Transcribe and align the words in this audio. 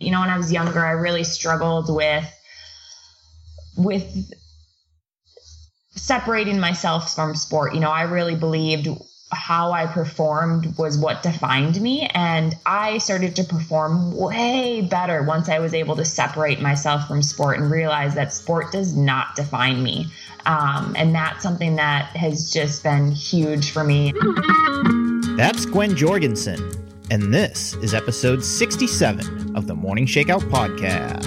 You 0.00 0.10
know, 0.10 0.20
when 0.20 0.30
I 0.30 0.36
was 0.36 0.50
younger, 0.50 0.84
I 0.84 0.92
really 0.92 1.24
struggled 1.24 1.94
with 1.94 2.26
with 3.76 4.32
separating 5.90 6.58
myself 6.58 7.14
from 7.14 7.34
sport. 7.34 7.74
You 7.74 7.80
know, 7.80 7.90
I 7.90 8.02
really 8.02 8.34
believed 8.34 8.88
how 9.32 9.72
I 9.72 9.86
performed 9.86 10.76
was 10.76 10.98
what 10.98 11.22
defined 11.22 11.80
me. 11.80 12.10
And 12.14 12.54
I 12.66 12.98
started 12.98 13.36
to 13.36 13.44
perform 13.44 14.16
way 14.16 14.82
better 14.82 15.22
once 15.22 15.48
I 15.48 15.60
was 15.60 15.72
able 15.72 15.96
to 15.96 16.04
separate 16.04 16.60
myself 16.60 17.06
from 17.06 17.22
sport 17.22 17.58
and 17.58 17.70
realize 17.70 18.14
that 18.14 18.32
sport 18.32 18.72
does 18.72 18.96
not 18.96 19.36
define 19.36 19.82
me. 19.82 20.06
Um, 20.46 20.94
and 20.96 21.14
that's 21.14 21.42
something 21.42 21.76
that 21.76 22.16
has 22.16 22.52
just 22.52 22.82
been 22.82 23.12
huge 23.12 23.70
for 23.70 23.84
me. 23.84 24.12
That's 25.36 25.64
Gwen 25.66 25.94
Jorgensen. 25.94 26.89
And 27.10 27.34
this 27.34 27.74
is 27.82 27.92
episode 27.92 28.44
67 28.44 29.56
of 29.56 29.66
the 29.66 29.74
Morning 29.74 30.06
Shakeout 30.06 30.42
Podcast. 30.42 31.26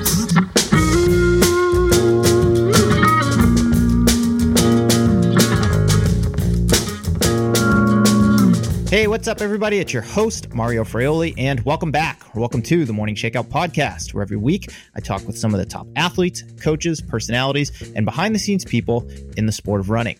Hey, 8.90 9.08
what's 9.08 9.28
up, 9.28 9.42
everybody? 9.42 9.80
It's 9.80 9.92
your 9.92 10.04
host, 10.04 10.54
Mario 10.54 10.86
Fraioli, 10.86 11.34
and 11.38 11.60
welcome 11.66 11.92
back. 11.92 12.34
Welcome 12.34 12.62
to 12.62 12.86
the 12.86 12.94
Morning 12.94 13.16
Shakeout 13.16 13.50
Podcast, 13.50 14.14
where 14.14 14.24
every 14.24 14.38
week 14.38 14.72
I 14.96 15.02
talk 15.02 15.28
with 15.28 15.38
some 15.38 15.54
of 15.54 15.60
the 15.60 15.66
top 15.66 15.86
athletes, 15.98 16.46
coaches, 16.62 17.02
personalities, 17.02 17.92
and 17.94 18.06
behind 18.06 18.34
the 18.34 18.40
scenes 18.40 18.64
people 18.64 19.06
in 19.36 19.48
the 19.48 19.52
sport 19.52 19.82
of 19.82 19.90
running. 19.90 20.18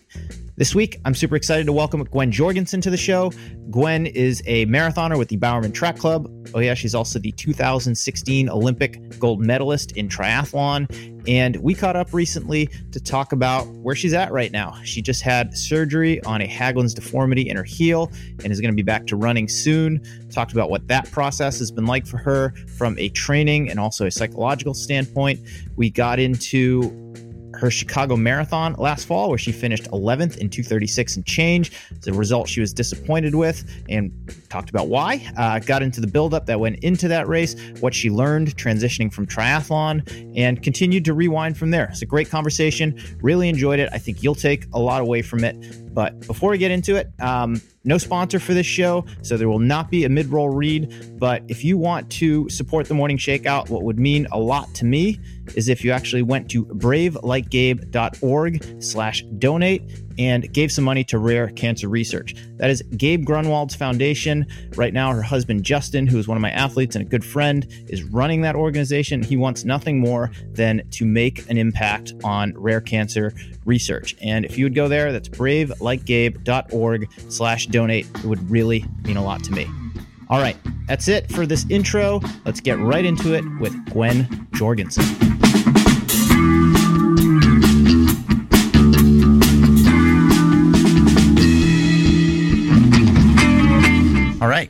This 0.56 0.72
week, 0.72 1.00
I'm 1.04 1.16
super 1.16 1.34
excited 1.34 1.66
to 1.66 1.72
welcome 1.72 2.04
Gwen 2.04 2.30
Jorgensen 2.30 2.80
to 2.82 2.88
the 2.88 2.96
show. 2.96 3.32
Gwen 3.72 4.06
is 4.06 4.40
a 4.46 4.66
marathoner 4.66 5.18
with 5.18 5.26
the 5.26 5.36
Bowerman 5.36 5.72
Track 5.72 5.98
Club. 5.98 6.30
Oh, 6.54 6.60
yeah, 6.60 6.74
she's 6.74 6.94
also 6.94 7.18
the 7.18 7.32
2016 7.32 8.48
Olympic 8.48 9.18
gold 9.18 9.40
medalist 9.40 9.90
in 9.96 10.08
triathlon. 10.08 10.86
And 11.26 11.56
we 11.56 11.74
caught 11.74 11.96
up 11.96 12.14
recently 12.14 12.68
to 12.92 13.00
talk 13.00 13.32
about 13.32 13.66
where 13.66 13.96
she's 13.96 14.12
at 14.12 14.30
right 14.30 14.52
now. 14.52 14.80
She 14.84 15.02
just 15.02 15.22
had 15.22 15.58
surgery 15.58 16.22
on 16.22 16.40
a 16.40 16.46
Haglund's 16.46 16.94
deformity 16.94 17.48
in 17.48 17.56
her 17.56 17.64
heel 17.64 18.12
and 18.44 18.52
is 18.52 18.60
going 18.60 18.70
to 18.70 18.76
be 18.76 18.82
back 18.82 19.08
to 19.08 19.16
running 19.16 19.48
soon. 19.48 20.00
Talked 20.30 20.52
about 20.52 20.70
what 20.70 20.86
that 20.86 21.10
process 21.10 21.58
has 21.58 21.72
been 21.72 21.86
like 21.86 22.06
for 22.06 22.18
her 22.18 22.54
from 22.78 22.96
a 23.00 23.08
training 23.08 23.70
and 23.70 23.80
also 23.80 24.06
a 24.06 24.10
psychological 24.10 24.74
standpoint. 24.74 25.40
We 25.74 25.90
got 25.90 26.20
into 26.20 26.92
her 27.64 27.70
Chicago 27.70 28.14
Marathon 28.14 28.74
last 28.74 29.06
fall, 29.06 29.30
where 29.30 29.38
she 29.38 29.50
finished 29.50 29.84
11th 29.84 30.36
in 30.36 30.50
236 30.50 31.16
and 31.16 31.24
change. 31.24 31.72
It's 31.90 32.06
a 32.06 32.12
result 32.12 32.46
she 32.46 32.60
was 32.60 32.74
disappointed 32.74 33.34
with 33.34 33.64
and 33.88 34.12
talked 34.50 34.68
about 34.68 34.88
why. 34.88 35.26
Uh, 35.36 35.58
got 35.60 35.82
into 35.82 36.02
the 36.02 36.06
buildup 36.06 36.44
that 36.46 36.60
went 36.60 36.80
into 36.80 37.08
that 37.08 37.26
race, 37.26 37.56
what 37.80 37.94
she 37.94 38.10
learned 38.10 38.54
transitioning 38.56 39.10
from 39.10 39.26
triathlon, 39.26 40.02
and 40.36 40.62
continued 40.62 41.06
to 41.06 41.14
rewind 41.14 41.56
from 41.56 41.70
there. 41.70 41.86
It's 41.86 42.02
a 42.02 42.06
great 42.06 42.28
conversation. 42.28 43.00
Really 43.22 43.48
enjoyed 43.48 43.78
it. 43.78 43.88
I 43.92 43.98
think 43.98 44.22
you'll 44.22 44.34
take 44.34 44.66
a 44.74 44.78
lot 44.78 45.00
away 45.00 45.22
from 45.22 45.42
it. 45.42 45.56
But 45.94 46.26
before 46.26 46.50
we 46.50 46.58
get 46.58 46.72
into 46.72 46.96
it, 46.96 47.08
um, 47.20 47.62
no 47.84 47.98
sponsor 47.98 48.40
for 48.40 48.52
this 48.52 48.66
show, 48.66 49.06
so 49.22 49.36
there 49.36 49.48
will 49.48 49.60
not 49.60 49.90
be 49.90 50.04
a 50.04 50.08
mid 50.08 50.26
roll 50.26 50.50
read. 50.50 51.16
But 51.18 51.44
if 51.48 51.64
you 51.64 51.78
want 51.78 52.10
to 52.12 52.48
support 52.50 52.88
the 52.88 52.94
Morning 52.94 53.16
Shakeout, 53.16 53.70
what 53.70 53.84
would 53.84 53.98
mean 53.98 54.26
a 54.32 54.38
lot 54.38 54.74
to 54.74 54.84
me 54.84 55.20
is 55.54 55.68
if 55.68 55.84
you 55.84 55.92
actually 55.92 56.22
went 56.22 56.50
to 56.50 56.64
bravelikegabe.org 56.66 58.82
slash 58.82 59.22
donate 59.38 60.03
and 60.18 60.52
gave 60.52 60.70
some 60.72 60.84
money 60.84 61.04
to 61.04 61.18
Rare 61.18 61.48
Cancer 61.48 61.88
Research. 61.88 62.34
That 62.56 62.70
is 62.70 62.82
Gabe 62.96 63.24
Grunewald's 63.24 63.74
foundation. 63.74 64.46
Right 64.76 64.92
now, 64.92 65.12
her 65.12 65.22
husband 65.22 65.64
Justin, 65.64 66.06
who 66.06 66.18
is 66.18 66.28
one 66.28 66.36
of 66.36 66.42
my 66.42 66.50
athletes 66.50 66.96
and 66.96 67.04
a 67.04 67.08
good 67.08 67.24
friend, 67.24 67.66
is 67.88 68.02
running 68.02 68.42
that 68.42 68.54
organization. 68.56 69.22
He 69.22 69.36
wants 69.36 69.64
nothing 69.64 69.98
more 69.98 70.30
than 70.52 70.82
to 70.92 71.04
make 71.04 71.48
an 71.50 71.58
impact 71.58 72.12
on 72.22 72.52
rare 72.56 72.80
cancer 72.80 73.32
research. 73.64 74.16
And 74.22 74.44
if 74.44 74.58
you 74.58 74.64
would 74.64 74.74
go 74.74 74.88
there, 74.88 75.12
that's 75.12 75.28
bravelikegabe.org 75.28 77.10
slash 77.28 77.66
donate. 77.66 78.06
It 78.16 78.24
would 78.24 78.50
really 78.50 78.84
mean 79.04 79.16
a 79.16 79.24
lot 79.24 79.42
to 79.44 79.52
me. 79.52 79.66
All 80.30 80.40
right, 80.40 80.56
that's 80.86 81.08
it 81.08 81.30
for 81.30 81.46
this 81.46 81.66
intro. 81.68 82.20
Let's 82.44 82.60
get 82.60 82.78
right 82.78 83.04
into 83.04 83.34
it 83.34 83.44
with 83.60 83.74
Gwen 83.90 84.48
Jorgensen. 84.54 85.33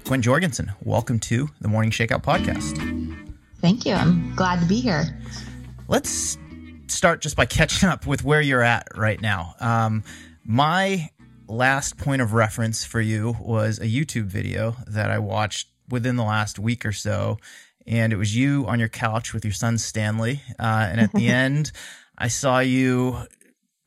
Gwen 0.05 0.21
Jorgensen, 0.21 0.71
welcome 0.83 1.19
to 1.21 1.49
the 1.63 1.69
Morning 1.69 1.91
Shakeout 1.91 2.23
podcast. 2.23 2.77
Thank 3.63 3.87
you. 3.87 3.95
I'm 3.95 4.35
glad 4.37 4.61
to 4.61 4.67
be 4.67 4.79
here. 4.79 5.19
Let's 5.89 6.37
start 6.89 7.23
just 7.23 7.37
by 7.37 7.47
catching 7.47 7.89
up 7.89 8.07
with 8.07 8.23
where 8.23 8.43
you're 8.43 8.63
at 8.63 8.87
right 8.95 9.19
now. 9.19 9.55
Um, 9.61 10.05
my 10.45 11.09
last 11.49 11.97
point 11.97 12.21
of 12.21 12.35
reference 12.35 12.85
for 12.85 13.01
you 13.01 13.35
was 13.41 13.79
a 13.79 13.87
YouTube 13.87 14.27
video 14.27 14.77
that 14.89 15.11
I 15.11 15.19
watched 15.21 15.69
within 15.89 16.17
the 16.17 16.25
last 16.25 16.59
week 16.59 16.85
or 16.85 16.93
so. 16.93 17.39
And 17.87 18.13
it 18.13 18.17
was 18.17 18.37
you 18.37 18.67
on 18.67 18.79
your 18.79 18.91
couch 18.91 19.33
with 19.33 19.43
your 19.43 19.55
son 19.55 19.79
Stanley. 19.79 20.43
Uh, 20.59 20.87
and 20.91 21.01
at 21.01 21.13
the 21.13 21.29
end, 21.31 21.73
I 22.19 22.29
saw 22.29 22.59
you 22.59 23.27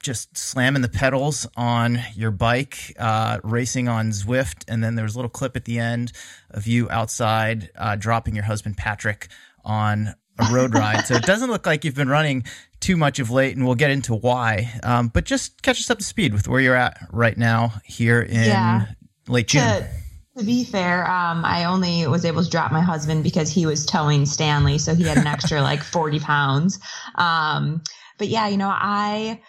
just 0.02 0.38
slamming 0.38 0.82
the 0.82 0.90
pedals 0.90 1.48
on 1.58 2.00
your 2.14 2.32
bike, 2.32 2.94
uh, 3.00 3.40
racing 3.44 3.88
on 3.88 4.12
Zwift. 4.12 4.64
And 4.68 4.84
then 4.84 4.96
there 4.96 5.04
was 5.04 5.16
a 5.16 5.18
little 5.18 5.30
clip 5.30 5.56
at 5.56 5.66
the 5.66 5.80
end 5.80 6.12
of 6.52 6.68
you 6.68 6.90
outside 6.90 7.70
uh, 7.76 7.96
dropping 7.96 8.36
your 8.36 8.46
husband 8.46 8.78
Patrick 8.78 9.28
on 9.66 10.16
a 10.40 10.54
road 10.54 10.74
ride. 10.74 11.06
so 11.06 11.16
it 11.16 11.24
doesn't 11.26 11.50
look 11.50 11.66
like 11.66 11.84
you've 11.84 11.96
been 11.96 12.10
running 12.10 12.44
too 12.80 12.96
much 12.96 13.20
of 13.20 13.32
late, 13.32 13.56
and 13.56 13.66
we'll 13.66 13.76
get 13.76 13.92
into 13.92 14.14
why. 14.14 14.72
Um, 14.84 15.08
but 15.08 15.26
just 15.26 15.62
catch 15.62 15.80
us 15.80 15.90
up 15.90 15.98
to 15.98 16.04
speed 16.04 16.34
with 16.34 16.48
where 16.48 16.62
you're 16.62 16.76
at 16.76 17.08
right 17.12 17.38
now 17.38 17.74
here 17.84 18.22
in 18.22 18.46
yeah. 18.46 18.86
late 19.28 19.48
June. 19.48 19.64
To, 19.64 19.90
to 20.38 20.44
be 20.44 20.64
fair, 20.64 21.10
um, 21.10 21.44
I 21.44 21.66
only 21.66 22.06
was 22.08 22.24
able 22.24 22.44
to 22.44 22.50
drop 22.50 22.72
my 22.72 22.82
husband 22.82 23.24
because 23.24 23.50
he 23.50 23.66
was 23.66 23.86
towing 23.86 24.26
Stanley, 24.26 24.78
so 24.78 24.94
he 24.94 25.04
had 25.04 25.18
an 25.18 25.28
extra 25.28 25.62
like 25.64 25.82
40 25.82 26.20
pounds. 26.20 26.80
Um, 27.16 27.82
but 28.20 28.28
yeah, 28.28 28.48
you 28.48 28.58
know, 28.58 28.70
I 28.72 29.42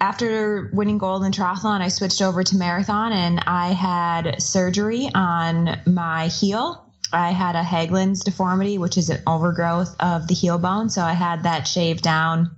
after 0.00 0.70
winning 0.72 0.98
gold 0.98 1.24
in 1.24 1.32
triathlon, 1.32 1.80
I 1.80 1.88
switched 1.88 2.22
over 2.22 2.42
to 2.44 2.56
marathon 2.56 3.12
and 3.12 3.40
I 3.46 3.72
had 3.72 4.42
surgery 4.42 5.10
on 5.14 5.80
my 5.86 6.28
heel 6.28 6.84
I 7.14 7.30
had 7.30 7.54
a 7.54 7.62
Haglund's 7.62 8.24
deformity, 8.24 8.76
which 8.76 8.98
is 8.98 9.08
an 9.08 9.22
overgrowth 9.26 9.94
of 10.00 10.26
the 10.26 10.34
heel 10.34 10.58
bone. 10.58 10.90
So 10.90 11.02
I 11.02 11.12
had 11.12 11.44
that 11.44 11.66
shaved 11.66 12.02
down. 12.02 12.56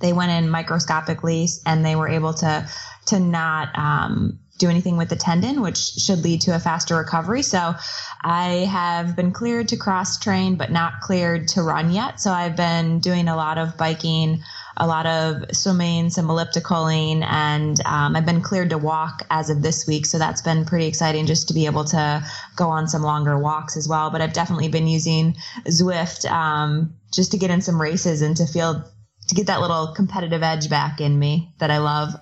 They 0.00 0.12
went 0.12 0.30
in 0.30 0.50
microscopically 0.50 1.48
and 1.64 1.84
they 1.84 1.96
were 1.96 2.08
able 2.08 2.34
to 2.34 2.68
to 3.06 3.20
not 3.20 3.76
um, 3.78 4.38
do 4.58 4.68
anything 4.68 4.96
with 4.96 5.08
the 5.08 5.16
tendon, 5.16 5.60
which 5.60 5.78
should 5.78 6.22
lead 6.22 6.42
to 6.42 6.54
a 6.54 6.58
faster 6.58 6.96
recovery. 6.96 7.42
So 7.42 7.74
I 8.22 8.68
have 8.70 9.16
been 9.16 9.32
cleared 9.32 9.68
to 9.68 9.76
cross 9.76 10.18
train, 10.18 10.56
but 10.56 10.70
not 10.70 11.00
cleared 11.00 11.48
to 11.48 11.62
run 11.62 11.90
yet. 11.90 12.20
So 12.20 12.30
I've 12.30 12.56
been 12.56 13.00
doing 13.00 13.28
a 13.28 13.36
lot 13.36 13.58
of 13.58 13.76
biking 13.76 14.42
a 14.76 14.86
lot 14.86 15.06
of 15.06 15.44
swimming, 15.52 16.10
some 16.10 16.26
ellipticaling, 16.26 17.24
and 17.24 17.80
um, 17.86 18.16
I've 18.16 18.26
been 18.26 18.40
cleared 18.40 18.70
to 18.70 18.78
walk 18.78 19.26
as 19.30 19.50
of 19.50 19.62
this 19.62 19.86
week. 19.86 20.06
So 20.06 20.18
that's 20.18 20.42
been 20.42 20.64
pretty 20.64 20.86
exciting 20.86 21.26
just 21.26 21.48
to 21.48 21.54
be 21.54 21.66
able 21.66 21.84
to 21.84 22.24
go 22.56 22.68
on 22.68 22.88
some 22.88 23.02
longer 23.02 23.38
walks 23.38 23.76
as 23.76 23.88
well. 23.88 24.10
But 24.10 24.20
I've 24.20 24.32
definitely 24.32 24.68
been 24.68 24.86
using 24.86 25.36
Zwift 25.66 26.30
um, 26.30 26.94
just 27.12 27.30
to 27.32 27.38
get 27.38 27.50
in 27.50 27.60
some 27.60 27.80
races 27.80 28.22
and 28.22 28.36
to 28.36 28.46
feel 28.46 28.84
to 29.28 29.34
get 29.34 29.46
that 29.46 29.60
little 29.60 29.94
competitive 29.94 30.42
edge 30.42 30.68
back 30.68 31.00
in 31.00 31.18
me 31.18 31.54
that 31.58 31.70
I 31.70 31.78
love. 31.78 32.14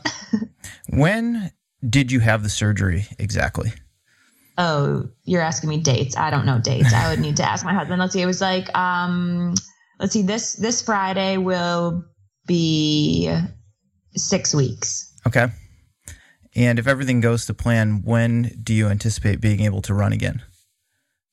when 0.88 1.50
did 1.88 2.12
you 2.12 2.20
have 2.20 2.42
the 2.42 2.48
surgery 2.48 3.06
exactly? 3.19 3.72
Oh, 4.58 5.08
you're 5.24 5.42
asking 5.42 5.70
me 5.70 5.78
dates. 5.78 6.16
I 6.16 6.30
don't 6.30 6.46
know 6.46 6.58
dates. 6.58 6.92
I 6.92 7.10
would 7.10 7.19
need 7.19 7.36
to 7.38 7.42
ask 7.42 7.64
my 7.64 7.72
husband. 7.72 8.00
Let's 8.00 8.12
see. 8.12 8.20
It 8.20 8.26
was 8.26 8.40
like 8.40 8.76
um 8.76 9.54
let's 9.99 10.12
see 10.12 10.22
this 10.22 10.54
this 10.54 10.82
Friday 10.82 11.38
will 11.38 12.04
be 12.46 13.34
six 14.14 14.54
weeks. 14.54 15.12
Okay. 15.26 15.48
And 16.54 16.78
if 16.78 16.86
everything 16.86 17.20
goes 17.20 17.46
to 17.46 17.54
plan, 17.54 18.02
when 18.04 18.60
do 18.62 18.74
you 18.74 18.88
anticipate 18.88 19.40
being 19.40 19.60
able 19.60 19.82
to 19.82 19.94
run 19.94 20.12
again? 20.12 20.42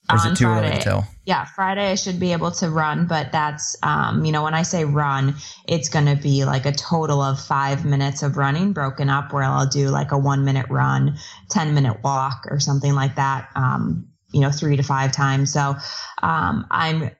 Or 0.09 0.15
is 0.15 0.25
On 0.25 0.31
it 0.31 0.37
too 0.37 0.45
Friday. 0.45 0.67
early 0.67 0.77
to 0.77 0.83
tell? 0.83 1.07
Yeah, 1.25 1.45
Friday 1.45 1.91
I 1.91 1.95
should 1.95 2.19
be 2.19 2.31
able 2.31 2.51
to 2.51 2.69
run, 2.69 3.05
but 3.05 3.31
that's, 3.31 3.75
um, 3.83 4.25
you 4.25 4.31
know, 4.31 4.43
when 4.43 4.55
I 4.55 4.63
say 4.63 4.85
run, 4.85 5.35
it's 5.67 5.89
going 5.89 6.05
to 6.05 6.15
be 6.15 6.45
like 6.45 6.65
a 6.65 6.71
total 6.71 7.21
of 7.21 7.39
five 7.39 7.85
minutes 7.85 8.23
of 8.23 8.37
running 8.37 8.73
broken 8.73 9.09
up 9.09 9.33
where 9.33 9.43
I'll 9.43 9.67
do 9.67 9.89
like 9.89 10.11
a 10.11 10.17
one 10.17 10.45
minute 10.45 10.65
run, 10.69 11.17
10 11.51 11.75
minute 11.75 11.97
walk 12.03 12.47
or 12.49 12.59
something 12.59 12.95
like 12.95 13.15
that, 13.15 13.49
um, 13.55 14.07
you 14.31 14.41
know, 14.41 14.51
three 14.51 14.77
to 14.77 14.83
five 14.83 15.11
times. 15.11 15.53
So 15.53 15.75
um, 16.23 16.65
I'm, 16.71 17.11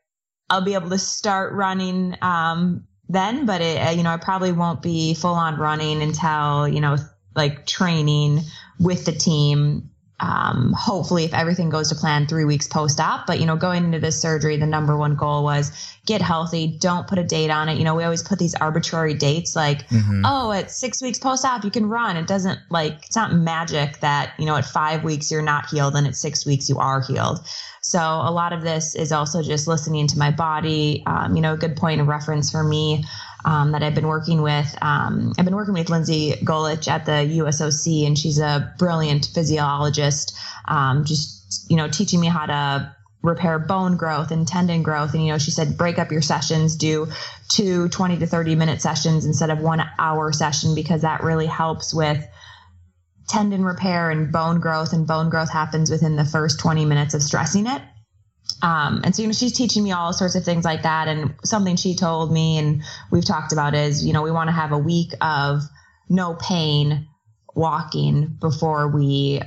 I'll 0.50 0.66
be 0.66 0.74
able 0.74 0.90
to 0.90 0.98
start 0.98 1.54
running 1.54 2.16
um, 2.24 2.88
then, 3.10 3.46
but 3.46 3.62
it, 3.62 3.78
uh, 3.78 3.90
you 3.90 4.04
know, 4.04 4.12
I 4.12 4.18
probably 4.18 4.52
won't 4.52 4.82
be 4.82 5.14
full 5.16 5.34
on 5.34 5.58
running 5.58 6.02
until, 6.02 6.68
you 6.68 6.80
know, 6.80 6.96
like 7.36 7.66
training 7.66 8.42
with 8.80 9.06
the 9.06 9.12
team 9.12 9.90
um, 10.22 10.74
hopefully, 10.78 11.24
if 11.24 11.34
everything 11.34 11.70
goes 11.70 11.90
to 11.90 11.96
plan, 11.96 12.28
three 12.28 12.44
weeks 12.44 12.68
post 12.68 13.00
op. 13.00 13.26
But, 13.26 13.40
you 13.40 13.46
know, 13.46 13.56
going 13.56 13.86
into 13.86 14.00
this 14.00 14.22
surgery, 14.22 14.58
the 14.58 14.66
number 14.66 14.98
one 14.98 15.16
goal 15.16 15.44
was 15.44 15.72
get 16.06 16.22
healthy. 16.22 16.68
Don't 16.80 17.08
put 17.08 17.18
a 17.18 17.24
date 17.24 17.50
on 17.50 17.70
it. 17.70 17.78
You 17.78 17.86
know, 17.86 17.96
we 17.96 18.04
always 18.04 18.24
put 18.24 18.38
these 18.38 18.54
arbitrary 18.56 19.14
dates 19.14 19.56
like, 19.56 19.88
mm-hmm. 19.88 20.24
oh, 20.26 20.52
at 20.52 20.72
six 20.72 21.02
weeks 21.02 21.20
post 21.20 21.46
op, 21.46 21.64
you 21.64 21.72
can 21.72 21.88
run. 21.88 22.18
It 22.18 22.28
doesn't 22.28 22.60
like, 22.70 23.06
it's 23.06 23.16
not 23.16 23.34
magic 23.34 24.00
that, 24.02 24.34
you 24.38 24.46
know, 24.46 24.56
at 24.58 24.66
five 24.66 25.04
weeks 25.04 25.32
you're 25.32 25.42
not 25.42 25.70
healed 25.70 25.96
and 25.96 26.06
at 26.06 26.16
six 26.16 26.46
weeks 26.46 26.68
you 26.68 26.78
are 26.80 27.02
healed. 27.02 27.40
So 27.82 28.00
a 28.00 28.32
lot 28.32 28.54
of 28.54 28.62
this 28.62 28.96
is 28.96 29.12
also 29.12 29.42
just 29.42 29.68
listening 29.68 30.08
to 30.08 30.18
my 30.18 30.32
body. 30.32 31.04
Um, 31.06 31.36
you 31.36 31.42
know, 31.42 31.54
a 31.54 31.58
good 31.58 31.76
point 31.76 32.02
of 32.02 32.08
reference 32.08 32.52
for 32.52 32.64
me 32.64 33.06
um, 33.46 33.72
that 33.72 33.84
I've 33.84 33.96
been 33.96 34.08
working 34.08 34.42
with. 34.42 34.78
Um, 34.82 35.34
I've 35.38 35.46
been 35.46 35.56
working 35.56 35.74
with 35.74 35.90
Lindsay 35.90 36.34
Golich 36.44 36.88
at 36.88 37.06
the 37.06 37.12
USOC, 37.12 38.06
and 38.06 38.18
she's 38.18 38.40
a 38.40 38.74
brilliant 38.78 39.30
physiologist. 39.34 40.38
Um, 40.68 41.06
just 41.06 41.70
you 41.70 41.78
know, 41.78 41.88
teaching 41.88 42.20
me 42.20 42.28
how 42.28 42.46
to 42.46 42.96
repair 43.22 43.60
bone 43.60 43.98
growth 43.98 44.32
and 44.32 44.48
tendon 44.48 44.84
growth. 44.84 45.14
And 45.14 45.26
you 45.26 45.32
know, 45.32 45.38
she 45.38 45.52
said 45.52 45.78
break 45.78 46.00
up 46.00 46.12
your 46.12 46.22
sessions, 46.22 46.76
do 46.76 47.08
two 47.50 47.90
20 47.90 48.20
to 48.20 48.28
30 48.28 48.56
minute 48.56 48.82
sessions 48.82 49.26
instead 49.26 49.50
of 49.50 49.60
one 49.60 49.84
hour 49.98 50.32
session 50.32 50.76
because 50.76 51.02
that 51.02 51.24
really 51.24 51.48
helps 51.48 51.94
with 51.94 52.26
tendon 53.30 53.64
repair 53.64 54.10
and 54.10 54.32
bone 54.32 54.60
growth. 54.60 54.92
And 54.92 55.08
bone 55.08 55.30
growth 55.30 55.52
happens 55.52 55.90
within 55.90 56.16
the 56.16 56.26
first 56.26 56.60
20 56.60 56.86
minutes 56.86 57.14
of 57.14 57.24
stressing 57.24 57.68
it. 57.68 57.82
Um, 58.62 59.02
and 59.04 59.16
so, 59.16 59.22
you 59.22 59.28
know, 59.28 59.34
she's 59.34 59.54
teaching 59.54 59.84
me 59.84 59.92
all 59.92 60.12
sorts 60.12 60.36
of 60.36 60.44
things 60.44 60.66
like 60.66 60.84
that. 60.84 61.08
And 61.08 61.36
something 61.44 61.76
she 61.76 61.96
told 61.96 62.32
me 62.32 62.58
and 62.58 62.84
we've 63.12 63.26
talked 63.26 63.54
about 63.54 63.76
is, 63.76 64.06
you 64.06 64.12
know, 64.12 64.22
we 64.22 64.32
want 64.32 64.50
to 64.50 64.52
have 64.52 64.72
a 64.72 64.78
week 64.78 65.14
of 65.22 65.62
no 66.10 66.34
pain 66.34 67.08
walking 67.56 68.38
before 68.42 68.88
we 68.90 69.42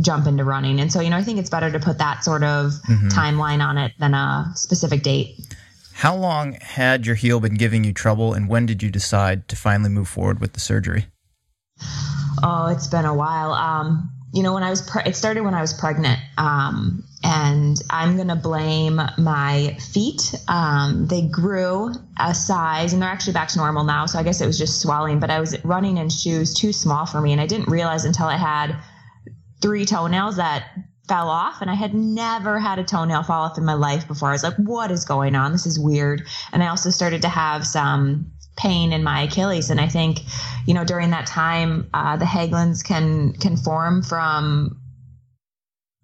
jump 0.00 0.26
into 0.26 0.44
running. 0.44 0.80
And 0.80 0.92
so, 0.92 1.00
you 1.00 1.10
know, 1.10 1.16
I 1.16 1.22
think 1.22 1.38
it's 1.38 1.50
better 1.50 1.70
to 1.70 1.80
put 1.80 1.98
that 1.98 2.22
sort 2.22 2.44
of 2.44 2.72
mm-hmm. 2.88 3.08
timeline 3.08 3.66
on 3.66 3.78
it 3.78 3.92
than 3.98 4.14
a 4.14 4.52
specific 4.54 5.02
date. 5.02 5.36
How 5.94 6.14
long 6.14 6.58
had 6.60 7.06
your 7.06 7.14
heel 7.14 7.40
been 7.40 7.54
giving 7.54 7.82
you 7.82 7.92
trouble 7.92 8.34
and 8.34 8.48
when 8.48 8.66
did 8.66 8.82
you 8.82 8.90
decide 8.90 9.48
to 9.48 9.56
finally 9.56 9.88
move 9.88 10.08
forward 10.08 10.40
with 10.40 10.52
the 10.52 10.60
surgery? 10.60 11.06
Oh, 12.42 12.66
it's 12.66 12.88
been 12.88 13.04
a 13.04 13.14
while. 13.14 13.52
Um, 13.52 14.12
you 14.32 14.42
know, 14.42 14.52
when 14.54 14.62
I 14.62 14.70
was, 14.70 14.82
pre- 14.82 15.04
it 15.04 15.16
started 15.16 15.42
when 15.42 15.54
I 15.54 15.60
was 15.60 15.72
pregnant. 15.72 16.18
Um, 16.36 17.04
and 17.24 17.76
I'm 17.90 18.16
to 18.28 18.36
blame 18.36 19.00
my 19.18 19.76
feet. 19.92 20.34
Um, 20.46 21.06
they 21.08 21.22
grew 21.22 21.92
a 22.18 22.34
size 22.34 22.92
and 22.92 23.02
they're 23.02 23.08
actually 23.08 23.32
back 23.32 23.48
to 23.48 23.58
normal 23.58 23.84
now. 23.84 24.06
So 24.06 24.18
I 24.18 24.22
guess 24.22 24.40
it 24.40 24.46
was 24.46 24.58
just 24.58 24.80
swelling, 24.80 25.18
but 25.18 25.30
I 25.30 25.40
was 25.40 25.62
running 25.64 25.96
in 25.96 26.08
shoes 26.08 26.54
too 26.54 26.72
small 26.72 27.06
for 27.06 27.20
me. 27.20 27.32
And 27.32 27.40
I 27.40 27.46
didn't 27.46 27.68
realize 27.68 28.04
until 28.04 28.26
I 28.26 28.36
had 28.36 28.76
three 29.60 29.86
toenails 29.86 30.36
that 30.36 30.68
fell 31.08 31.28
off 31.28 31.62
and 31.62 31.70
I 31.70 31.74
had 31.74 31.94
never 31.94 32.58
had 32.58 32.78
a 32.78 32.84
toenail 32.84 33.22
fall 33.22 33.44
off 33.44 33.58
in 33.58 33.64
my 33.64 33.74
life 33.74 34.06
before. 34.06 34.28
I 34.28 34.32
was 34.32 34.42
like, 34.42 34.56
what 34.56 34.90
is 34.90 35.04
going 35.04 35.34
on? 35.34 35.52
This 35.52 35.66
is 35.66 35.78
weird. 35.78 36.26
And 36.52 36.62
I 36.62 36.68
also 36.68 36.90
started 36.90 37.22
to 37.22 37.28
have 37.28 37.66
some 37.66 38.32
pain 38.56 38.92
in 38.92 39.04
my 39.04 39.22
Achilles. 39.22 39.70
And 39.70 39.80
I 39.80 39.88
think, 39.88 40.20
you 40.66 40.74
know, 40.74 40.84
during 40.84 41.10
that 41.10 41.26
time, 41.26 41.88
uh, 41.94 42.16
the 42.16 42.24
Haglund's 42.24 42.82
can, 42.82 43.32
can 43.34 43.56
form 43.56 44.02
from 44.02 44.80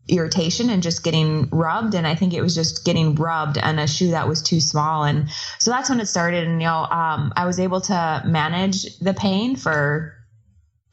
irritation 0.08 0.68
and 0.68 0.82
just 0.82 1.04
getting 1.04 1.48
rubbed. 1.50 1.94
And 1.94 2.06
i 2.06 2.14
think 2.14 2.34
it 2.34 2.42
was 2.42 2.54
just 2.54 2.84
getting 2.84 3.14
rubbed 3.14 3.56
and 3.56 3.78
a 3.78 3.86
shoe 3.86 4.10
that 4.10 4.28
was 4.28 4.42
too 4.42 4.60
small. 4.60 5.04
And 5.04 5.30
so 5.58 5.70
that's 5.70 5.88
when 5.88 6.00
it 6.00 6.06
started. 6.06 6.46
And 6.46 6.60
you 6.60 6.66
know 6.66 6.84
um, 6.84 7.32
i 7.36 7.46
was 7.46 7.60
able 7.60 7.80
to 7.82 8.22
manage 8.26 8.98
the 8.98 9.14
pain 9.14 9.56
for 9.56 10.14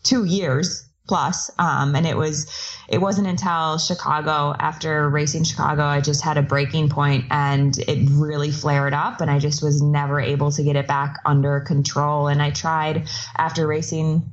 two 0.03 0.25
years 0.25 0.88
plus 1.09 1.49
um, 1.57 1.95
and 1.95 2.05
it 2.05 2.15
was 2.15 2.47
it 2.87 2.99
wasn't 2.99 3.27
until 3.27 3.79
chicago 3.79 4.55
after 4.59 5.09
racing 5.09 5.43
chicago 5.43 5.83
i 5.83 5.99
just 5.99 6.21
had 6.21 6.37
a 6.37 6.41
breaking 6.41 6.87
point 6.87 7.25
and 7.31 7.79
it 7.79 8.07
really 8.11 8.51
flared 8.51 8.93
up 8.93 9.19
and 9.19 9.29
i 9.29 9.39
just 9.39 9.63
was 9.63 9.81
never 9.81 10.21
able 10.21 10.51
to 10.51 10.63
get 10.63 10.75
it 10.75 10.87
back 10.87 11.15
under 11.25 11.59
control 11.61 12.27
and 12.27 12.41
i 12.41 12.51
tried 12.51 13.09
after 13.37 13.65
racing 13.67 14.23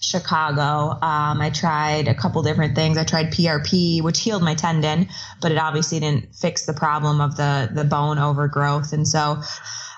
Chicago. 0.00 0.98
Um, 1.00 1.40
I 1.40 1.50
tried 1.50 2.08
a 2.08 2.14
couple 2.14 2.42
different 2.42 2.74
things. 2.74 2.98
I 2.98 3.04
tried 3.04 3.32
PRP, 3.32 4.02
which 4.02 4.20
healed 4.20 4.42
my 4.42 4.54
tendon, 4.54 5.08
but 5.40 5.50
it 5.50 5.58
obviously 5.58 5.98
didn't 5.98 6.34
fix 6.34 6.66
the 6.66 6.74
problem 6.74 7.20
of 7.20 7.36
the 7.36 7.70
the 7.72 7.84
bone 7.84 8.18
overgrowth. 8.18 8.92
And 8.92 9.08
so 9.08 9.40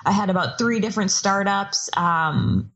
I 0.05 0.11
had 0.11 0.29
about 0.29 0.57
three 0.57 0.79
different 0.79 1.11
startups. 1.11 1.89
Um, 1.97 2.71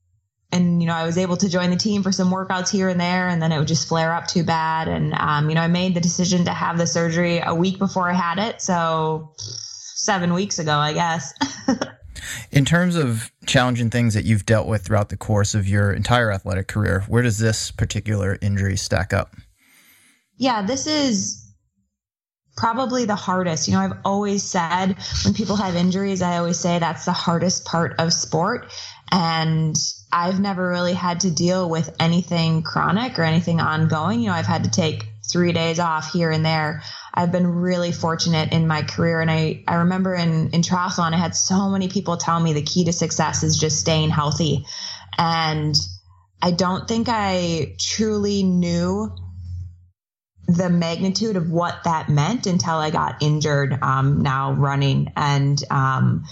and 0.51 0.81
you 0.81 0.88
know, 0.88 0.94
I 0.94 1.06
was 1.06 1.18
able 1.18 1.38
to 1.38 1.50
join 1.50 1.69
the 1.69 1.75
team 1.75 2.03
for 2.03 2.12
some 2.12 2.31
workouts 2.31 2.69
here 2.69 2.89
and 2.89 3.00
there, 3.00 3.27
and 3.27 3.42
then 3.42 3.51
it 3.51 3.57
would 3.59 3.68
just 3.68 3.88
flare 3.88 4.13
up 4.13 4.27
too 4.27 4.44
bad. 4.44 4.88
And 4.88 5.13
um, 5.13 5.50
you 5.50 5.56
know, 5.56 5.62
I 5.62 5.68
made 5.68 5.95
the 5.95 6.01
decision 6.01 6.45
to 6.45 6.51
have 6.51 6.77
the 6.77 6.88
surgery 6.88 7.42
a 7.44 7.56
week 7.56 7.80
before 7.80 8.09
I 8.09 8.13
had 8.13 8.38
it, 8.38 8.62
so 8.62 9.33
seven 9.38 10.33
weeks 10.33 10.59
ago, 10.59 10.77
I 10.77 10.94
guess. 10.94 11.33
In 12.51 12.65
terms 12.65 12.95
of 12.95 13.31
challenging 13.45 13.89
things 13.89 14.13
that 14.13 14.25
you've 14.25 14.45
dealt 14.45 14.68
with 14.68 14.83
throughout 14.83 15.09
the 15.09 15.18
course 15.18 15.56
of 15.56 15.68
your 15.68 15.92
entire 15.94 16.31
athletic 16.31 16.68
career, 16.68 17.03
where 17.07 17.24
does 17.24 17.39
this 17.39 17.71
particular 17.71 18.38
injury 18.42 18.77
stack 18.77 19.13
up? 19.13 19.36
Yeah, 20.38 20.62
this 20.62 20.88
is 20.88 21.42
probably 22.57 23.06
the 23.06 23.15
hardest. 23.15 23.68
You 23.68 23.74
know, 23.74 23.80
I've 23.80 23.98
always 24.06 24.44
said 24.44 24.95
when 25.24 25.33
people 25.33 25.56
have 25.56 25.75
injuries, 25.75 26.21
I 26.21 26.38
always 26.38 26.59
say 26.59 26.80
that's 26.80 27.06
the 27.06 27.12
hardest 27.12 27.65
part 27.65 27.95
of 28.00 28.13
sport. 28.13 28.71
And 29.11 29.75
I've 30.11 30.39
never 30.39 30.67
really 30.69 30.93
had 30.93 31.21
to 31.21 31.31
deal 31.31 31.69
with 31.69 31.93
anything 31.99 32.63
chronic 32.63 33.19
or 33.19 33.23
anything 33.23 33.59
ongoing. 33.59 34.21
You 34.21 34.27
know, 34.27 34.33
I've 34.33 34.45
had 34.45 34.63
to 34.63 34.71
take 34.71 35.05
three 35.29 35.51
days 35.51 35.79
off 35.79 36.11
here 36.11 36.31
and 36.31 36.45
there. 36.45 36.81
I've 37.13 37.31
been 37.31 37.47
really 37.47 37.91
fortunate 37.91 38.53
in 38.53 38.67
my 38.67 38.83
career. 38.83 39.19
And 39.19 39.29
I, 39.29 39.63
I 39.67 39.75
remember 39.75 40.13
in, 40.15 40.49
in 40.51 40.61
triathlon, 40.61 41.13
I 41.13 41.17
had 41.17 41.35
so 41.35 41.69
many 41.69 41.89
people 41.89 42.17
tell 42.17 42.39
me 42.39 42.53
the 42.53 42.61
key 42.61 42.85
to 42.85 42.93
success 42.93 43.43
is 43.43 43.57
just 43.57 43.79
staying 43.79 44.09
healthy. 44.09 44.65
And 45.17 45.75
I 46.41 46.51
don't 46.51 46.87
think 46.87 47.07
I 47.09 47.75
truly 47.79 48.43
knew 48.43 49.11
the 50.47 50.69
magnitude 50.69 51.35
of 51.35 51.49
what 51.49 51.83
that 51.83 52.09
meant 52.09 52.47
until 52.47 52.75
I 52.75 52.89
got 52.89 53.21
injured 53.21 53.77
um, 53.81 54.21
now 54.21 54.53
running. 54.53 55.11
And, 55.15 55.61
um, 55.69 56.25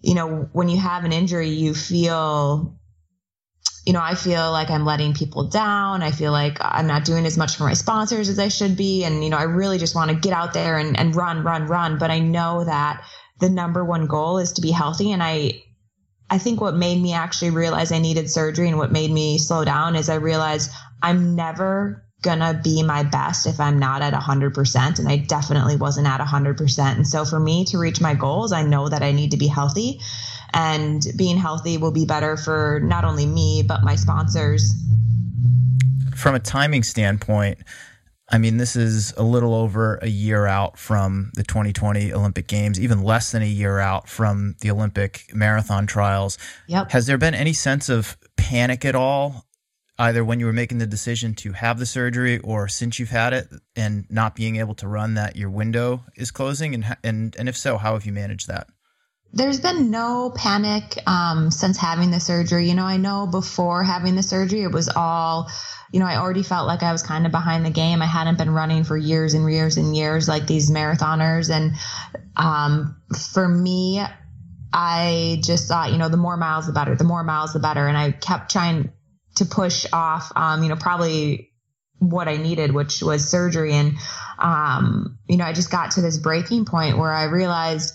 you 0.00 0.14
know, 0.14 0.48
when 0.52 0.68
you 0.68 0.78
have 0.78 1.04
an 1.04 1.12
injury, 1.12 1.48
you 1.48 1.74
feel 1.74 2.78
you 3.88 3.94
know, 3.94 4.02
I 4.02 4.16
feel 4.16 4.52
like 4.52 4.68
I'm 4.68 4.84
letting 4.84 5.14
people 5.14 5.44
down. 5.44 6.02
I 6.02 6.10
feel 6.10 6.30
like 6.30 6.58
I'm 6.60 6.86
not 6.86 7.06
doing 7.06 7.24
as 7.24 7.38
much 7.38 7.56
for 7.56 7.64
my 7.64 7.72
sponsors 7.72 8.28
as 8.28 8.38
I 8.38 8.48
should 8.48 8.76
be. 8.76 9.02
And, 9.04 9.24
you 9.24 9.30
know, 9.30 9.38
I 9.38 9.44
really 9.44 9.78
just 9.78 9.94
want 9.94 10.10
to 10.10 10.16
get 10.16 10.34
out 10.34 10.52
there 10.52 10.76
and, 10.76 10.98
and 10.98 11.16
run, 11.16 11.42
run, 11.42 11.66
run. 11.66 11.96
But 11.96 12.10
I 12.10 12.18
know 12.18 12.64
that 12.64 13.02
the 13.40 13.48
number 13.48 13.82
one 13.82 14.06
goal 14.06 14.36
is 14.36 14.52
to 14.52 14.60
be 14.60 14.72
healthy. 14.72 15.10
And 15.12 15.22
I, 15.22 15.64
I 16.28 16.36
think 16.36 16.60
what 16.60 16.76
made 16.76 17.00
me 17.00 17.14
actually 17.14 17.48
realize 17.48 17.90
I 17.90 17.98
needed 17.98 18.30
surgery 18.30 18.68
and 18.68 18.76
what 18.76 18.92
made 18.92 19.10
me 19.10 19.38
slow 19.38 19.64
down 19.64 19.96
is 19.96 20.10
I 20.10 20.16
realized 20.16 20.70
I'm 21.02 21.34
never 21.34 22.04
gonna 22.22 22.60
be 22.62 22.82
my 22.82 23.04
best 23.04 23.46
if 23.46 23.60
I'm 23.60 23.78
not 23.78 24.02
at 24.02 24.12
100%. 24.12 24.98
And 24.98 25.08
I 25.08 25.18
definitely 25.18 25.76
wasn't 25.76 26.06
at 26.06 26.20
100%. 26.20 26.96
And 26.96 27.06
so 27.06 27.24
for 27.24 27.38
me 27.38 27.64
to 27.66 27.78
reach 27.78 28.00
my 28.00 28.14
goals, 28.14 28.52
I 28.52 28.62
know 28.62 28.88
that 28.88 29.02
I 29.02 29.12
need 29.12 29.30
to 29.30 29.36
be 29.36 29.46
healthy 29.46 30.00
and 30.54 31.06
being 31.16 31.36
healthy 31.36 31.76
will 31.76 31.90
be 31.90 32.04
better 32.04 32.36
for 32.36 32.80
not 32.82 33.04
only 33.04 33.26
me 33.26 33.62
but 33.62 33.82
my 33.82 33.94
sponsors 33.94 34.74
from 36.16 36.34
a 36.34 36.40
timing 36.40 36.82
standpoint 36.82 37.58
I 38.30 38.36
mean, 38.36 38.58
this 38.58 38.76
is 38.76 39.14
a 39.16 39.22
little 39.22 39.54
over 39.54 39.96
a 40.02 40.06
year 40.06 40.44
out 40.44 40.78
from 40.78 41.30
the 41.34 41.42
2020 41.42 42.12
Olympic 42.12 42.46
Games, 42.46 42.78
even 42.78 43.02
less 43.02 43.32
than 43.32 43.40
a 43.40 43.46
year 43.46 43.78
out 43.78 44.06
from 44.06 44.54
the 44.60 44.70
Olympic 44.70 45.34
marathon 45.34 45.86
trials. 45.86 46.36
Yep. 46.66 46.90
Has 46.90 47.06
there 47.06 47.16
been 47.16 47.34
any 47.34 47.54
sense 47.54 47.88
of 47.88 48.18
panic 48.36 48.84
at 48.84 48.94
all, 48.94 49.46
either 49.98 50.24
when 50.24 50.38
you 50.38 50.46
were 50.46 50.52
making 50.52 50.78
the 50.78 50.86
decision 50.86 51.34
to 51.34 51.52
have 51.52 51.78
the 51.78 51.86
surgery 51.86 52.38
or 52.38 52.68
since 52.68 52.98
you've 52.98 53.10
had 53.10 53.32
it 53.32 53.48
and 53.74 54.06
not 54.10 54.36
being 54.36 54.56
able 54.56 54.74
to 54.76 54.88
run 54.88 55.14
that 55.14 55.36
your 55.36 55.50
window 55.50 56.04
is 56.16 56.30
closing? 56.30 56.74
And, 56.74 56.96
and, 57.02 57.34
and 57.36 57.48
if 57.48 57.56
so, 57.56 57.76
how 57.78 57.94
have 57.94 58.06
you 58.06 58.12
managed 58.12 58.48
that? 58.48 58.68
There's 59.32 59.60
been 59.60 59.90
no 59.90 60.32
panic 60.34 60.98
um, 61.06 61.50
since 61.50 61.76
having 61.76 62.10
the 62.10 62.20
surgery. 62.20 62.68
You 62.68 62.74
know, 62.74 62.86
I 62.86 62.96
know 62.96 63.26
before 63.26 63.82
having 63.82 64.16
the 64.16 64.22
surgery, 64.22 64.62
it 64.62 64.72
was 64.72 64.88
all, 64.88 65.50
you 65.92 66.00
know, 66.00 66.06
I 66.06 66.16
already 66.16 66.42
felt 66.42 66.66
like 66.66 66.82
I 66.82 66.92
was 66.92 67.02
kind 67.02 67.26
of 67.26 67.32
behind 67.32 67.66
the 67.66 67.70
game. 67.70 68.00
I 68.00 68.06
hadn't 68.06 68.38
been 68.38 68.50
running 68.50 68.84
for 68.84 68.96
years 68.96 69.34
and 69.34 69.50
years 69.52 69.76
and 69.76 69.94
years 69.94 70.28
like 70.28 70.46
these 70.46 70.70
marathoners. 70.70 71.50
And 71.50 71.72
um, 72.36 72.96
for 73.32 73.46
me, 73.46 74.02
I 74.72 75.40
just 75.44 75.68
thought, 75.68 75.92
you 75.92 75.98
know, 75.98 76.08
the 76.08 76.16
more 76.16 76.38
miles, 76.38 76.66
the 76.66 76.72
better, 76.72 76.94
the 76.94 77.04
more 77.04 77.22
miles, 77.22 77.52
the 77.52 77.60
better. 77.60 77.86
And 77.86 77.98
I 77.98 78.12
kept 78.12 78.50
trying 78.50 78.92
to 79.38 79.46
push 79.46 79.86
off, 79.92 80.30
um, 80.36 80.62
you 80.62 80.68
know, 80.68 80.76
probably 80.76 81.50
what 81.98 82.28
I 82.28 82.36
needed, 82.36 82.72
which 82.72 83.02
was 83.02 83.28
surgery. 83.28 83.72
And, 83.72 83.94
um, 84.38 85.18
you 85.28 85.36
know, 85.36 85.44
I 85.44 85.52
just 85.52 85.70
got 85.70 85.92
to 85.92 86.00
this 86.00 86.18
breaking 86.18 86.64
point 86.64 86.96
where 86.96 87.12
I 87.12 87.24
realized, 87.24 87.94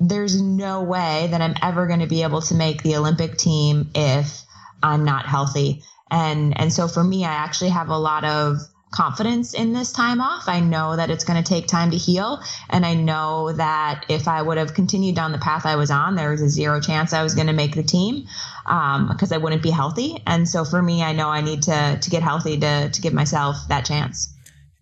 there's 0.00 0.40
no 0.40 0.82
way 0.82 1.28
that 1.30 1.40
I'm 1.40 1.54
ever 1.62 1.86
going 1.86 2.00
to 2.00 2.06
be 2.06 2.22
able 2.22 2.42
to 2.42 2.54
make 2.54 2.82
the 2.82 2.96
Olympic 2.96 3.36
team 3.36 3.90
if 3.94 4.42
I'm 4.82 5.04
not 5.04 5.26
healthy. 5.26 5.82
And 6.10 6.58
and 6.58 6.72
so 6.72 6.88
for 6.88 7.04
me, 7.04 7.24
I 7.24 7.32
actually 7.32 7.70
have 7.70 7.88
a 7.88 7.96
lot 7.96 8.24
of 8.24 8.58
confidence 8.92 9.54
in 9.54 9.72
this 9.72 9.92
time 9.92 10.20
off. 10.20 10.48
I 10.48 10.60
know 10.60 10.96
that 10.96 11.10
it's 11.10 11.24
going 11.24 11.42
to 11.42 11.48
take 11.48 11.66
time 11.66 11.92
to 11.92 11.96
heal. 11.96 12.42
And 12.68 12.84
I 12.84 12.94
know 12.94 13.52
that 13.52 14.04
if 14.08 14.28
I 14.28 14.42
would 14.42 14.58
have 14.58 14.74
continued 14.74 15.16
down 15.16 15.32
the 15.32 15.38
path 15.38 15.64
I 15.66 15.76
was 15.76 15.90
on, 15.90 16.14
there 16.14 16.30
was 16.30 16.42
a 16.42 16.48
zero 16.48 16.80
chance 16.80 17.12
I 17.12 17.22
was 17.22 17.34
going 17.34 17.46
to 17.46 17.52
make 17.52 17.74
the 17.74 17.82
team 17.82 18.26
because 18.64 19.32
um, 19.32 19.34
I 19.34 19.38
wouldn't 19.38 19.62
be 19.62 19.70
healthy. 19.70 20.22
And 20.26 20.48
so 20.48 20.64
for 20.64 20.82
me, 20.82 21.02
I 21.02 21.12
know 21.12 21.28
I 21.28 21.40
need 21.40 21.62
to, 21.62 21.98
to 22.00 22.10
get 22.10 22.22
healthy 22.22 22.58
to, 22.60 22.90
to 22.90 23.00
give 23.00 23.12
myself 23.12 23.56
that 23.68 23.84
chance. 23.84 24.32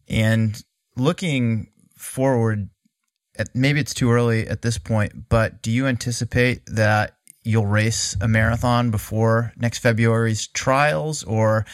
And 0.09 0.63
looking 0.97 1.69
forward, 1.97 2.69
at, 3.39 3.49
maybe 3.55 3.81
it's 3.81 3.95
too 3.95 4.11
early 4.11 4.47
at 4.47 4.63
this 4.63 4.79
point, 4.79 5.29
but 5.29 5.63
do 5.63 5.71
you 5.71 5.87
anticipate 5.87 6.63
that 6.67 7.17
you'll 7.43 7.67
race 7.67 8.17
a 8.21 8.29
marathon 8.29 8.91
before 8.91 9.53
next 9.57 9.79
February's 9.79 10.47
trials 10.49 11.25
or 11.25 11.65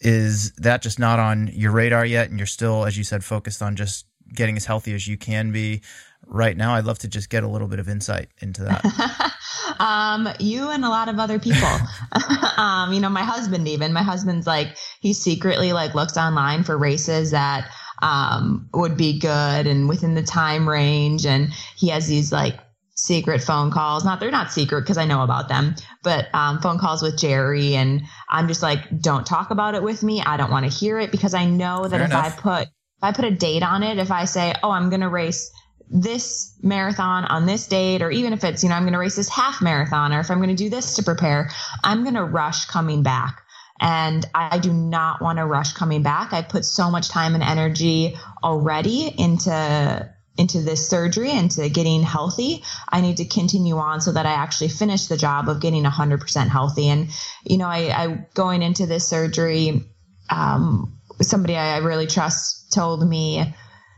is 0.00 0.52
that 0.56 0.82
just 0.82 0.98
not 0.98 1.18
on 1.18 1.48
your 1.52 1.70
radar 1.70 2.04
yet 2.04 2.30
and 2.30 2.38
you're 2.38 2.46
still 2.46 2.84
as 2.84 2.98
you 2.98 3.04
said 3.04 3.22
focused 3.22 3.62
on 3.62 3.76
just 3.76 4.06
getting 4.34 4.56
as 4.56 4.64
healthy 4.64 4.92
as 4.92 5.06
you 5.06 5.16
can 5.16 5.52
be 5.52 5.80
right 6.26 6.56
now 6.56 6.74
i'd 6.74 6.84
love 6.84 6.98
to 6.98 7.08
just 7.08 7.30
get 7.30 7.42
a 7.42 7.48
little 7.48 7.68
bit 7.68 7.78
of 7.78 7.88
insight 7.88 8.28
into 8.40 8.62
that 8.62 9.32
um, 9.80 10.28
you 10.38 10.70
and 10.70 10.84
a 10.84 10.88
lot 10.88 11.08
of 11.08 11.18
other 11.18 11.38
people 11.38 11.68
um, 12.56 12.92
you 12.92 13.00
know 13.00 13.08
my 13.08 13.22
husband 13.22 13.68
even 13.68 13.92
my 13.92 14.02
husband's 14.02 14.46
like 14.46 14.76
he 15.00 15.12
secretly 15.12 15.72
like 15.72 15.94
looks 15.94 16.16
online 16.16 16.64
for 16.64 16.76
races 16.76 17.30
that 17.30 17.70
um, 18.02 18.68
would 18.74 18.96
be 18.96 19.18
good 19.18 19.66
and 19.66 19.88
within 19.88 20.14
the 20.14 20.22
time 20.22 20.68
range 20.68 21.24
and 21.24 21.52
he 21.76 21.88
has 21.88 22.06
these 22.06 22.32
like 22.32 22.58
secret 22.94 23.42
phone 23.42 23.70
calls. 23.70 24.04
Not 24.04 24.20
they're 24.20 24.30
not 24.30 24.52
secret 24.52 24.82
because 24.82 24.98
I 24.98 25.04
know 25.04 25.22
about 25.22 25.48
them, 25.48 25.74
but 26.02 26.28
um, 26.34 26.60
phone 26.60 26.78
calls 26.78 27.02
with 27.02 27.18
Jerry, 27.18 27.76
and 27.76 28.02
I'm 28.28 28.48
just 28.48 28.62
like, 28.62 29.00
don't 29.00 29.26
talk 29.26 29.50
about 29.50 29.74
it 29.74 29.82
with 29.82 30.02
me. 30.02 30.22
I 30.24 30.36
don't 30.36 30.50
want 30.50 30.70
to 30.70 30.76
hear 30.76 30.98
it 30.98 31.10
because 31.10 31.34
I 31.34 31.44
know 31.44 31.82
that 31.82 31.90
Fair 31.90 32.04
if 32.04 32.10
enough. 32.10 32.38
I 32.38 32.40
put 32.40 32.62
if 32.62 33.02
I 33.02 33.12
put 33.12 33.24
a 33.24 33.30
date 33.30 33.62
on 33.62 33.82
it, 33.82 33.98
if 33.98 34.10
I 34.10 34.24
say, 34.24 34.54
oh, 34.62 34.70
I'm 34.70 34.90
gonna 34.90 35.08
race 35.08 35.50
this 35.90 36.56
marathon 36.62 37.24
on 37.24 37.46
this 37.46 37.66
date, 37.66 38.02
or 38.02 38.10
even 38.10 38.32
if 38.32 38.44
it's 38.44 38.62
you 38.62 38.68
know 38.68 38.74
I'm 38.74 38.84
gonna 38.84 38.98
race 38.98 39.16
this 39.16 39.28
half 39.28 39.62
marathon, 39.62 40.12
or 40.12 40.20
if 40.20 40.30
I'm 40.30 40.40
gonna 40.40 40.54
do 40.54 40.70
this 40.70 40.96
to 40.96 41.02
prepare, 41.02 41.50
I'm 41.82 42.04
gonna 42.04 42.24
rush 42.24 42.66
coming 42.66 43.02
back. 43.02 43.40
And 43.80 44.24
I 44.34 44.58
do 44.60 44.72
not 44.72 45.20
want 45.20 45.38
to 45.38 45.44
rush 45.44 45.72
coming 45.72 46.04
back. 46.04 46.32
I 46.32 46.42
put 46.42 46.64
so 46.64 46.92
much 46.92 47.08
time 47.08 47.34
and 47.34 47.42
energy 47.42 48.16
already 48.42 49.12
into 49.18 50.10
into 50.36 50.62
this 50.62 50.88
surgery 50.88 51.30
and 51.30 51.48
to 51.48 51.68
getting 51.68 52.02
healthy 52.02 52.64
i 52.88 53.00
need 53.00 53.18
to 53.18 53.24
continue 53.24 53.76
on 53.76 54.00
so 54.00 54.10
that 54.10 54.26
i 54.26 54.32
actually 54.32 54.66
finish 54.66 55.06
the 55.06 55.16
job 55.16 55.48
of 55.48 55.60
getting 55.60 55.84
100% 55.84 56.48
healthy 56.48 56.88
and 56.88 57.08
you 57.44 57.56
know 57.56 57.68
i, 57.68 58.02
I 58.02 58.26
going 58.34 58.60
into 58.60 58.84
this 58.84 59.06
surgery 59.06 59.84
um, 60.30 60.98
somebody 61.20 61.56
I 61.56 61.78
really 61.78 62.06
trust 62.06 62.72
told 62.72 63.06
me 63.06 63.54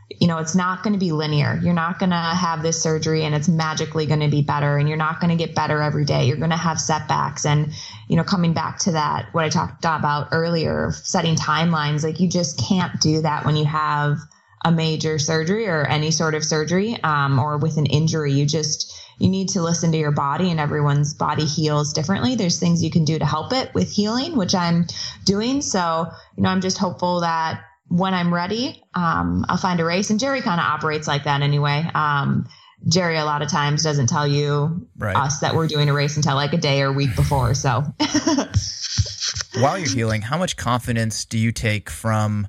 you 0.09 0.27
know 0.27 0.37
it's 0.37 0.55
not 0.55 0.83
going 0.83 0.93
to 0.93 0.99
be 0.99 1.11
linear. 1.11 1.59
You're 1.61 1.73
not 1.73 1.99
going 1.99 2.11
to 2.11 2.15
have 2.15 2.61
this 2.63 2.81
surgery 2.81 3.23
and 3.23 3.35
it's 3.35 3.49
magically 3.49 4.05
going 4.05 4.21
to 4.21 4.29
be 4.29 4.41
better 4.41 4.77
and 4.77 4.87
you're 4.87 4.97
not 4.97 5.19
going 5.19 5.37
to 5.37 5.43
get 5.43 5.55
better 5.55 5.81
every 5.81 6.05
day. 6.05 6.25
You're 6.25 6.37
going 6.37 6.49
to 6.51 6.57
have 6.57 6.79
setbacks. 6.79 7.45
And 7.45 7.73
you 8.07 8.15
know 8.15 8.23
coming 8.23 8.53
back 8.53 8.79
to 8.79 8.93
that 8.93 9.27
what 9.33 9.43
i 9.43 9.49
talked 9.49 9.83
about 9.83 10.29
earlier 10.31 10.91
setting 10.91 11.35
timelines 11.35 12.03
like 12.03 12.21
you 12.21 12.29
just 12.29 12.57
can't 12.57 13.01
do 13.01 13.21
that 13.21 13.45
when 13.45 13.57
you 13.57 13.65
have 13.65 14.17
a 14.65 14.71
major 14.71 15.19
surgery 15.19 15.67
or 15.67 15.85
any 15.85 16.11
sort 16.11 16.35
of 16.35 16.43
surgery 16.43 16.97
um, 17.03 17.39
or 17.39 17.57
with 17.57 17.77
an 17.77 17.85
injury. 17.85 18.33
You 18.33 18.45
just 18.45 18.93
you 19.19 19.29
need 19.29 19.49
to 19.49 19.61
listen 19.61 19.91
to 19.91 19.97
your 19.97 20.11
body 20.11 20.51
and 20.51 20.59
everyone's 20.59 21.13
body 21.13 21.45
heals 21.45 21.93
differently. 21.93 22.35
There's 22.35 22.59
things 22.59 22.83
you 22.83 22.91
can 22.91 23.03
do 23.05 23.17
to 23.17 23.25
help 23.25 23.53
it 23.53 23.73
with 23.73 23.91
healing 23.91 24.35
which 24.35 24.55
i'm 24.55 24.87
doing. 25.25 25.61
So 25.61 26.07
you 26.35 26.43
know 26.43 26.49
i'm 26.49 26.61
just 26.61 26.77
hopeful 26.77 27.21
that 27.21 27.63
when 27.89 28.13
i'm 28.13 28.33
ready 28.33 28.83
um, 28.93 29.45
i'll 29.49 29.57
find 29.57 29.79
a 29.79 29.85
race 29.85 30.09
and 30.09 30.19
jerry 30.19 30.41
kind 30.41 30.59
of 30.59 30.65
operates 30.65 31.07
like 31.07 31.23
that 31.23 31.41
anyway 31.41 31.89
um, 31.95 32.47
jerry 32.87 33.17
a 33.17 33.25
lot 33.25 33.41
of 33.41 33.49
times 33.49 33.83
doesn't 33.83 34.07
tell 34.07 34.27
you 34.27 34.87
right. 34.97 35.15
us 35.15 35.39
that 35.39 35.55
we're 35.55 35.67
doing 35.67 35.89
a 35.89 35.93
race 35.93 36.15
until 36.15 36.35
like 36.35 36.53
a 36.53 36.57
day 36.57 36.81
or 36.81 36.87
a 36.87 36.93
week 36.93 37.15
before 37.15 37.53
so 37.53 37.83
while 39.59 39.77
you're 39.77 39.89
healing 39.89 40.21
how 40.21 40.37
much 40.37 40.57
confidence 40.57 41.25
do 41.25 41.37
you 41.37 41.51
take 41.51 41.89
from 41.89 42.47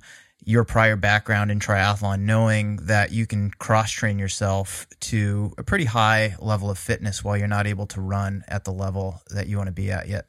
your 0.49 0.65
prior 0.65 0.97
background 0.97 1.51
in 1.51 1.61
triathlon, 1.61 2.21
knowing 2.21 2.77
that 2.77 3.13
you 3.13 3.27
can 3.27 3.51
cross 3.51 3.91
train 3.91 4.19
yourself 4.19 4.87
to 4.99 5.53
a 5.59 5.63
pretty 5.63 5.85
high 5.85 6.35
level 6.41 6.71
of 6.71 6.79
fitness 6.79 7.23
while 7.23 7.37
you're 7.37 7.47
not 7.47 7.67
able 7.67 7.85
to 7.85 8.01
run 8.01 8.43
at 8.49 8.65
the 8.65 8.73
level 8.73 9.21
that 9.29 9.47
you 9.47 9.59
want 9.59 9.67
to 9.67 9.75
be 9.75 9.91
at 9.91 10.09
yet? 10.09 10.25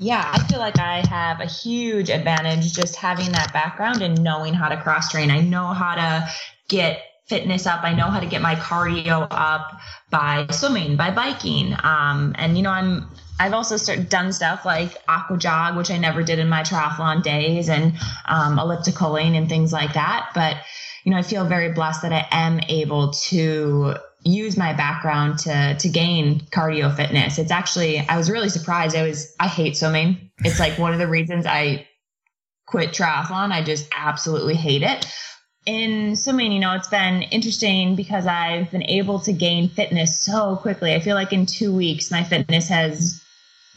Yeah, 0.00 0.30
I 0.32 0.38
feel 0.46 0.60
like 0.60 0.78
I 0.78 1.04
have 1.08 1.40
a 1.40 1.46
huge 1.46 2.08
advantage 2.08 2.72
just 2.72 2.94
having 2.94 3.32
that 3.32 3.52
background 3.52 4.00
and 4.00 4.22
knowing 4.22 4.54
how 4.54 4.68
to 4.68 4.76
cross 4.76 5.10
train. 5.10 5.30
I 5.30 5.40
know 5.40 5.66
how 5.66 5.96
to 5.96 6.28
get 6.68 7.02
fitness 7.26 7.66
up. 7.66 7.82
I 7.82 7.94
know 7.94 8.06
how 8.06 8.20
to 8.20 8.26
get 8.26 8.40
my 8.40 8.54
cardio 8.54 9.26
up 9.30 9.80
by 10.10 10.46
swimming, 10.50 10.96
by 10.96 11.10
biking. 11.10 11.74
Um, 11.82 12.34
and 12.38 12.56
you 12.56 12.62
know, 12.62 12.70
I'm 12.70 13.10
I've 13.40 13.52
also 13.52 13.76
done 13.96 14.32
stuff 14.32 14.64
like 14.64 14.96
aqua 15.08 15.36
jog, 15.36 15.76
which 15.76 15.90
I 15.90 15.98
never 15.98 16.22
did 16.22 16.38
in 16.38 16.48
my 16.48 16.62
triathlon 16.62 17.22
days, 17.22 17.68
and 17.68 17.94
um, 18.24 18.56
ellipticaling 18.58 19.36
and 19.36 19.48
things 19.48 19.72
like 19.72 19.94
that. 19.94 20.30
But 20.32 20.58
you 21.04 21.10
know, 21.10 21.18
I 21.18 21.22
feel 21.22 21.44
very 21.44 21.72
blessed 21.72 22.02
that 22.02 22.12
I 22.12 22.26
am 22.30 22.60
able 22.68 23.10
to 23.12 23.96
use 24.28 24.56
my 24.56 24.72
background 24.72 25.38
to 25.40 25.76
to 25.78 25.88
gain 25.88 26.40
cardio 26.50 26.94
fitness. 26.94 27.38
It's 27.38 27.50
actually 27.50 28.00
I 28.00 28.16
was 28.16 28.30
really 28.30 28.48
surprised. 28.48 28.96
I 28.96 29.06
was 29.06 29.34
I 29.40 29.48
hate 29.48 29.76
swimming. 29.76 30.30
It's 30.44 30.60
like 30.60 30.78
one 30.78 30.92
of 30.92 30.98
the 30.98 31.08
reasons 31.08 31.46
I 31.46 31.86
quit 32.66 32.90
triathlon. 32.90 33.52
I 33.52 33.62
just 33.62 33.88
absolutely 33.96 34.54
hate 34.54 34.82
it 34.82 35.06
in 35.68 36.16
swimming, 36.16 36.50
you 36.50 36.60
know, 36.60 36.72
it's 36.72 36.88
been 36.88 37.20
interesting 37.24 37.94
because 37.94 38.26
I've 38.26 38.70
been 38.70 38.84
able 38.84 39.20
to 39.20 39.34
gain 39.34 39.68
fitness 39.68 40.18
so 40.18 40.56
quickly. 40.56 40.94
I 40.94 41.00
feel 41.00 41.14
like 41.14 41.34
in 41.34 41.44
two 41.44 41.74
weeks, 41.74 42.10
my 42.10 42.24
fitness 42.24 42.68
has 42.68 43.22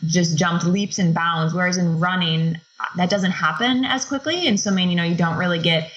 just 0.05 0.37
jumped 0.37 0.65
leaps 0.65 0.99
and 0.99 1.13
bounds. 1.13 1.53
Whereas 1.53 1.75
in 1.75 1.99
running, 1.99 2.61
that 2.95 3.09
doesn't 3.09 3.31
happen 3.31 3.83
as 3.83 4.05
quickly. 4.05 4.47
In 4.47 4.57
swimming, 4.57 4.89
you 4.89 4.95
know, 4.95 5.03
you 5.03 5.15
don't 5.15 5.37
really 5.37 5.59
get 5.59 5.91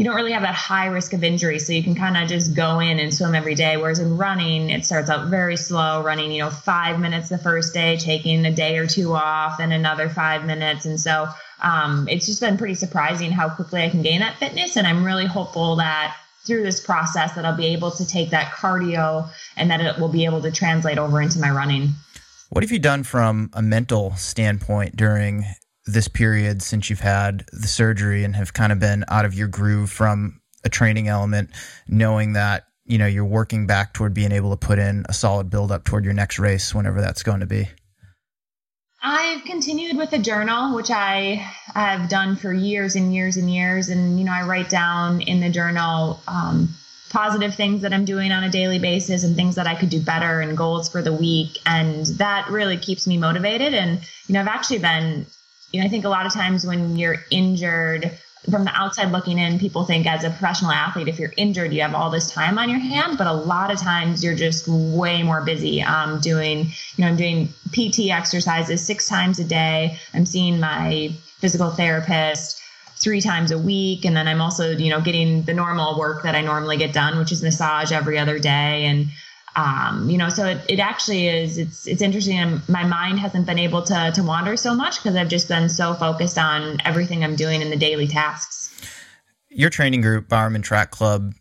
you 0.00 0.06
don't 0.06 0.16
really 0.16 0.32
have 0.32 0.40
that 0.40 0.54
high 0.54 0.86
risk 0.86 1.12
of 1.12 1.22
injury. 1.22 1.58
So 1.58 1.74
you 1.74 1.82
can 1.82 1.94
kind 1.94 2.16
of 2.16 2.26
just 2.26 2.56
go 2.56 2.80
in 2.80 2.98
and 2.98 3.14
swim 3.14 3.34
every 3.34 3.54
day. 3.54 3.76
Whereas 3.76 3.98
in 3.98 4.16
running, 4.16 4.70
it 4.70 4.86
starts 4.86 5.10
out 5.10 5.28
very 5.28 5.58
slow, 5.58 6.02
running, 6.02 6.32
you 6.32 6.38
know, 6.38 6.48
five 6.48 6.98
minutes 6.98 7.28
the 7.28 7.36
first 7.36 7.74
day, 7.74 7.98
taking 7.98 8.46
a 8.46 8.50
day 8.50 8.78
or 8.78 8.86
two 8.86 9.12
off, 9.12 9.58
then 9.58 9.72
another 9.72 10.08
five 10.08 10.46
minutes. 10.46 10.86
And 10.86 10.98
so 10.98 11.28
um, 11.62 12.08
it's 12.08 12.24
just 12.24 12.40
been 12.40 12.56
pretty 12.56 12.76
surprising 12.76 13.30
how 13.30 13.50
quickly 13.50 13.82
I 13.82 13.90
can 13.90 14.00
gain 14.00 14.20
that 14.20 14.38
fitness. 14.38 14.78
And 14.78 14.86
I'm 14.86 15.04
really 15.04 15.26
hopeful 15.26 15.76
that 15.76 16.16
through 16.46 16.62
this 16.62 16.80
process 16.80 17.34
that 17.34 17.44
I'll 17.44 17.54
be 17.54 17.66
able 17.66 17.90
to 17.90 18.06
take 18.06 18.30
that 18.30 18.52
cardio 18.52 19.28
and 19.58 19.70
that 19.70 19.82
it 19.82 20.00
will 20.00 20.08
be 20.08 20.24
able 20.24 20.40
to 20.40 20.50
translate 20.50 20.96
over 20.96 21.20
into 21.20 21.38
my 21.38 21.50
running. 21.50 21.90
What 22.48 22.64
have 22.64 22.72
you 22.72 22.78
done 22.78 23.02
from 23.02 23.50
a 23.52 23.60
mental 23.60 24.12
standpoint 24.16 24.96
during 24.96 25.44
this 25.92 26.08
period 26.08 26.62
since 26.62 26.90
you've 26.90 27.00
had 27.00 27.44
the 27.52 27.68
surgery 27.68 28.24
and 28.24 28.36
have 28.36 28.52
kind 28.52 28.72
of 28.72 28.78
been 28.78 29.04
out 29.08 29.24
of 29.24 29.34
your 29.34 29.48
groove 29.48 29.90
from 29.90 30.40
a 30.64 30.68
training 30.68 31.08
element, 31.08 31.50
knowing 31.88 32.34
that 32.34 32.64
you 32.84 32.98
know 32.98 33.06
you're 33.06 33.24
working 33.24 33.66
back 33.66 33.94
toward 33.94 34.14
being 34.14 34.32
able 34.32 34.50
to 34.50 34.56
put 34.56 34.78
in 34.78 35.04
a 35.08 35.12
solid 35.12 35.50
build 35.50 35.72
up 35.72 35.84
toward 35.84 36.04
your 36.04 36.14
next 36.14 36.38
race, 36.38 36.74
whenever 36.74 37.00
that's 37.00 37.22
going 37.22 37.40
to 37.40 37.46
be? 37.46 37.68
I've 39.02 39.44
continued 39.44 39.96
with 39.96 40.12
a 40.12 40.18
journal, 40.18 40.74
which 40.74 40.90
I 40.90 41.36
have 41.74 42.10
done 42.10 42.36
for 42.36 42.52
years 42.52 42.96
and 42.96 43.14
years 43.14 43.36
and 43.36 43.50
years, 43.50 43.88
and 43.88 44.18
you 44.18 44.24
know 44.24 44.32
I 44.32 44.46
write 44.46 44.68
down 44.68 45.20
in 45.22 45.40
the 45.40 45.50
journal. 45.50 46.20
Um, 46.28 46.74
positive 47.10 47.54
things 47.54 47.82
that 47.82 47.92
I'm 47.92 48.04
doing 48.04 48.30
on 48.32 48.44
a 48.44 48.48
daily 48.48 48.78
basis 48.78 49.24
and 49.24 49.36
things 49.36 49.56
that 49.56 49.66
I 49.66 49.74
could 49.74 49.90
do 49.90 50.00
better 50.00 50.40
and 50.40 50.56
goals 50.56 50.88
for 50.88 51.02
the 51.02 51.12
week. 51.12 51.58
And 51.66 52.06
that 52.06 52.48
really 52.48 52.78
keeps 52.78 53.06
me 53.06 53.18
motivated. 53.18 53.74
And, 53.74 54.00
you 54.28 54.32
know, 54.32 54.40
I've 54.40 54.46
actually 54.46 54.78
been, 54.78 55.26
you 55.72 55.80
know, 55.80 55.86
I 55.86 55.88
think 55.88 56.04
a 56.04 56.08
lot 56.08 56.26
of 56.26 56.32
times 56.32 56.66
when 56.66 56.96
you're 56.96 57.24
injured, 57.30 58.18
from 58.48 58.64
the 58.64 58.72
outside 58.74 59.12
looking 59.12 59.38
in, 59.38 59.58
people 59.58 59.84
think 59.84 60.06
as 60.06 60.24
a 60.24 60.30
professional 60.30 60.70
athlete, 60.70 61.08
if 61.08 61.18
you're 61.18 61.32
injured, 61.36 61.72
you 61.72 61.82
have 61.82 61.94
all 61.94 62.10
this 62.10 62.30
time 62.30 62.58
on 62.58 62.70
your 62.70 62.78
hand. 62.78 63.18
But 63.18 63.26
a 63.26 63.32
lot 63.32 63.70
of 63.70 63.78
times 63.78 64.24
you're 64.24 64.34
just 64.34 64.66
way 64.66 65.22
more 65.22 65.42
busy 65.42 65.82
um, 65.82 66.20
doing, 66.20 66.66
you 66.96 67.04
know, 67.04 67.08
I'm 67.08 67.16
doing 67.16 67.48
PT 67.72 68.10
exercises 68.10 68.84
six 68.84 69.06
times 69.06 69.38
a 69.38 69.44
day. 69.44 69.98
I'm 70.14 70.24
seeing 70.24 70.58
my 70.58 71.10
physical 71.38 71.70
therapist 71.70 72.60
three 72.96 73.20
times 73.20 73.50
a 73.50 73.58
week. 73.58 74.04
And 74.04 74.16
then 74.16 74.26
I'm 74.26 74.40
also, 74.40 74.70
you 74.70 74.90
know, 74.90 75.00
getting 75.00 75.42
the 75.42 75.54
normal 75.54 75.98
work 75.98 76.22
that 76.22 76.34
I 76.34 76.40
normally 76.40 76.78
get 76.78 76.92
done, 76.92 77.18
which 77.18 77.32
is 77.32 77.42
massage 77.42 77.92
every 77.92 78.18
other 78.18 78.38
day. 78.38 78.86
And, 78.86 79.08
um, 79.56 80.08
you 80.08 80.16
know, 80.16 80.28
so 80.28 80.46
it, 80.46 80.58
it 80.68 80.78
actually 80.78 81.28
is, 81.28 81.58
it's, 81.58 81.86
it's 81.86 82.02
interesting. 82.02 82.38
And 82.38 82.68
my 82.68 82.84
mind 82.84 83.18
hasn't 83.18 83.46
been 83.46 83.58
able 83.58 83.82
to, 83.82 84.12
to 84.14 84.22
wander 84.22 84.56
so 84.56 84.74
much 84.74 85.02
because 85.02 85.16
I've 85.16 85.28
just 85.28 85.48
been 85.48 85.68
so 85.68 85.94
focused 85.94 86.38
on 86.38 86.78
everything 86.84 87.24
I'm 87.24 87.36
doing 87.36 87.60
in 87.60 87.70
the 87.70 87.76
daily 87.76 88.06
tasks. 88.06 88.80
Your 89.48 89.70
training 89.70 90.00
group, 90.02 90.28
Bowerman 90.28 90.62
Track 90.62 90.92
Club, 90.92 91.34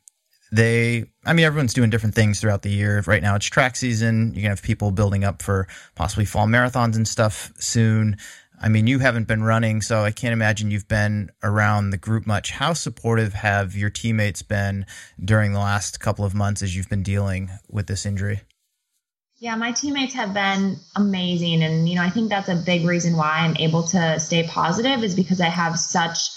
they 0.52 1.06
i 1.26 1.34
mean 1.34 1.46
everyone's 1.46 1.74
doing 1.74 1.90
different 1.90 2.16
things 2.16 2.40
throughout 2.40 2.64
the 2.64 2.70
year 2.70 3.04
right 3.06 3.22
now 3.22 3.36
it's 3.36 3.46
track 3.46 3.76
season 3.76 4.34
you 4.34 4.42
can 4.42 4.50
have 4.50 4.62
people 4.62 4.92
building 4.92 5.24
up 5.24 5.42
for 5.42 5.68
possibly 5.96 6.26
fall 6.26 6.48
marathons 6.48 6.96
and 6.96 7.08
stuff 7.08 7.52
soon 7.60 8.18
I 8.62 8.68
mean, 8.68 8.88
you 8.88 9.00
haven't 9.00 9.28
been 9.28 9.44
running, 9.44 9.82
so 9.82 10.04
I 10.04 10.12
can't 10.12 10.34
imagine 10.34 10.70
you've 10.70 10.88
been 10.88 11.32
around 11.44 11.92
the 11.92 11.98
group 11.98 12.28
much. 12.28 12.52
How 12.52 12.74
supportive 12.74 13.34
have 13.34 13.76
your 13.76 13.90
teammates 13.90 14.42
been 14.42 14.86
during 15.24 15.54
the 15.54 15.60
last 15.60 16.00
couple 16.00 16.26
of 16.26 16.36
months 16.36 16.62
as 16.62 16.76
you've 16.76 16.90
been 16.90 17.04
dealing 17.04 17.50
with 17.70 17.88
this 17.88 18.06
injury? 18.06 18.42
Yeah, 19.38 19.56
my 19.56 19.72
teammates 19.72 20.14
have 20.16 20.34
been 20.34 20.76
amazing. 20.98 21.64
And, 21.64 21.88
you 21.88 21.96
know, 21.96 22.04
I 22.04 22.10
think 22.10 22.30
that's 22.30 22.50
a 22.50 22.56
big 22.56 22.86
reason 22.86 23.16
why 23.16 23.38
I'm 23.38 23.56
able 23.58 23.84
to 23.84 24.20
stay 24.20 24.46
positive 24.46 25.04
is 25.04 25.16
because 25.16 25.40
I 25.40 25.48
have 25.48 25.80
such 25.80 26.30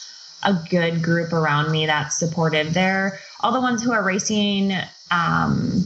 a 0.44 0.54
good 0.70 1.02
group 1.02 1.32
around 1.32 1.72
me 1.72 1.86
that's 1.86 2.16
supportive. 2.16 2.72
They're 2.72 3.18
all 3.40 3.52
the 3.52 3.60
ones 3.60 3.82
who 3.82 3.92
are 3.92 4.02
racing 4.04 4.72
um, 5.10 5.84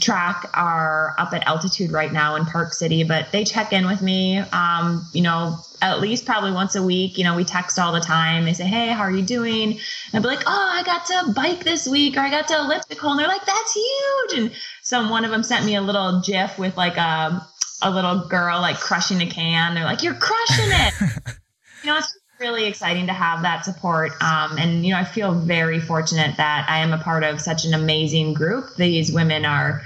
track 0.00 0.50
are 0.54 1.14
up 1.18 1.32
at 1.32 1.46
altitude 1.46 1.90
right 1.90 2.12
now 2.12 2.36
in 2.36 2.44
Park 2.44 2.72
City, 2.72 3.04
but 3.04 3.30
they 3.32 3.44
check 3.44 3.72
in 3.72 3.86
with 3.86 4.02
me, 4.02 4.38
um, 4.38 5.06
you 5.12 5.22
know, 5.22 5.56
at 5.80 6.00
least 6.00 6.26
probably 6.26 6.52
once 6.52 6.74
a 6.74 6.82
week. 6.82 7.18
You 7.18 7.24
know, 7.24 7.36
we 7.36 7.44
text 7.44 7.78
all 7.78 7.92
the 7.92 8.00
time. 8.00 8.44
They 8.44 8.52
say, 8.52 8.64
Hey, 8.64 8.88
how 8.88 9.02
are 9.02 9.10
you 9.10 9.22
doing? 9.22 9.72
And 9.72 9.80
I'll 10.14 10.22
be 10.22 10.28
like, 10.28 10.44
Oh, 10.46 10.70
I 10.74 10.82
got 10.82 11.06
to 11.06 11.32
bike 11.32 11.64
this 11.64 11.86
week 11.86 12.16
or 12.16 12.20
I 12.20 12.30
got 12.30 12.48
to 12.48 12.58
elliptical. 12.58 13.10
And 13.10 13.20
they're 13.20 13.28
like, 13.28 13.44
That's 13.46 13.74
huge. 13.74 14.38
And 14.38 14.52
some 14.82 15.08
one 15.08 15.24
of 15.24 15.30
them 15.30 15.42
sent 15.42 15.64
me 15.64 15.76
a 15.76 15.82
little 15.82 16.20
GIF 16.20 16.58
with 16.58 16.76
like 16.76 16.96
a, 16.96 17.46
a 17.82 17.90
little 17.90 18.28
girl 18.28 18.60
like 18.60 18.78
crushing 18.78 19.20
a 19.22 19.26
can. 19.26 19.74
They're 19.74 19.84
like, 19.84 20.02
You're 20.02 20.14
crushing 20.14 20.70
it. 20.70 20.94
you 21.84 21.90
know, 21.90 21.98
it's 21.98 22.18
really 22.40 22.66
exciting 22.66 23.06
to 23.06 23.12
have 23.12 23.42
that 23.42 23.64
support. 23.64 24.12
Um, 24.22 24.58
and, 24.58 24.84
you 24.84 24.92
know, 24.92 24.98
I 24.98 25.04
feel 25.04 25.32
very 25.32 25.80
fortunate 25.80 26.36
that 26.36 26.66
I 26.68 26.78
am 26.78 26.92
a 26.92 26.98
part 26.98 27.24
of 27.24 27.40
such 27.40 27.64
an 27.64 27.74
amazing 27.74 28.34
group. 28.34 28.76
These 28.76 29.12
women 29.12 29.44
are, 29.44 29.82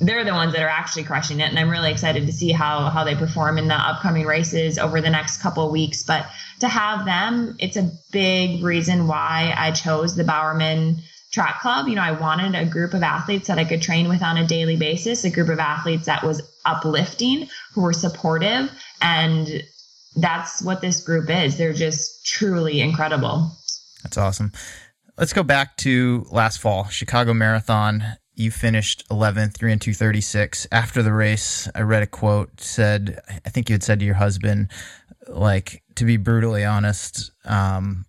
they're 0.00 0.24
the 0.24 0.34
ones 0.34 0.52
that 0.52 0.62
are 0.62 0.68
actually 0.68 1.04
crushing 1.04 1.40
it. 1.40 1.48
And 1.48 1.58
I'm 1.58 1.70
really 1.70 1.90
excited 1.90 2.26
to 2.26 2.32
see 2.32 2.52
how, 2.52 2.90
how 2.90 3.04
they 3.04 3.14
perform 3.14 3.58
in 3.58 3.68
the 3.68 3.74
upcoming 3.74 4.26
races 4.26 4.78
over 4.78 5.00
the 5.00 5.10
next 5.10 5.40
couple 5.42 5.70
weeks. 5.70 6.02
But 6.02 6.26
to 6.60 6.68
have 6.68 7.04
them, 7.04 7.56
it's 7.58 7.76
a 7.76 7.90
big 8.12 8.62
reason 8.62 9.06
why 9.06 9.54
I 9.56 9.70
chose 9.70 10.16
the 10.16 10.24
Bowerman 10.24 10.98
track 11.30 11.60
club. 11.60 11.88
You 11.88 11.94
know, 11.96 12.02
I 12.02 12.12
wanted 12.12 12.54
a 12.54 12.64
group 12.64 12.94
of 12.94 13.02
athletes 13.02 13.48
that 13.48 13.58
I 13.58 13.64
could 13.64 13.82
train 13.82 14.08
with 14.08 14.22
on 14.22 14.36
a 14.38 14.46
daily 14.46 14.76
basis, 14.76 15.24
a 15.24 15.30
group 15.30 15.48
of 15.48 15.58
athletes 15.58 16.06
that 16.06 16.24
was 16.24 16.42
uplifting, 16.64 17.48
who 17.74 17.82
were 17.82 17.92
supportive 17.92 18.72
and 19.00 19.62
that's 20.16 20.62
what 20.62 20.80
this 20.80 21.02
group 21.02 21.28
is. 21.30 21.58
They're 21.58 21.72
just 21.72 22.26
truly 22.26 22.80
incredible. 22.80 23.52
That's 24.02 24.18
awesome. 24.18 24.52
Let's 25.18 25.32
go 25.32 25.42
back 25.42 25.76
to 25.78 26.26
last 26.30 26.58
fall, 26.58 26.84
Chicago 26.88 27.34
Marathon. 27.34 28.02
You 28.34 28.50
finished 28.50 29.08
11th, 29.08 29.56
3 29.56 29.72
and 29.72 29.80
236. 29.80 30.66
After 30.70 31.02
the 31.02 31.12
race, 31.12 31.68
I 31.74 31.80
read 31.80 32.02
a 32.02 32.06
quote 32.06 32.60
said, 32.60 33.20
I 33.28 33.48
think 33.48 33.68
you 33.68 33.74
had 33.74 33.82
said 33.82 34.00
to 34.00 34.04
your 34.04 34.14
husband, 34.14 34.70
like, 35.26 35.82
to 35.96 36.04
be 36.04 36.18
brutally 36.18 36.64
honest, 36.64 37.30
um, 37.46 38.04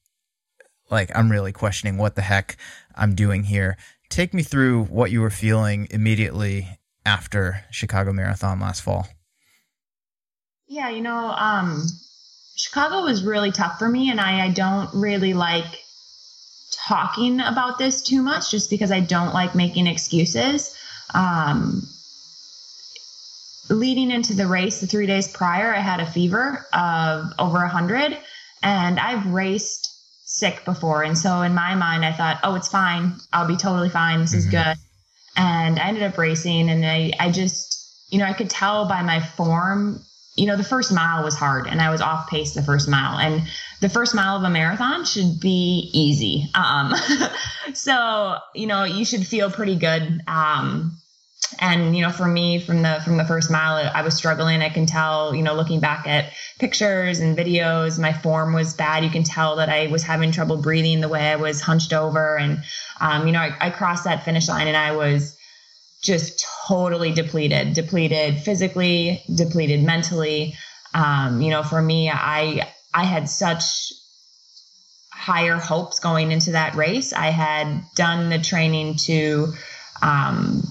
like, 0.92 1.12
I'm 1.16 1.32
really 1.32 1.54
questioning 1.54 1.98
what 1.98 2.16
the 2.16 2.22
heck 2.22 2.58
I'm 2.94 3.16
doing 3.16 3.44
here. 3.44 3.78
Take 4.10 4.34
me 4.34 4.44
through 4.44 4.86
what 4.86 5.12
you 5.12 5.22
were 5.22 5.30
feeling 5.30 5.88
immediately 5.92 6.78
after 7.06 7.64
Chicago 7.72 8.12
Marathon 8.12 8.60
last 8.60 8.82
fall. 8.82 9.08
Yeah, 10.68 10.90
you 10.90 11.02
know, 11.02 11.30
um, 11.30 11.88
Chicago 12.56 13.04
was 13.04 13.24
really 13.24 13.52
tough 13.52 13.80
for 13.80 13.88
me, 13.88 14.10
and 14.10 14.20
I, 14.20 14.46
I 14.46 14.50
don't 14.50 14.90
really 14.94 15.34
like 15.34 15.84
talking 16.72 17.40
about 17.40 17.78
this 17.78 18.02
too 18.02 18.22
much 18.22 18.52
just 18.52 18.70
because 18.70 18.92
I 18.92 19.00
don't 19.00 19.34
like 19.34 19.56
making 19.56 19.88
excuses. 19.88 20.76
Um, 21.14 21.88
leading 23.70 24.12
into 24.12 24.34
the 24.34 24.48
race, 24.48 24.82
the 24.82 24.88
three 24.88 25.06
days 25.06 25.28
prior, 25.28 25.74
I 25.74 25.80
had 25.80 26.00
a 26.00 26.06
fever 26.06 26.66
of 26.74 27.32
over 27.40 27.60
100, 27.60 28.18
and 28.64 29.00
I've 29.00 29.28
raced 29.28 29.94
sick 30.26 30.66
before. 30.66 31.04
And 31.04 31.18
so 31.18 31.42
in 31.42 31.54
my 31.54 31.76
mind, 31.76 32.04
I 32.04 32.12
thought, 32.12 32.40
oh, 32.44 32.56
it's 32.56 32.68
fine. 32.68 33.14
I'll 33.32 33.48
be 33.48 33.58
totally 33.58 33.90
fine. 33.90 34.20
This 34.20 34.32
mm-hmm. 34.32 34.40
is 34.40 34.46
good. 34.48 34.78
And 35.38 35.80
I 35.80 35.88
ended 35.88 36.04
up 36.04 36.18
racing, 36.18 36.70
and 36.70 36.86
I, 36.86 37.14
I 37.20 37.32
just, 37.32 38.10
you 38.10 38.20
know, 38.20 38.26
I 38.26 38.34
could 38.34 38.50
tell 38.50 38.88
by 38.88 39.02
my 39.04 39.22
form 39.22 40.02
you 40.38 40.46
know, 40.46 40.56
the 40.56 40.64
first 40.64 40.94
mile 40.94 41.24
was 41.24 41.36
hard 41.36 41.68
and 41.68 41.82
I 41.82 41.90
was 41.90 42.00
off 42.00 42.30
pace 42.30 42.54
the 42.54 42.62
first 42.62 42.88
mile. 42.88 43.18
And 43.18 43.42
the 43.82 43.90
first 43.90 44.14
mile 44.14 44.38
of 44.38 44.44
a 44.44 44.50
marathon 44.50 45.04
should 45.04 45.40
be 45.40 45.90
easy. 45.94 46.50
Um, 46.54 46.94
so, 47.74 48.38
you 48.54 48.68
know, 48.68 48.84
you 48.84 49.04
should 49.04 49.26
feel 49.26 49.52
pretty 49.52 49.76
good. 49.76 50.22
Um, 50.28 50.98
and 51.60 51.96
you 51.96 52.02
know 52.02 52.10
for 52.10 52.28
me 52.28 52.60
from 52.60 52.82
the 52.82 53.00
from 53.06 53.16
the 53.16 53.24
first 53.24 53.50
mile 53.50 53.90
i 53.94 54.02
was 54.02 54.16
struggling 54.16 54.62
i 54.62 54.70
can 54.70 54.86
tell 54.86 55.34
you 55.36 55.44
know 55.44 55.54
looking 55.54 55.80
back 55.80 56.06
at 56.08 56.34
pictures 56.60 57.20
and 57.20 57.38
videos 57.38 58.00
my 58.00 58.12
form 58.12 58.54
was 58.54 58.74
bad 58.74 59.04
you 59.04 59.10
can 59.10 59.24
tell 59.24 59.56
that 59.56 59.70
i 59.70 59.88
was 59.88 60.04
having 60.04 60.32
trouble 60.32 60.58
breathing 60.58 61.00
the 61.00 61.08
way 61.08 61.32
i 61.32 61.36
was 61.36 61.62
hunched 61.62 61.94
over 61.94 62.38
and 62.38 62.64
um, 63.00 63.28
you 63.28 63.32
know 63.32 63.40
I, 63.40 63.56
I 63.62 63.70
crossed 63.70 64.04
that 64.06 64.26
finish 64.26 64.48
line 64.50 64.68
and 64.68 64.76
i 64.76 64.96
was 64.96 65.37
just 66.02 66.46
totally 66.68 67.12
depleted, 67.12 67.74
depleted 67.74 68.40
physically, 68.40 69.24
depleted 69.34 69.84
mentally. 69.84 70.56
Um, 70.94 71.42
you 71.42 71.50
know, 71.50 71.64
for 71.64 71.82
me, 71.82 72.10
I 72.10 72.72
I 72.94 73.04
had 73.04 73.30
such 73.30 73.92
higher 75.12 75.58
hopes 75.58 76.00
going 76.00 76.32
into 76.32 76.52
that 76.52 76.76
race. 76.76 77.14
I 77.14 77.28
had 77.28 77.84
done 77.96 78.30
the 78.30 78.40
training 78.40 78.96
to 79.06 79.54
um, 80.02 80.64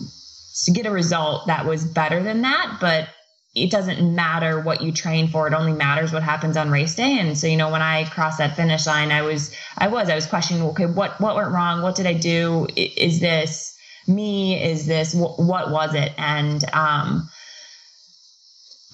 to 0.65 0.71
get 0.71 0.87
a 0.87 0.91
result 0.91 1.49
that 1.49 1.67
was 1.67 1.85
better 1.85 2.23
than 2.23 2.43
that, 2.43 2.79
but 2.81 3.09
it 3.55 3.71
doesn't 3.71 4.15
matter 4.15 4.61
what 4.61 4.83
you 4.83 4.93
train 4.93 5.29
for. 5.29 5.47
It 5.47 5.55
only 5.55 5.73
matters 5.73 6.13
what 6.13 6.23
happens 6.23 6.59
on 6.59 6.71
race 6.71 6.95
day. 6.95 7.19
And 7.19 7.37
so, 7.37 7.47
you 7.47 7.57
know, 7.57 7.71
when 7.71 7.81
I 7.81 8.05
crossed 8.05 8.39
that 8.39 8.55
finish 8.55 8.87
line, 8.87 9.11
I 9.11 9.23
was, 9.23 9.55
I 9.79 9.89
was, 9.89 10.11
I 10.11 10.15
was 10.15 10.27
questioning, 10.27 10.63
okay, 10.63 10.85
what, 10.85 11.19
what 11.21 11.37
went 11.37 11.51
wrong? 11.51 11.81
What 11.81 11.95
did 11.95 12.07
I 12.07 12.13
do? 12.13 12.67
Is 12.77 13.19
this, 13.19 13.76
me? 14.09 14.63
Is 14.63 14.87
this 14.87 15.15
what 15.15 15.71
was 15.71 15.95
it? 15.95 16.13
And 16.19 16.65
um, 16.73 17.29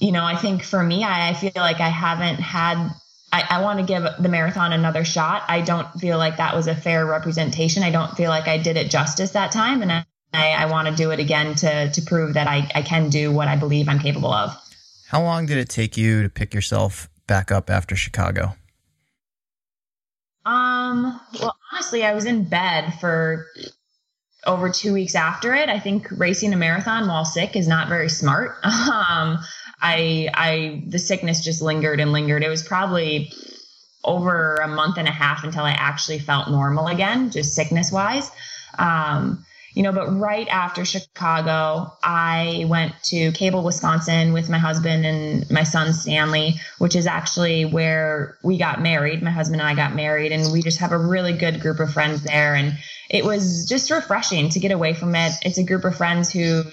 you 0.01 0.13
know, 0.13 0.25
I 0.25 0.37
think 0.37 0.63
for 0.63 0.83
me, 0.83 1.05
I, 1.05 1.31
I 1.31 1.35
feel 1.35 1.53
like 1.57 1.81
I 1.81 1.89
haven't 1.89 2.41
had. 2.41 2.91
I, 3.35 3.45
I 3.49 3.63
want 3.63 3.79
to 3.79 3.85
give 3.87 4.03
the 4.19 4.29
marathon 4.29 4.75
another 4.75 5.05
shot. 5.05 5.45
I 5.49 5.63
don't 5.63 5.89
feel 5.99 6.19
like 6.19 6.37
that 6.37 6.55
was 6.55 6.67
a 6.67 6.75
fair 6.75 7.07
representation. 7.07 7.83
I 7.83 7.91
don't 7.91 8.15
feel 8.15 8.29
like 8.29 8.47
I 8.47 8.59
did 8.59 8.77
it 8.77 8.91
justice 8.91 9.31
that 9.31 9.53
time, 9.53 9.81
and 9.81 9.91
I, 9.91 10.05
I 10.35 10.67
want 10.67 10.89
to 10.89 10.95
do 10.95 11.13
it 11.13 11.21
again 11.21 11.55
to 11.57 11.91
to 11.91 12.03
prove 12.03 12.35
that 12.35 12.47
I, 12.47 12.71
I 12.75 12.83
can 12.83 13.09
do 13.11 13.33
what 13.33 13.49
I 13.49 13.57
believe 13.57 13.89
I'm 13.89 14.01
capable 14.01 14.33
of. 14.33 14.55
How 15.09 15.23
long 15.23 15.47
did 15.47 15.59
it 15.59 15.69
take 15.69 15.97
you 15.97 16.23
to 16.23 16.29
pick 16.29 16.53
yourself 16.55 17.09
back 17.27 17.53
up 17.53 17.71
after 17.71 17.97
Chicago? 17.97 18.55
Um, 20.45 21.21
well, 21.41 21.57
honestly, 21.73 22.05
I 22.05 22.15
was 22.15 22.25
in 22.25 22.45
bed 22.45 22.95
for 23.01 23.47
over 24.47 24.71
two 24.71 24.93
weeks 24.93 25.15
after 25.15 25.55
it. 25.55 25.69
I 25.69 25.79
think 25.79 26.09
racing 26.11 26.53
a 26.53 26.57
marathon 26.57 27.07
while 27.07 27.25
sick 27.25 27.57
is 27.57 27.69
not 27.69 27.89
very 27.89 28.09
smart. 28.09 28.57
Um, 28.65 29.39
I, 29.81 30.29
I, 30.33 30.83
the 30.87 30.99
sickness 30.99 31.43
just 31.43 31.61
lingered 31.61 31.99
and 31.99 32.13
lingered. 32.13 32.45
It 32.45 32.49
was 32.49 32.63
probably 32.63 33.33
over 34.05 34.57
a 34.57 34.69
month 34.69 34.97
and 34.97 35.09
a 35.09 35.13
half 35.13 35.45
until 35.45 35.65
I 35.65 35.73
actually 35.73 36.21
felt 36.21 36.49
normal 36.49 36.87
again, 36.87 37.31
just 37.31 37.55
sickness 37.55 37.91
wise. 37.91 38.31
Um, 38.79 39.45
you 39.75 39.83
know, 39.83 39.93
but 39.93 40.19
right 40.19 40.47
after 40.49 40.85
Chicago, 40.85 41.93
I 42.03 42.67
went 42.69 42.95
to 43.05 43.33
Cable, 43.33 43.63
Wisconsin 43.63 44.33
with 44.33 44.51
my 44.51 44.59
husband 44.59 45.07
and 45.07 45.51
my 45.51 45.63
son 45.63 45.95
Stanley, 45.95 46.57
which 46.79 46.95
is 46.95 47.07
actually 47.07 47.65
where 47.65 48.39
we 48.43 48.59
got 48.59 48.83
married. 48.83 49.23
My 49.23 49.31
husband 49.31 49.61
and 49.61 49.69
I 49.69 49.75
got 49.75 49.95
married, 49.95 50.33
and 50.33 50.53
we 50.53 50.63
just 50.63 50.81
have 50.81 50.93
a 50.93 50.99
really 50.99 51.33
good 51.33 51.61
group 51.61 51.81
of 51.81 51.93
friends 51.93 52.23
there. 52.23 52.55
And 52.55 52.79
it 53.09 53.25
was 53.25 53.67
just 53.67 53.91
refreshing 53.91 54.51
to 54.51 54.61
get 54.61 54.73
away 54.73 54.93
from 54.95 55.15
it. 55.15 55.33
It's 55.43 55.59
a 55.59 55.65
group 55.65 55.85
of 55.85 55.97
friends 55.97 56.31
who 56.31 56.65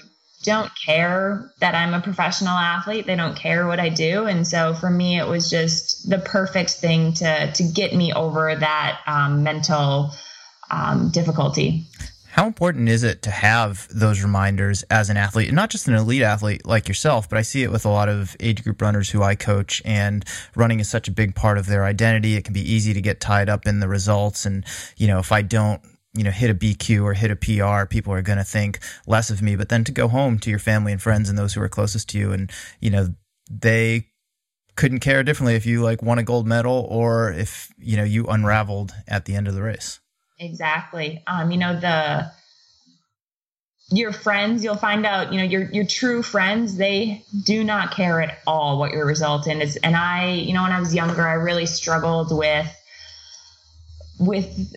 don't 0.42 0.70
care 0.84 1.52
that 1.60 1.74
I'm 1.74 1.94
a 1.94 2.00
professional 2.00 2.56
athlete. 2.56 3.06
They 3.06 3.16
don't 3.16 3.36
care 3.36 3.66
what 3.66 3.80
I 3.80 3.90
do. 3.90 4.26
And 4.26 4.46
so 4.46 4.74
for 4.74 4.88
me, 4.88 5.18
it 5.18 5.26
was 5.26 5.50
just 5.50 6.08
the 6.08 6.18
perfect 6.18 6.70
thing 6.70 7.12
to, 7.14 7.52
to 7.52 7.62
get 7.62 7.94
me 7.94 8.12
over 8.12 8.54
that 8.54 9.00
um, 9.06 9.42
mental 9.42 10.12
um, 10.70 11.10
difficulty. 11.10 11.86
How 12.32 12.46
important 12.46 12.88
is 12.88 13.02
it 13.02 13.22
to 13.22 13.30
have 13.30 13.88
those 13.90 14.22
reminders 14.22 14.82
as 14.84 15.10
an 15.10 15.16
athlete, 15.16 15.48
and 15.48 15.56
not 15.56 15.70
just 15.70 15.88
an 15.88 15.94
elite 15.94 16.22
athlete 16.22 16.64
like 16.64 16.86
yourself, 16.86 17.28
but 17.28 17.38
I 17.38 17.42
see 17.42 17.62
it 17.62 17.72
with 17.72 17.84
a 17.84 17.88
lot 17.90 18.08
of 18.08 18.36
age 18.38 18.62
group 18.62 18.80
runners 18.80 19.10
who 19.10 19.22
I 19.22 19.34
coach, 19.34 19.82
and 19.84 20.24
running 20.54 20.78
is 20.78 20.88
such 20.88 21.08
a 21.08 21.12
big 21.12 21.34
part 21.34 21.58
of 21.58 21.66
their 21.66 21.84
identity. 21.84 22.36
It 22.36 22.44
can 22.44 22.54
be 22.54 22.72
easy 22.72 22.94
to 22.94 23.00
get 23.00 23.20
tied 23.20 23.48
up 23.48 23.66
in 23.66 23.80
the 23.80 23.88
results, 23.88 24.46
and 24.46 24.64
you 24.96 25.08
know, 25.08 25.18
if 25.18 25.32
I 25.32 25.42
don't 25.42 25.82
you 26.12 26.24
know, 26.24 26.30
hit 26.30 26.50
a 26.50 26.54
BQ 26.54 27.04
or 27.04 27.14
hit 27.14 27.30
a 27.30 27.36
PR, 27.36 27.86
people 27.86 28.12
are 28.12 28.22
going 28.22 28.38
to 28.38 28.44
think 28.44 28.80
less 29.06 29.30
of 29.30 29.42
me. 29.42 29.54
But 29.54 29.68
then 29.68 29.84
to 29.84 29.92
go 29.92 30.08
home 30.08 30.40
to 30.40 30.50
your 30.50 30.58
family 30.58 30.90
and 30.90 31.00
friends 31.00 31.28
and 31.28 31.38
those 31.38 31.54
who 31.54 31.62
are 31.62 31.68
closest 31.68 32.08
to 32.10 32.18
you, 32.18 32.32
and 32.32 32.50
you 32.80 32.90
know, 32.90 33.14
they 33.50 34.06
couldn't 34.76 35.00
care 35.00 35.22
differently 35.22 35.54
if 35.54 35.66
you 35.66 35.82
like 35.82 36.02
won 36.02 36.18
a 36.18 36.22
gold 36.22 36.46
medal 36.46 36.86
or 36.88 37.32
if 37.32 37.72
you 37.78 37.96
know 37.96 38.04
you 38.04 38.24
unraveled 38.26 38.92
at 39.08 39.24
the 39.24 39.34
end 39.34 39.48
of 39.48 39.54
the 39.54 39.62
race. 39.62 40.00
Exactly. 40.40 41.22
Um, 41.28 41.50
you 41.52 41.58
know 41.58 41.78
the 41.78 42.32
your 43.92 44.12
friends, 44.12 44.62
you'll 44.62 44.76
find 44.76 45.04
out, 45.04 45.32
you 45.32 45.38
know, 45.38 45.44
your 45.44 45.70
your 45.72 45.84
true 45.84 46.22
friends, 46.22 46.76
they 46.76 47.24
do 47.44 47.64
not 47.64 47.92
care 47.92 48.20
at 48.20 48.38
all 48.46 48.78
what 48.78 48.92
your 48.92 49.04
result 49.04 49.48
is. 49.48 49.76
And 49.76 49.96
I, 49.96 50.32
you 50.32 50.52
know, 50.52 50.62
when 50.62 50.72
I 50.72 50.78
was 50.80 50.94
younger, 50.94 51.26
I 51.26 51.34
really 51.34 51.66
struggled 51.66 52.36
with 52.36 52.68
with 54.20 54.74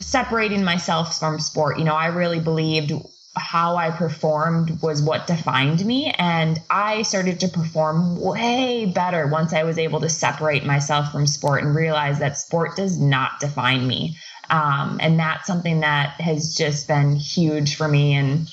separating 0.00 0.64
myself 0.64 1.18
from 1.18 1.38
sport. 1.38 1.78
You 1.78 1.84
know, 1.84 1.94
I 1.94 2.06
really 2.06 2.40
believed 2.40 2.92
how 3.34 3.76
I 3.76 3.90
performed 3.90 4.82
was 4.82 5.02
what 5.02 5.26
defined 5.26 5.84
me. 5.84 6.12
And 6.18 6.60
I 6.68 7.02
started 7.02 7.40
to 7.40 7.48
perform 7.48 8.20
way 8.20 8.86
better 8.86 9.26
once 9.26 9.52
I 9.54 9.62
was 9.64 9.78
able 9.78 10.00
to 10.00 10.08
separate 10.08 10.64
myself 10.64 11.10
from 11.10 11.26
sport 11.26 11.62
and 11.62 11.74
realize 11.74 12.18
that 12.18 12.36
sport 12.36 12.76
does 12.76 13.00
not 13.00 13.40
define 13.40 13.86
me. 13.86 14.16
Um, 14.50 14.98
and 15.00 15.18
that's 15.18 15.46
something 15.46 15.80
that 15.80 16.20
has 16.20 16.54
just 16.54 16.86
been 16.88 17.16
huge 17.16 17.76
for 17.76 17.88
me. 17.88 18.14
And 18.14 18.50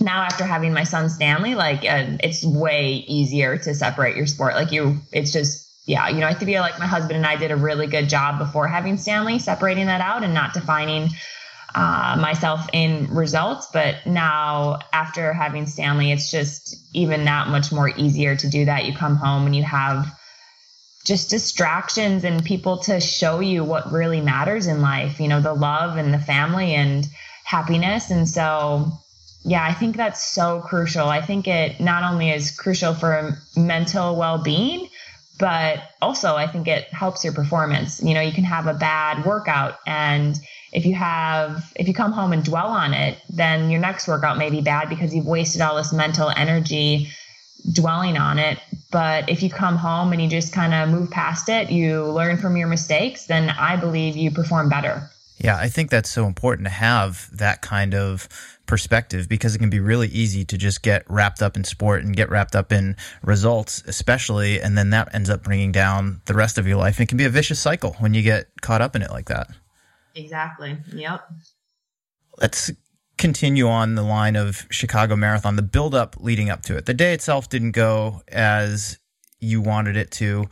now 0.00 0.22
after 0.22 0.44
having 0.44 0.72
my 0.72 0.84
son 0.84 1.10
Stanley, 1.10 1.54
like 1.54 1.84
uh, 1.84 2.16
it's 2.22 2.44
way 2.44 3.04
easier 3.06 3.58
to 3.58 3.74
separate 3.74 4.16
your 4.16 4.26
sport. 4.26 4.54
Like 4.54 4.72
you, 4.72 5.00
it's 5.12 5.32
just 5.32 5.64
yeah, 5.86 6.08
you 6.08 6.20
know, 6.20 6.26
I 6.26 6.34
feel 6.34 6.62
like 6.62 6.78
my 6.78 6.86
husband 6.86 7.16
and 7.16 7.26
I 7.26 7.36
did 7.36 7.50
a 7.50 7.56
really 7.56 7.86
good 7.86 8.08
job 8.08 8.38
before 8.38 8.66
having 8.66 8.96
Stanley 8.96 9.38
separating 9.38 9.86
that 9.86 10.00
out 10.00 10.24
and 10.24 10.32
not 10.32 10.54
defining 10.54 11.10
uh, 11.74 12.16
myself 12.20 12.68
in 12.72 13.12
results. 13.14 13.68
But 13.72 14.06
now, 14.06 14.78
after 14.92 15.32
having 15.32 15.66
Stanley, 15.66 16.12
it's 16.12 16.30
just 16.30 16.76
even 16.94 17.24
that 17.24 17.48
much 17.48 17.72
more 17.72 17.88
easier 17.88 18.36
to 18.36 18.48
do 18.48 18.64
that. 18.66 18.84
You 18.84 18.94
come 18.94 19.16
home 19.16 19.46
and 19.46 19.56
you 19.56 19.64
have 19.64 20.06
just 21.04 21.30
distractions 21.30 22.24
and 22.24 22.44
people 22.44 22.78
to 22.78 23.00
show 23.00 23.40
you 23.40 23.62
what 23.62 23.92
really 23.92 24.20
matters 24.20 24.66
in 24.66 24.80
life, 24.80 25.20
you 25.20 25.28
know, 25.28 25.40
the 25.40 25.52
love 25.52 25.98
and 25.98 26.14
the 26.14 26.18
family 26.18 26.74
and 26.74 27.06
happiness. 27.44 28.10
And 28.10 28.26
so, 28.28 28.90
yeah, 29.44 29.62
I 29.62 29.74
think 29.74 29.96
that's 29.96 30.22
so 30.22 30.60
crucial. 30.60 31.08
I 31.08 31.20
think 31.20 31.46
it 31.46 31.78
not 31.78 32.10
only 32.10 32.30
is 32.30 32.56
crucial 32.56 32.94
for 32.94 33.38
mental 33.54 34.16
well 34.16 34.42
being, 34.42 34.88
but 35.38 35.80
also 36.00 36.36
I 36.36 36.46
think 36.46 36.68
it 36.68 36.84
helps 36.92 37.24
your 37.24 37.32
performance. 37.32 38.02
You 38.02 38.14
know, 38.14 38.20
you 38.20 38.32
can 38.32 38.44
have 38.44 38.66
a 38.66 38.74
bad 38.74 39.24
workout 39.24 39.78
and 39.86 40.38
if 40.72 40.84
you 40.84 40.94
have 40.94 41.72
if 41.76 41.86
you 41.86 41.94
come 41.94 42.12
home 42.12 42.32
and 42.32 42.44
dwell 42.44 42.68
on 42.68 42.94
it, 42.94 43.18
then 43.30 43.70
your 43.70 43.80
next 43.80 44.08
workout 44.08 44.38
may 44.38 44.50
be 44.50 44.60
bad 44.60 44.88
because 44.88 45.14
you've 45.14 45.26
wasted 45.26 45.60
all 45.60 45.76
this 45.76 45.92
mental 45.92 46.30
energy 46.30 47.08
dwelling 47.72 48.16
on 48.16 48.38
it. 48.38 48.58
But 48.90 49.28
if 49.28 49.42
you 49.42 49.50
come 49.50 49.76
home 49.76 50.12
and 50.12 50.20
you 50.20 50.28
just 50.28 50.52
kind 50.52 50.74
of 50.74 50.88
move 50.88 51.10
past 51.10 51.48
it, 51.48 51.70
you 51.70 52.04
learn 52.04 52.36
from 52.36 52.56
your 52.56 52.68
mistakes, 52.68 53.26
then 53.26 53.50
I 53.50 53.76
believe 53.76 54.16
you 54.16 54.30
perform 54.30 54.68
better. 54.68 55.10
Yeah, 55.38 55.56
I 55.56 55.68
think 55.68 55.90
that's 55.90 56.10
so 56.10 56.26
important 56.26 56.66
to 56.66 56.72
have 56.72 57.28
that 57.36 57.60
kind 57.60 57.94
of 57.94 58.28
perspective 58.66 59.28
because 59.28 59.54
it 59.54 59.58
can 59.58 59.70
be 59.70 59.80
really 59.80 60.08
easy 60.08 60.44
to 60.44 60.56
just 60.56 60.82
get 60.82 61.04
wrapped 61.08 61.42
up 61.42 61.56
in 61.56 61.64
sport 61.64 62.04
and 62.04 62.16
get 62.16 62.30
wrapped 62.30 62.56
up 62.56 62.72
in 62.72 62.96
results, 63.22 63.82
especially, 63.86 64.60
and 64.60 64.76
then 64.76 64.90
that 64.90 65.14
ends 65.14 65.30
up 65.30 65.42
bringing 65.42 65.72
down 65.72 66.20
the 66.26 66.34
rest 66.34 66.58
of 66.58 66.66
your 66.66 66.76
life. 66.76 67.00
It 67.00 67.08
can 67.08 67.18
be 67.18 67.24
a 67.24 67.30
vicious 67.30 67.60
cycle 67.60 67.96
when 67.98 68.14
you 68.14 68.22
get 68.22 68.48
caught 68.62 68.80
up 68.80 68.96
in 68.96 69.02
it 69.02 69.10
like 69.10 69.26
that. 69.26 69.48
Exactly. 70.14 70.78
Yep. 70.94 71.20
Let's 72.38 72.70
continue 73.16 73.68
on 73.68 73.94
the 73.94 74.02
line 74.02 74.36
of 74.36 74.66
Chicago 74.70 75.16
Marathon, 75.16 75.56
the 75.56 75.62
build 75.62 75.94
up 75.94 76.16
leading 76.18 76.50
up 76.50 76.62
to 76.62 76.76
it. 76.76 76.86
The 76.86 76.94
day 76.94 77.12
itself 77.14 77.48
didn't 77.48 77.72
go 77.72 78.22
as 78.28 78.98
you 79.40 79.60
wanted 79.60 79.96
it 79.96 80.10
to, 80.12 80.46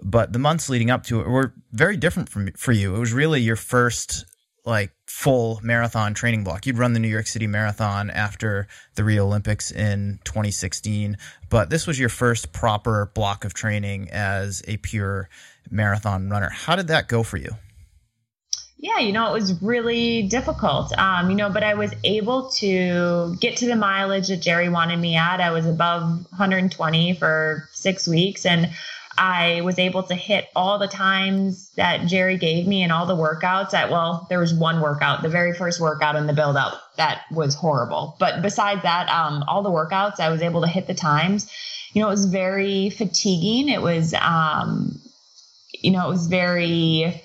but 0.00 0.32
the 0.32 0.38
months 0.38 0.68
leading 0.68 0.90
up 0.90 1.04
to 1.04 1.20
it 1.20 1.28
were 1.28 1.54
very 1.72 1.96
different 1.96 2.28
from 2.28 2.50
for 2.52 2.72
you. 2.72 2.94
It 2.94 2.98
was 2.98 3.12
really 3.12 3.40
your 3.40 3.56
first 3.56 4.26
like 4.64 4.92
full 5.22 5.60
marathon 5.62 6.14
training 6.14 6.42
block. 6.42 6.66
You'd 6.66 6.78
run 6.78 6.94
the 6.94 6.98
New 6.98 7.06
York 7.06 7.28
City 7.28 7.46
Marathon 7.46 8.10
after 8.10 8.66
the 8.96 9.04
Rio 9.04 9.24
Olympics 9.24 9.70
in 9.70 10.18
2016, 10.24 11.16
but 11.48 11.70
this 11.70 11.86
was 11.86 11.96
your 11.96 12.08
first 12.08 12.52
proper 12.52 13.08
block 13.14 13.44
of 13.44 13.54
training 13.54 14.10
as 14.10 14.64
a 14.66 14.78
pure 14.78 15.28
marathon 15.70 16.28
runner. 16.28 16.50
How 16.50 16.74
did 16.74 16.88
that 16.88 17.06
go 17.06 17.22
for 17.22 17.36
you? 17.36 17.50
Yeah, 18.78 18.98
you 18.98 19.12
know, 19.12 19.30
it 19.30 19.32
was 19.32 19.62
really 19.62 20.24
difficult. 20.24 20.92
Um, 20.98 21.30
you 21.30 21.36
know, 21.36 21.50
but 21.50 21.62
I 21.62 21.74
was 21.74 21.94
able 22.02 22.50
to 22.56 23.36
get 23.38 23.58
to 23.58 23.66
the 23.66 23.76
mileage 23.76 24.26
that 24.26 24.38
Jerry 24.38 24.68
wanted 24.68 24.98
me 24.98 25.14
at. 25.14 25.40
I 25.40 25.52
was 25.52 25.66
above 25.66 26.02
120 26.30 27.14
for 27.14 27.68
six 27.70 28.08
weeks 28.08 28.44
and 28.44 28.70
I 29.16 29.60
was 29.62 29.78
able 29.78 30.02
to 30.04 30.14
hit 30.14 30.48
all 30.56 30.78
the 30.78 30.88
times 30.88 31.70
that 31.76 32.06
Jerry 32.06 32.38
gave 32.38 32.66
me 32.66 32.82
and 32.82 32.90
all 32.90 33.06
the 33.06 33.16
workouts 33.16 33.74
at 33.74 33.90
well, 33.90 34.26
there 34.30 34.38
was 34.38 34.54
one 34.54 34.80
workout, 34.80 35.22
the 35.22 35.28
very 35.28 35.52
first 35.52 35.80
workout 35.80 36.16
in 36.16 36.26
the 36.26 36.32
build 36.32 36.56
up 36.56 36.80
that 36.96 37.22
was 37.30 37.54
horrible. 37.54 38.16
But 38.18 38.42
besides 38.42 38.82
that, 38.82 39.08
um, 39.08 39.44
all 39.46 39.62
the 39.62 39.70
workouts 39.70 40.18
I 40.18 40.30
was 40.30 40.42
able 40.42 40.62
to 40.62 40.68
hit 40.68 40.86
the 40.86 40.94
times. 40.94 41.50
You 41.92 42.00
know, 42.00 42.08
it 42.08 42.12
was 42.12 42.24
very 42.24 42.88
fatiguing. 42.90 43.68
It 43.68 43.82
was 43.82 44.14
um, 44.14 44.98
you 45.82 45.90
know, 45.90 46.06
it 46.06 46.10
was 46.10 46.26
very 46.26 47.22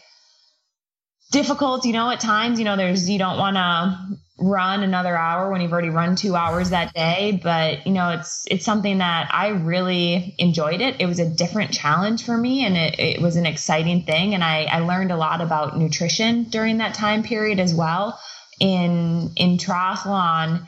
difficult, 1.31 1.85
you 1.85 1.93
know, 1.93 2.09
at 2.09 2.19
times, 2.19 2.59
you 2.59 2.65
know, 2.65 2.75
there's 2.75 3.09
you 3.09 3.19
don't 3.19 3.37
want 3.37 3.55
to 3.55 4.17
run 4.39 4.83
another 4.83 5.17
hour 5.17 5.51
when 5.51 5.61
you've 5.61 5.71
already 5.71 5.89
run 5.89 6.15
two 6.15 6.35
hours 6.35 6.69
that 6.69 6.93
day. 6.93 7.39
But 7.41 7.87
you 7.87 7.93
know 7.93 8.11
it's 8.11 8.45
it's 8.49 8.65
something 8.65 8.99
that 8.99 9.29
i 9.33 9.49
really 9.49 10.35
enjoyed 10.37 10.81
it. 10.81 10.97
It 10.99 11.07
was 11.07 11.19
a 11.19 11.29
different 11.29 11.71
challenge 11.71 12.23
for 12.23 12.37
me 12.37 12.65
and 12.65 12.77
it, 12.77 12.99
it 12.99 13.21
was 13.21 13.35
an 13.35 13.45
exciting 13.45 14.03
thing. 14.03 14.33
And 14.33 14.43
I, 14.43 14.65
I 14.65 14.79
learned 14.79 15.11
a 15.11 15.17
lot 15.17 15.41
about 15.41 15.77
nutrition 15.77 16.43
during 16.43 16.77
that 16.77 16.93
time 16.93 17.23
period 17.23 17.59
as 17.59 17.73
well. 17.73 18.19
In 18.59 19.31
in 19.35 19.57
triathlon 19.57 20.67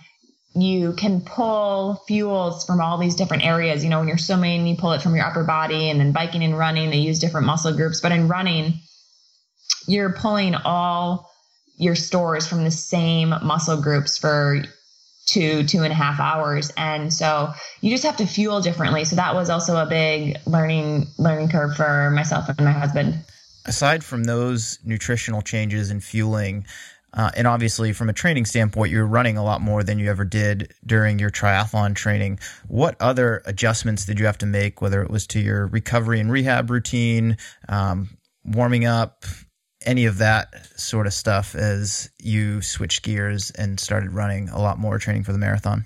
you 0.55 0.93
can 0.93 1.21
pull 1.21 2.01
fuels 2.07 2.65
from 2.65 2.81
all 2.81 2.97
these 2.97 3.15
different 3.15 3.45
areas. 3.45 3.83
You 3.83 3.91
know 3.91 3.99
when 3.99 4.07
you're 4.07 4.17
swimming 4.17 4.65
you 4.65 4.77
pull 4.77 4.93
it 4.93 5.01
from 5.03 5.15
your 5.15 5.25
upper 5.25 5.43
body 5.43 5.91
and 5.91 5.99
then 5.99 6.11
biking 6.11 6.43
and 6.43 6.57
running 6.57 6.89
they 6.89 6.97
use 6.97 7.19
different 7.19 7.45
muscle 7.45 7.75
groups. 7.75 8.01
But 8.01 8.13
in 8.13 8.27
running 8.27 8.79
you're 9.87 10.13
pulling 10.13 10.55
all 10.55 11.28
your 11.79 11.95
stores 11.95 12.45
from 12.45 12.63
the 12.63 12.71
same 12.71 13.29
muscle 13.41 13.81
groups 13.81 14.17
for 14.17 14.61
two 15.25 15.63
two 15.63 15.81
and 15.83 15.91
a 15.91 15.95
half 15.95 16.19
hours. 16.19 16.71
And 16.77 17.11
so 17.11 17.53
you 17.81 17.89
just 17.89 18.03
have 18.03 18.17
to 18.17 18.27
fuel 18.27 18.61
differently. 18.61 19.05
So 19.05 19.15
that 19.15 19.33
was 19.33 19.49
also 19.49 19.77
a 19.77 19.85
big 19.85 20.37
learning 20.45 21.07
learning 21.17 21.49
curve 21.49 21.75
for 21.75 22.11
myself 22.11 22.49
and 22.49 22.59
my 22.59 22.71
husband. 22.71 23.23
Aside 23.65 24.03
from 24.03 24.25
those 24.25 24.79
nutritional 24.83 25.41
changes 25.41 25.89
and 25.89 26.03
fueling 26.03 26.65
uh, 27.13 27.31
and 27.35 27.47
obviously 27.47 27.91
from 27.91 28.09
a 28.09 28.13
training 28.13 28.45
standpoint 28.45 28.91
you're 28.91 29.05
running 29.05 29.37
a 29.37 29.43
lot 29.43 29.61
more 29.61 29.83
than 29.83 29.97
you 29.97 30.09
ever 30.09 30.25
did 30.25 30.73
during 30.85 31.17
your 31.17 31.29
triathlon 31.29 31.95
training. 31.95 32.39
What 32.67 32.95
other 32.99 33.41
adjustments 33.45 34.05
did 34.05 34.19
you 34.19 34.25
have 34.25 34.37
to 34.39 34.45
make 34.45 34.81
whether 34.81 35.01
it 35.01 35.09
was 35.09 35.25
to 35.27 35.39
your 35.39 35.67
recovery 35.67 36.19
and 36.19 36.31
rehab 36.31 36.69
routine 36.69 37.37
um, 37.69 38.09
warming 38.43 38.85
up 38.85 39.23
any 39.89 40.05
of 40.05 40.19
that 40.19 40.53
sort 40.79 41.07
of 41.07 41.13
stuff 41.13 41.55
as 41.55 42.11
you 42.19 42.61
switched 42.61 43.03
gears 43.03 43.49
and 43.51 43.79
started 43.79 44.11
running 44.11 44.47
a 44.49 44.61
lot 44.61 44.77
more 44.77 44.99
training 44.99 45.23
for 45.23 45.31
the 45.31 45.39
marathon? 45.39 45.83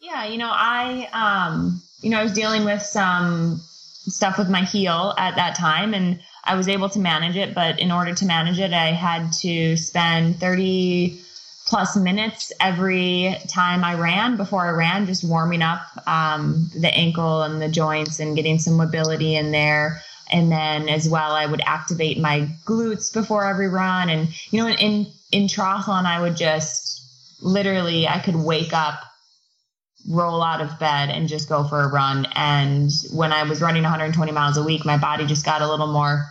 Yeah, 0.00 0.24
you 0.24 0.38
know, 0.38 0.50
I 0.52 1.08
um, 1.12 1.82
you 2.00 2.10
know, 2.10 2.20
I 2.20 2.22
was 2.22 2.32
dealing 2.32 2.64
with 2.64 2.80
some 2.80 3.60
stuff 3.60 4.38
with 4.38 4.48
my 4.48 4.62
heel 4.62 5.14
at 5.18 5.34
that 5.34 5.56
time 5.56 5.94
and 5.94 6.20
I 6.44 6.54
was 6.54 6.68
able 6.68 6.88
to 6.90 7.00
manage 7.00 7.36
it, 7.36 7.56
but 7.56 7.80
in 7.80 7.90
order 7.90 8.14
to 8.14 8.24
manage 8.24 8.60
it, 8.60 8.72
I 8.72 8.92
had 8.92 9.32
to 9.40 9.76
spend 9.76 10.36
30 10.36 11.20
plus 11.66 11.96
minutes 11.96 12.52
every 12.60 13.36
time 13.48 13.82
I 13.82 13.94
ran 13.94 14.36
before 14.36 14.64
I 14.64 14.70
ran, 14.70 15.06
just 15.06 15.24
warming 15.24 15.60
up 15.60 15.82
um, 16.06 16.70
the 16.74 16.94
ankle 16.94 17.42
and 17.42 17.60
the 17.60 17.68
joints 17.68 18.20
and 18.20 18.36
getting 18.36 18.60
some 18.60 18.76
mobility 18.76 19.34
in 19.34 19.50
there 19.50 20.00
and 20.30 20.50
then 20.50 20.88
as 20.88 21.08
well 21.08 21.32
i 21.32 21.46
would 21.46 21.60
activate 21.64 22.18
my 22.18 22.48
glutes 22.64 23.12
before 23.12 23.44
every 23.44 23.68
run. 23.68 24.08
And 24.08 24.28
you 24.50 24.62
know 24.62 24.68
in 24.68 25.06
in 25.32 25.46
triathlon 25.46 26.04
i 26.04 26.20
would 26.20 26.36
just 26.36 27.02
literally 27.40 28.08
i 28.08 28.18
could 28.18 28.36
wake 28.36 28.72
up 28.72 29.00
roll 30.08 30.42
out 30.42 30.60
of 30.60 30.78
bed 30.78 31.10
and 31.10 31.28
just 31.28 31.48
go 31.48 31.64
for 31.64 31.80
a 31.80 31.88
run. 31.88 32.26
And 32.34 32.90
when 33.12 33.32
i 33.32 33.42
was 33.42 33.60
running 33.60 33.82
120 33.82 34.32
miles 34.32 34.56
a 34.56 34.62
week 34.62 34.84
my 34.84 34.96
body 34.98 35.26
just 35.26 35.44
got 35.44 35.62
a 35.62 35.70
little 35.70 35.92
more 35.92 36.26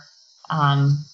um, 0.50 1.04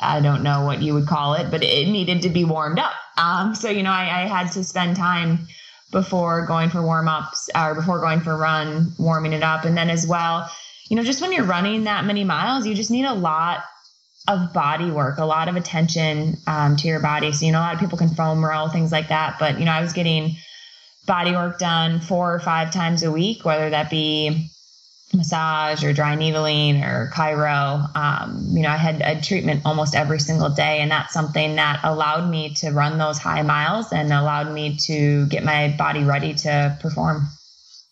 i 0.00 0.20
don't 0.20 0.42
know 0.42 0.64
what 0.64 0.80
you 0.80 0.94
would 0.94 1.06
call 1.06 1.34
it 1.34 1.50
but 1.50 1.62
it 1.62 1.88
needed 1.88 2.22
to 2.22 2.30
be 2.30 2.44
warmed 2.44 2.78
up. 2.78 2.94
Um, 3.18 3.54
so 3.54 3.68
you 3.68 3.82
know 3.82 3.92
I, 3.92 4.22
I 4.22 4.26
had 4.26 4.52
to 4.52 4.64
spend 4.64 4.96
time 4.96 5.46
before 5.90 6.46
going 6.46 6.70
for 6.70 6.82
warm 6.82 7.08
ups 7.08 7.50
or 7.54 7.74
before 7.74 8.00
going 8.00 8.20
for 8.20 8.32
a 8.32 8.36
run 8.36 8.92
warming 8.98 9.32
it 9.32 9.42
up. 9.42 9.64
And 9.64 9.76
then 9.76 9.90
as 9.90 10.06
well 10.06 10.50
you 10.90 10.96
know, 10.96 11.04
just 11.04 11.22
when 11.22 11.32
you're 11.32 11.44
running 11.44 11.84
that 11.84 12.04
many 12.04 12.24
miles, 12.24 12.66
you 12.66 12.74
just 12.74 12.90
need 12.90 13.04
a 13.04 13.14
lot 13.14 13.62
of 14.28 14.52
body 14.52 14.90
work, 14.90 15.18
a 15.18 15.24
lot 15.24 15.48
of 15.48 15.54
attention 15.54 16.36
um, 16.48 16.76
to 16.76 16.88
your 16.88 17.00
body. 17.00 17.32
So, 17.32 17.46
you 17.46 17.52
know, 17.52 17.60
a 17.60 17.62
lot 17.62 17.74
of 17.74 17.80
people 17.80 17.96
can 17.96 18.08
foam 18.08 18.44
roll, 18.44 18.68
things 18.68 18.90
like 18.90 19.08
that. 19.08 19.36
But, 19.38 19.60
you 19.60 19.64
know, 19.64 19.70
I 19.70 19.80
was 19.80 19.92
getting 19.92 20.36
body 21.06 21.30
work 21.30 21.60
done 21.60 22.00
four 22.00 22.34
or 22.34 22.40
five 22.40 22.72
times 22.72 23.04
a 23.04 23.10
week, 23.10 23.44
whether 23.44 23.70
that 23.70 23.88
be 23.88 24.50
massage 25.14 25.84
or 25.84 25.92
dry 25.92 26.16
needling 26.16 26.82
or 26.82 27.10
chiro. 27.14 27.96
Um, 27.96 28.48
you 28.50 28.62
know, 28.62 28.68
I 28.70 28.76
had 28.76 29.00
a 29.00 29.20
treatment 29.20 29.62
almost 29.64 29.94
every 29.94 30.18
single 30.18 30.50
day, 30.50 30.80
and 30.80 30.90
that's 30.90 31.14
something 31.14 31.54
that 31.54 31.80
allowed 31.84 32.28
me 32.28 32.54
to 32.54 32.70
run 32.70 32.98
those 32.98 33.18
high 33.18 33.42
miles 33.42 33.92
and 33.92 34.12
allowed 34.12 34.52
me 34.52 34.76
to 34.86 35.26
get 35.26 35.44
my 35.44 35.74
body 35.78 36.02
ready 36.02 36.34
to 36.34 36.76
perform. 36.80 37.28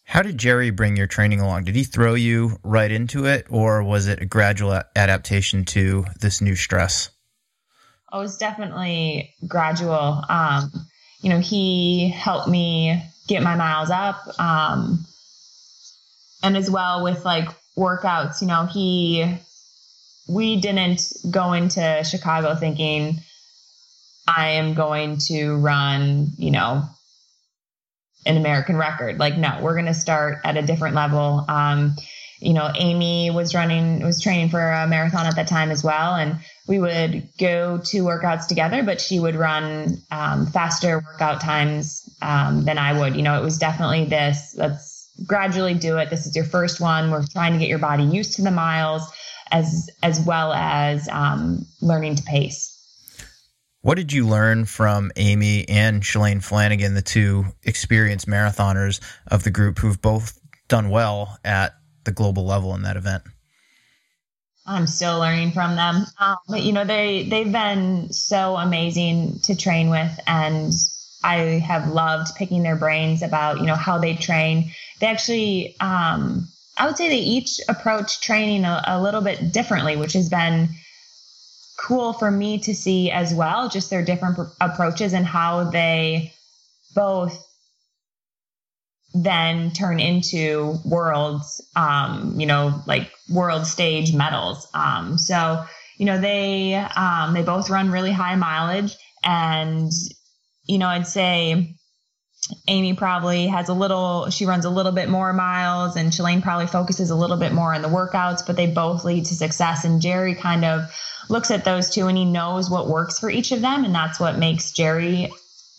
How 0.09 0.23
did 0.23 0.39
Jerry 0.39 0.71
bring 0.71 0.97
your 0.97 1.07
training 1.07 1.43
along? 1.43 1.65
Did 1.65 1.75
he 1.75 1.85
throw 1.85 2.15
you 2.15 2.59
right 2.63 2.91
into 2.91 3.27
it, 3.27 3.47
or 3.51 3.83
was 3.83 4.09
it 4.09 4.23
a 4.23 4.25
gradual 4.25 4.81
adaptation 4.97 5.67
to 5.67 6.07
this 6.19 6.41
new 6.41 6.57
stress? 6.57 7.11
Oh, 8.11 8.21
it 8.21 8.23
was 8.23 8.39
definitely 8.39 9.35
gradual. 9.47 10.25
Um, 10.31 10.73
you 11.21 11.29
know, 11.29 11.41
he 11.41 12.09
helped 12.09 12.49
me 12.49 13.03
get 13.27 13.43
my 13.43 13.55
miles 13.55 13.91
up. 13.91 14.17
Um, 14.41 15.05
and 16.43 16.57
as 16.57 16.71
well 16.71 17.05
with 17.05 17.27
like 17.27 17.51
workouts, 17.77 18.41
you 18.41 18.49
know, 18.49 18.65
he, 18.65 19.37
we 20.27 20.59
didn't 20.59 21.03
go 21.31 21.53
into 21.53 22.03
Chicago 22.03 22.55
thinking 22.55 23.19
I 24.27 24.53
am 24.53 24.73
going 24.73 25.19
to 25.27 25.57
run, 25.57 26.29
you 26.39 26.51
know, 26.51 26.89
an 28.29 28.37
American 28.37 28.77
record. 28.77 29.19
Like, 29.19 29.37
no, 29.37 29.59
we're 29.61 29.75
going 29.75 29.87
to 29.87 29.95
start 29.95 30.39
at 30.45 30.57
a 30.57 30.63
different 30.63 30.95
level. 30.95 31.45
Um, 31.49 31.97
you 32.41 32.53
know, 32.53 32.71
Amy 32.77 33.31
was 33.31 33.55
running, 33.55 34.05
was 34.05 34.23
training 34.23 34.51
for 34.51 34.61
a 34.61 34.87
marathon 34.87 35.27
at 35.27 35.35
that 35.35 35.49
time 35.49 35.71
as 35.73 35.83
well. 35.83 36.15
And 36.15 36.39
we 36.69 36.79
would 36.79 37.29
go 37.39 37.79
to 37.79 38.05
workouts 38.05 38.47
together, 38.47 38.85
but 38.85 39.01
she 39.01 39.19
would 39.19 39.35
run 39.35 40.01
um, 40.13 40.47
faster 40.47 40.99
workout 40.99 41.41
times 41.41 42.09
um, 42.23 42.65
than 42.65 42.79
I 42.79 42.97
would. 42.97 43.17
You 43.17 43.23
know, 43.23 43.41
it 43.41 43.43
was 43.43 43.59
definitely 43.59 44.05
this, 44.05 44.55
let's 44.57 45.11
gradually 45.27 45.75
do 45.75 45.99
it. 45.99 46.11
This 46.11 46.27
is 46.27 46.37
your 46.37 46.45
first 46.45 46.81
one. 46.81 47.11
We're 47.11 47.27
trying 47.27 47.55
to 47.55 47.59
get 47.59 47.69
your 47.69 47.81
body 47.81 48.05
used 48.05 48.35
to 48.35 48.43
the 48.43 48.53
miles 48.53 49.03
as, 49.51 49.91
as 50.03 50.21
well 50.21 50.53
as 50.53 51.09
um, 51.09 51.67
learning 51.81 52.17
to 52.17 52.23
pace. 52.23 52.78
What 53.89 53.97
did 53.97 54.13
you 54.13 54.27
learn 54.27 54.67
from 54.67 55.13
Amy 55.17 55.67
and 55.67 56.03
Shalane 56.03 56.45
Flanagan, 56.45 56.93
the 56.93 57.01
two 57.01 57.47
experienced 57.63 58.27
marathoners 58.27 59.01
of 59.29 59.45
the 59.45 59.51
group 59.51 59.79
who've 59.79 60.03
both 60.03 60.39
done 60.69 60.91
well 60.91 61.39
at 61.43 61.73
the 62.05 62.13
global 62.13 62.45
level 62.45 62.75
in 62.75 62.83
that 62.83 62.99
event? 62.99 63.23
I'm 64.67 64.87
still 64.87 65.19
learning 65.19 65.53
from 65.53 65.75
them. 65.75 66.05
Um, 66.21 66.37
but 66.51 66.65
you 66.65 66.75
know, 66.75 66.85
they 66.85 67.31
they've 67.31 67.51
been 67.51 68.13
so 68.13 68.59
amazing 68.59 69.39
to 69.45 69.57
train 69.57 69.89
with, 69.89 70.21
and 70.27 70.71
I 71.25 71.37
have 71.67 71.89
loved 71.89 72.37
picking 72.37 72.63
their 72.63 72.77
brains 72.77 73.23
about 73.23 73.59
you 73.59 73.65
know 73.65 73.75
how 73.75 73.97
they 73.97 74.17
train. 74.17 74.71
They 75.01 75.07
actually, 75.07 75.77
um, 75.81 76.47
I 76.77 76.85
would 76.85 76.99
say 76.99 77.09
they 77.09 77.17
each 77.17 77.59
approach 77.71 78.21
training 78.21 78.67
a, 78.67 78.83
a 78.87 79.01
little 79.01 79.23
bit 79.23 79.51
differently, 79.51 79.97
which 79.97 80.13
has 80.13 80.29
been 80.29 80.69
cool 81.79 82.13
for 82.13 82.31
me 82.31 82.59
to 82.59 82.75
see 82.75 83.11
as 83.11 83.33
well. 83.33 83.69
Just 83.69 83.89
their 83.89 84.05
different 84.05 84.37
pr- 84.37 84.43
approaches 84.61 85.13
and 85.13 85.25
how 85.25 85.65
they 85.71 86.33
both 86.95 87.45
then 89.15 89.71
turn 89.71 90.01
into 90.01 90.77
worlds, 90.85 91.67
um, 91.77 92.35
you 92.39 92.47
know, 92.47 92.83
like 92.87 93.11
world 93.31 93.67
stage 93.67 94.13
medals. 94.15 94.69
Um, 94.75 95.17
so, 95.17 95.65
you 95.97 96.05
know, 96.05 96.21
they, 96.21 96.75
um, 96.75 97.33
they 97.33 97.43
both 97.43 97.71
run 97.71 97.91
really 97.91 98.13
high 98.13 98.35
mileage 98.35 98.97
and, 99.25 99.91
you 100.67 100.79
know, 100.79 100.89
I'd 100.89 101.07
say 101.07 101.75
Amy 102.69 102.95
probably 102.95 103.47
has 103.47 103.69
a 103.69 103.75
little, 103.75 104.31
she 104.31 104.47
runs 104.47 104.65
a 104.65 104.71
little 104.71 104.93
bit 104.93 105.09
more 105.09 105.33
miles 105.33 105.97
and 105.97 106.13
Shalane 106.13 106.43
probably 106.43 106.67
focuses 106.67 107.11
a 107.11 107.17
little 107.17 107.37
bit 107.37 107.53
more 107.53 107.75
on 107.75 107.83
the 107.83 107.89
workouts, 107.89 108.47
but 108.47 108.57
they 108.57 108.67
both 108.67 109.05
lead 109.05 109.25
to 109.27 109.35
success. 109.35 109.85
And 109.85 110.03
Jerry 110.03 110.35
kind 110.35 110.65
of 110.65 110.83
looks 111.29 111.51
at 111.51 111.65
those 111.65 111.91
two 111.91 112.07
and 112.07 112.17
he 112.17 112.25
knows 112.25 112.71
what 112.71 112.89
works 112.89 113.19
for 113.19 113.31
each 113.31 113.53
of 113.53 113.61
them. 113.61 113.85
And 113.85 113.95
that's 113.95 114.19
what 114.19 114.39
makes 114.39 114.73
Jerry 114.73 115.31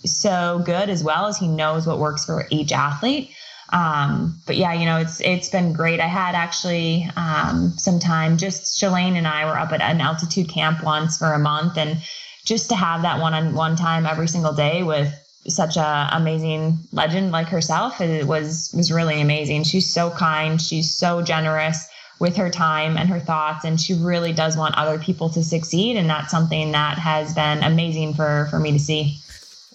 so 0.06 0.62
good 0.66 0.90
as 0.90 1.04
well 1.04 1.26
as 1.26 1.38
he 1.38 1.48
knows 1.48 1.86
what 1.86 2.00
works 2.00 2.26
for 2.26 2.48
each 2.50 2.72
athlete. 2.72 3.32
Um, 3.72 4.40
but 4.48 4.56
yeah, 4.56 4.74
you 4.74 4.86
know, 4.86 4.98
it's 4.98 5.22
it's 5.22 5.50
been 5.50 5.74
great. 5.74 6.00
I 6.00 6.08
had 6.08 6.34
actually 6.34 7.08
um, 7.16 7.74
some 7.78 8.00
time. 8.00 8.38
Just 8.38 8.82
Shalane 8.82 9.16
and 9.16 9.28
I 9.28 9.46
were 9.46 9.58
up 9.58 9.72
at 9.72 9.82
an 9.82 10.02
altitude 10.02 10.50
camp 10.50 10.84
once 10.84 11.18
for 11.18 11.34
a 11.34 11.40
month, 11.40 11.78
and 11.78 11.98
just 12.46 12.70
to 12.70 12.76
have 12.76 13.04
that 13.04 13.20
one-on-one 13.22 13.76
time 13.76 14.08
every 14.08 14.28
single 14.28 14.54
day 14.54 14.82
with 14.82 15.14
such 15.48 15.78
a 15.78 16.10
amazing 16.14 16.80
legend 16.92 17.32
like 17.32 17.48
herself, 17.50 18.02
it 18.02 18.26
was 18.26 18.74
was 18.76 18.92
really 18.92 19.22
amazing. 19.22 19.64
She's 19.64 19.92
so 19.92 20.10
kind. 20.10 20.60
She's 20.60 20.98
so 20.98 21.22
generous 21.22 21.88
with 22.20 22.36
her 22.36 22.50
time 22.50 22.98
and 22.98 23.10
her 23.10 23.20
thoughts 23.20 23.64
and 23.64 23.80
she 23.80 23.94
really 23.94 24.34
does 24.34 24.58
want 24.58 24.76
other 24.76 25.00
people 25.00 25.30
to 25.30 25.44
succeed 25.44 25.96
and 25.96 26.10
that's 26.10 26.30
something 26.30 26.74
that 26.74 26.98
has 26.98 27.34
been 27.34 27.64
amazing 27.64 28.14
for 28.14 28.48
for 28.50 28.60
me 28.60 28.72
to 28.72 28.80
see. 28.80 29.18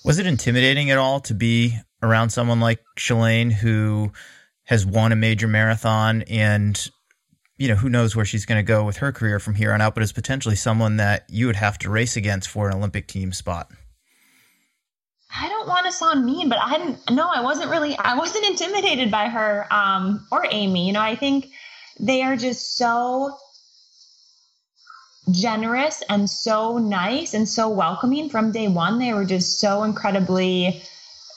Was 0.04 0.18
it 0.18 0.26
intimidating 0.26 0.90
at 0.90 0.98
all 0.98 1.20
to 1.20 1.34
be 1.34 1.78
around 2.02 2.30
someone 2.30 2.60
like 2.60 2.80
Shalane 2.98 3.50
who 3.50 4.12
has 4.64 4.84
won 4.84 5.12
a 5.12 5.16
major 5.16 5.48
marathon 5.48 6.22
and 6.22 6.88
you 7.56 7.68
know 7.68 7.74
who 7.74 7.88
knows 7.88 8.14
where 8.14 8.24
she's 8.24 8.44
going 8.44 8.58
to 8.58 8.66
go 8.66 8.84
with 8.84 8.98
her 8.98 9.12
career 9.12 9.38
from 9.38 9.54
here 9.54 9.72
on 9.72 9.80
out 9.80 9.94
but 9.94 10.02
is 10.02 10.12
potentially 10.12 10.56
someone 10.56 10.98
that 10.98 11.24
you 11.30 11.46
would 11.46 11.56
have 11.56 11.78
to 11.78 11.90
race 11.90 12.16
against 12.16 12.48
for 12.48 12.68
an 12.68 12.74
olympic 12.74 13.06
team 13.06 13.32
spot? 13.32 13.70
I 15.36 15.48
don't 15.48 15.66
want 15.66 15.86
to 15.86 15.92
sound 15.92 16.26
mean 16.26 16.50
but 16.50 16.58
i 16.58 16.76
didn't 16.76 16.98
no 17.10 17.30
i 17.34 17.40
wasn't 17.40 17.70
really 17.70 17.96
i 17.96 18.14
wasn't 18.14 18.44
intimidated 18.50 19.10
by 19.10 19.28
her 19.28 19.66
um, 19.70 20.26
or 20.30 20.46
amy. 20.50 20.86
You 20.86 20.92
know 20.92 21.00
i 21.00 21.16
think 21.16 21.48
they 21.98 22.22
are 22.22 22.36
just 22.36 22.76
so 22.76 23.36
generous 25.30 26.02
and 26.08 26.28
so 26.28 26.78
nice 26.78 27.34
and 27.34 27.48
so 27.48 27.68
welcoming 27.68 28.28
from 28.28 28.52
day 28.52 28.68
one. 28.68 28.98
They 28.98 29.12
were 29.14 29.24
just 29.24 29.58
so 29.58 29.82
incredibly, 29.82 30.82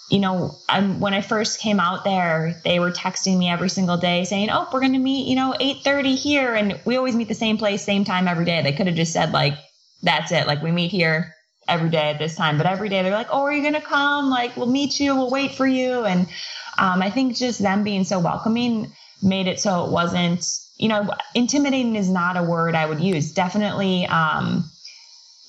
you 0.10 0.20
know, 0.20 0.56
I'm, 0.68 1.00
when 1.00 1.14
I 1.14 1.22
first 1.22 1.60
came 1.60 1.80
out 1.80 2.04
there, 2.04 2.60
they 2.66 2.80
were 2.80 2.92
texting 2.92 3.38
me 3.38 3.50
every 3.50 3.70
single 3.70 3.98
day 3.98 4.24
saying, 4.26 4.50
"Oh, 4.50 4.68
we're 4.72 4.80
going 4.80 4.94
to 4.94 5.00
meet, 5.00 5.28
you 5.28 5.36
know, 5.36 5.56
8:30 5.60 6.16
here," 6.16 6.54
and 6.54 6.80
we 6.86 6.98
always 6.98 7.16
meet 7.16 7.28
the 7.28 7.34
same 7.34 7.58
place, 7.58 7.84
same 7.84 8.04
time 8.04 8.28
every 8.28 8.46
day. 8.46 8.62
They 8.62 8.74
could 8.74 8.88
have 8.88 8.96
just 8.96 9.14
said 9.14 9.32
like, 9.32 9.58
"That's 10.04 10.32
it," 10.32 10.48
like 10.48 10.62
we 10.62 10.72
meet 10.72 10.92
here 10.92 11.34
every 11.68 11.90
day 11.90 12.10
at 12.10 12.20
this 12.20 12.36
time. 12.36 12.58
But 12.58 12.68
every 12.68 12.90
day 12.90 13.04
they're 13.04 13.12
like, 13.12 13.30
"Oh, 13.32 13.44
are 13.44 13.54
you 13.54 13.62
going 13.62 13.74
to 13.74 13.82
come? 13.82 14.30
Like, 14.30 14.56
we'll 14.58 14.68
meet 14.68 15.00
you. 15.00 15.16
We'll 15.16 15.30
wait 15.30 15.56
for 15.56 15.68
you." 15.68 16.04
And 16.06 16.28
um, 16.78 17.02
I 17.02 17.10
think 17.10 17.36
just 17.36 17.60
them 17.60 17.84
being 17.84 18.04
so 18.04 18.20
welcoming 18.20 18.92
made 19.22 19.48
it 19.48 19.60
so 19.60 19.86
it 19.86 19.92
wasn't 19.92 20.46
you 20.78 20.90
know, 20.90 21.10
intimidating 21.34 21.96
is 21.96 22.10
not 22.10 22.38
a 22.38 22.44
word 22.44 22.76
I 22.76 22.86
would 22.86 23.00
use. 23.00 23.32
Definitely, 23.32 24.06
um, 24.08 24.70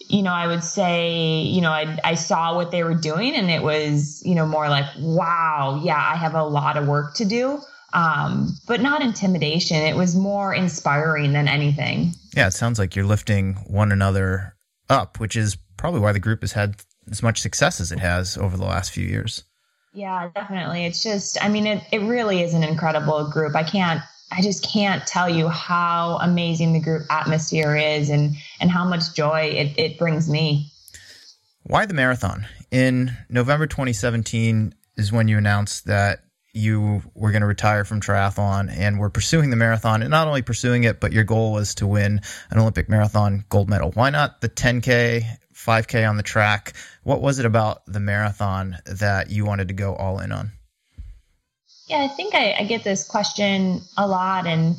you 0.09 0.23
know, 0.23 0.33
I 0.33 0.47
would 0.47 0.65
say, 0.65 1.43
you 1.43 1.61
know, 1.61 1.71
I, 1.71 1.99
I 2.03 2.15
saw 2.15 2.55
what 2.57 2.71
they 2.71 2.83
were 2.83 2.95
doing 2.95 3.35
and 3.35 3.51
it 3.51 3.63
was, 3.63 4.23
you 4.25 4.35
know, 4.35 4.47
more 4.47 4.69
like, 4.69 4.87
wow, 4.99 5.81
yeah, 5.85 5.97
I 5.97 6.17
have 6.17 6.35
a 6.35 6.45
lot 6.45 6.77
of 6.79 6.89
work 6.89 7.15
to 7.17 7.25
do. 7.25 7.61
Um, 7.93 8.57
but 8.67 8.81
not 8.81 9.03
intimidation. 9.03 9.79
It 9.79 9.97
was 9.97 10.15
more 10.15 10.55
inspiring 10.55 11.33
than 11.33 11.49
anything. 11.49 12.13
Yeah, 12.35 12.47
it 12.47 12.53
sounds 12.53 12.79
like 12.79 12.95
you're 12.95 13.07
lifting 13.07 13.55
one 13.67 13.93
another 13.93 14.55
up, 14.91 15.21
which 15.21 15.37
is 15.37 15.57
probably 15.77 16.01
why 16.01 16.13
the 16.13 16.19
group 16.19 16.43
has 16.43 16.53
had 16.53 16.77
as 17.11 17.23
much 17.23 17.41
success 17.41 17.81
as 17.81 17.91
it 17.91 17.99
has 17.99 18.37
over 18.37 18.57
the 18.57 18.65
last 18.65 18.93
few 18.93 19.07
years. 19.07 19.45
Yeah, 19.93 20.31
definitely. 20.35 20.85
It's 20.85 21.03
just, 21.03 21.43
I 21.43 21.49
mean, 21.49 21.67
it, 21.67 21.83
it 21.93 22.01
really 22.01 22.43
is 22.43 22.55
an 22.55 22.63
incredible 22.63 23.31
group. 23.31 23.57
I 23.57 23.63
can't 23.63 24.01
I 24.31 24.43
just 24.43 24.63
can't 24.63 25.07
tell 25.07 25.29
you 25.29 25.49
how 25.49 26.19
amazing 26.21 26.73
the 26.73 26.81
group 26.81 27.07
atmosphere 27.11 27.77
is 27.77 28.11
and 28.11 28.37
and 28.61 28.71
how 28.71 28.85
much 28.85 29.15
joy 29.15 29.45
it, 29.55 29.79
it 29.79 29.99
brings 29.99 30.29
me. 30.29 30.71
Why 31.63 31.87
the 31.87 31.95
marathon? 31.95 32.47
In 32.71 33.17
November 33.29 33.67
2017 33.67 34.75
is 34.97 35.13
when 35.13 35.29
you 35.29 35.39
announced 35.39 35.87
that 35.87 36.21
you 36.53 37.03
were 37.15 37.31
going 37.31 37.43
to 37.43 37.47
retire 37.47 37.85
from 37.85 38.01
triathlon 38.01 38.71
and 38.71 38.99
were 38.99 39.11
pursuing 39.11 39.51
the 39.51 39.57
marathon 39.57 40.03
and 40.03 40.11
not 40.11 40.27
only 40.27 40.43
pursuing 40.43 40.85
it 40.85 40.99
but 41.01 41.13
your 41.13 41.25
goal 41.25 41.53
was 41.53 41.75
to 41.77 41.87
win 41.87 42.21
an 42.51 42.59
Olympic 42.59 42.89
marathon 42.89 43.45
gold 43.49 43.69
medal. 43.69 43.93
Why 43.93 44.11
not 44.11 44.41
the 44.41 44.49
10k, 44.49 45.25
5k 45.59 46.09
on 46.09 46.17
the 46.17 46.23
track? 46.23 46.75
What 47.03 47.21
was 47.21 47.39
it 47.39 47.47
about 47.47 47.83
the 47.87 48.01
marathon 48.01 48.79
that 48.87 49.31
you 49.31 49.45
wanted 49.45 49.69
to 49.69 49.75
go 49.75 49.95
all 49.95 50.21
in 50.21 50.33
on? 50.33 50.53
Yeah, 51.89 51.99
I 51.99 52.09
think 52.09 52.35
I, 52.35 52.55
I 52.59 52.65
get 52.65 52.85
this 52.85 53.07
question 53.07 53.81
a 53.97 54.07
lot, 54.07 54.47
and 54.47 54.77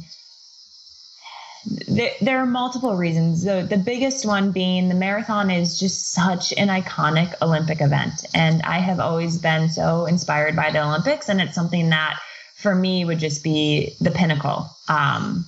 there, 1.87 2.11
there, 2.21 2.37
are 2.39 2.45
multiple 2.45 2.95
reasons. 2.95 3.43
The, 3.43 3.65
the 3.67 3.77
biggest 3.77 4.25
one 4.25 4.51
being 4.51 4.89
the 4.89 4.95
marathon 4.95 5.51
is 5.51 5.79
just 5.79 6.11
such 6.11 6.53
an 6.53 6.67
iconic 6.67 7.33
Olympic 7.41 7.81
event. 7.81 8.25
And 8.33 8.61
I 8.61 8.79
have 8.79 8.99
always 8.99 9.37
been 9.37 9.69
so 9.69 10.05
inspired 10.05 10.55
by 10.55 10.71
the 10.71 10.83
Olympics. 10.83 11.29
And 11.29 11.41
it's 11.41 11.55
something 11.55 11.89
that 11.89 12.19
for 12.55 12.73
me 12.73 13.03
would 13.05 13.19
just 13.19 13.43
be 13.43 13.95
the 13.99 14.11
pinnacle. 14.11 14.69
Um, 14.87 15.45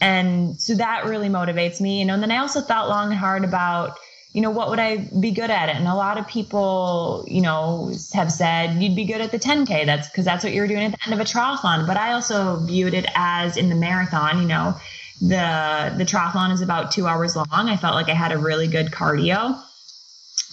and 0.00 0.60
so 0.60 0.74
that 0.74 1.06
really 1.06 1.28
motivates 1.28 1.80
me, 1.80 2.00
you 2.00 2.04
know. 2.04 2.14
And 2.14 2.22
then 2.22 2.30
I 2.30 2.38
also 2.38 2.60
thought 2.60 2.88
long 2.88 3.10
and 3.10 3.18
hard 3.18 3.44
about, 3.44 3.96
you 4.36 4.42
know, 4.42 4.50
what 4.50 4.68
would 4.68 4.78
I 4.78 4.98
be 5.18 5.30
good 5.30 5.50
at 5.50 5.70
it? 5.70 5.76
And 5.76 5.88
a 5.88 5.94
lot 5.94 6.18
of 6.18 6.26
people, 6.26 7.24
you 7.26 7.40
know, 7.40 7.90
have 8.12 8.30
said 8.30 8.82
you'd 8.82 8.94
be 8.94 9.06
good 9.06 9.22
at 9.22 9.30
the 9.30 9.38
10K. 9.38 9.86
That's 9.86 10.10
because 10.10 10.26
that's 10.26 10.44
what 10.44 10.52
you 10.52 10.60
were 10.60 10.66
doing 10.66 10.82
at 10.82 10.92
the 10.92 10.98
end 11.06 11.14
of 11.14 11.20
a 11.20 11.24
triathlon. 11.24 11.86
But 11.86 11.96
I 11.96 12.12
also 12.12 12.60
viewed 12.60 12.92
it 12.92 13.06
as 13.14 13.56
in 13.56 13.70
the 13.70 13.74
marathon, 13.74 14.42
you 14.42 14.46
know, 14.46 14.74
the 15.22 15.94
the 15.96 16.04
triathlon 16.04 16.52
is 16.52 16.60
about 16.60 16.92
two 16.92 17.06
hours 17.06 17.34
long. 17.34 17.46
I 17.50 17.78
felt 17.78 17.94
like 17.94 18.10
I 18.10 18.14
had 18.14 18.30
a 18.30 18.36
really 18.36 18.66
good 18.66 18.88
cardio. 18.88 19.58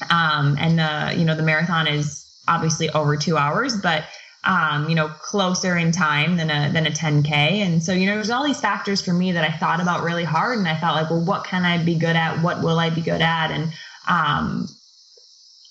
Um, 0.09 0.55
and 0.57 0.79
the, 0.79 1.19
you 1.19 1.25
know, 1.25 1.35
the 1.35 1.43
marathon 1.43 1.85
is 1.85 2.25
obviously 2.47 2.89
over 2.91 3.17
two 3.17 3.35
hours, 3.35 3.75
but 3.75 4.05
um, 4.43 4.89
you 4.89 4.95
know, 4.95 5.07
closer 5.07 5.77
in 5.77 5.91
time 5.91 6.37
than 6.37 6.49
a 6.49 6.71
than 6.71 6.85
a 6.85 6.91
10K. 6.91 7.31
And 7.31 7.81
so, 7.81 7.93
you 7.93 8.05
know, 8.05 8.15
there's 8.15 8.29
all 8.29 8.43
these 8.43 8.59
factors 8.59 9.01
for 9.01 9.13
me 9.13 9.31
that 9.31 9.43
I 9.43 9.55
thought 9.55 9.81
about 9.81 10.03
really 10.03 10.25
hard 10.25 10.57
and 10.57 10.67
I 10.67 10.75
thought 10.75 10.95
like, 10.95 11.09
well, 11.09 11.23
what 11.23 11.45
can 11.45 11.63
I 11.63 11.83
be 11.83 11.95
good 11.95 12.15
at? 12.15 12.41
What 12.41 12.61
will 12.61 12.79
I 12.79 12.89
be 12.89 13.01
good 13.01 13.21
at? 13.21 13.51
And 13.51 13.71
um 14.07 14.67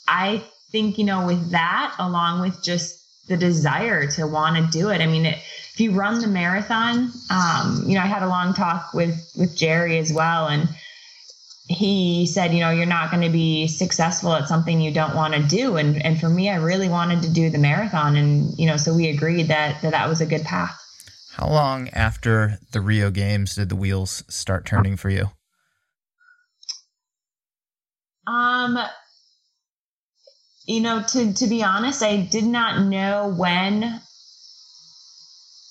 I 0.09 0.43
think, 0.71 0.99
you 0.99 1.05
know, 1.05 1.27
with 1.27 1.51
that, 1.51 1.95
along 1.99 2.41
with 2.41 2.63
just 2.63 2.99
the 3.29 3.37
desire 3.37 4.07
to 4.07 4.27
want 4.27 4.57
to 4.57 4.79
do 4.79 4.91
it. 4.91 5.01
I 5.01 5.07
mean, 5.07 5.27
it, 5.27 5.39
if 5.73 5.81
you 5.81 5.93
run 5.93 6.21
the 6.21 6.27
marathon, 6.27 7.13
um, 7.31 7.85
you 7.87 7.95
know, 7.95 8.03
I 8.03 8.07
had 8.07 8.23
a 8.23 8.29
long 8.29 8.53
talk 8.53 8.93
with 8.93 9.33
with 9.39 9.57
Jerry 9.57 9.99
as 9.99 10.13
well, 10.13 10.49
and 10.49 10.69
he 11.73 12.27
said, 12.27 12.53
you 12.53 12.61
know, 12.61 12.71
you're 12.71 12.87
not 12.87 13.11
going 13.11 13.23
to 13.23 13.31
be 13.31 13.67
successful 13.67 14.33
at 14.35 14.49
something 14.49 14.81
you 14.81 14.93
don't 14.93 15.15
want 15.15 15.35
to 15.35 15.43
do. 15.43 15.77
And, 15.77 16.05
and 16.05 16.19
for 16.19 16.29
me, 16.29 16.49
I 16.51 16.57
really 16.57 16.89
wanted 16.89 17.23
to 17.23 17.31
do 17.31 17.51
the 17.51 17.59
marathon. 17.59 18.17
And, 18.17 18.59
you 18.59 18.67
know, 18.67 18.77
so 18.77 18.95
we 18.95 19.09
agreed 19.09 19.49
that, 19.49 19.83
that 19.83 19.93
that 19.93 20.09
was 20.09 20.21
a 20.21 20.27
good 20.27 20.43
path. 20.43 20.79
How 21.33 21.49
long 21.49 21.89
after 21.91 22.59
the 22.73 22.81
Rio 22.81 23.11
games 23.11 23.55
did 23.55 23.69
the 23.69 23.77
wheels 23.77 24.23
start 24.29 24.67
turning 24.67 24.97
for 24.97 25.09
you? 25.09 25.31
Um, 28.27 28.79
you 30.67 30.81
know, 30.81 31.03
to, 31.03 31.33
to 31.33 31.47
be 31.47 31.65
honest, 31.65 32.03
I 32.03 32.19
did 32.19 32.45
not 32.45 32.87
know 32.87 33.35
when 33.37 34.01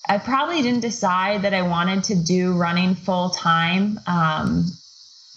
I 0.08 0.18
probably 0.18 0.62
didn't 0.62 0.80
decide 0.80 1.42
that 1.42 1.54
I 1.54 1.62
wanted 1.62 2.04
to 2.04 2.16
do 2.16 2.54
running 2.54 2.94
full 2.94 3.30
time. 3.30 4.00
Um, 4.06 4.66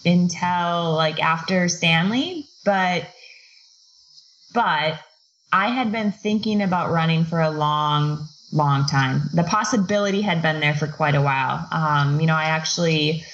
until 0.06 0.94
like 0.94 1.20
after 1.22 1.68
Stanley, 1.68 2.46
but 2.64 3.06
but 4.54 4.98
I 5.52 5.68
had 5.68 5.92
been 5.92 6.12
thinking 6.12 6.62
about 6.62 6.90
running 6.90 7.24
for 7.24 7.40
a 7.40 7.50
long, 7.50 8.26
long 8.52 8.86
time. 8.86 9.22
The 9.34 9.44
possibility 9.44 10.22
had 10.22 10.40
been 10.40 10.60
there 10.60 10.74
for 10.74 10.86
quite 10.86 11.14
a 11.14 11.20
while. 11.20 11.66
Um, 11.70 12.20
you 12.20 12.26
know, 12.26 12.34
I 12.34 12.44
actually 12.44 13.24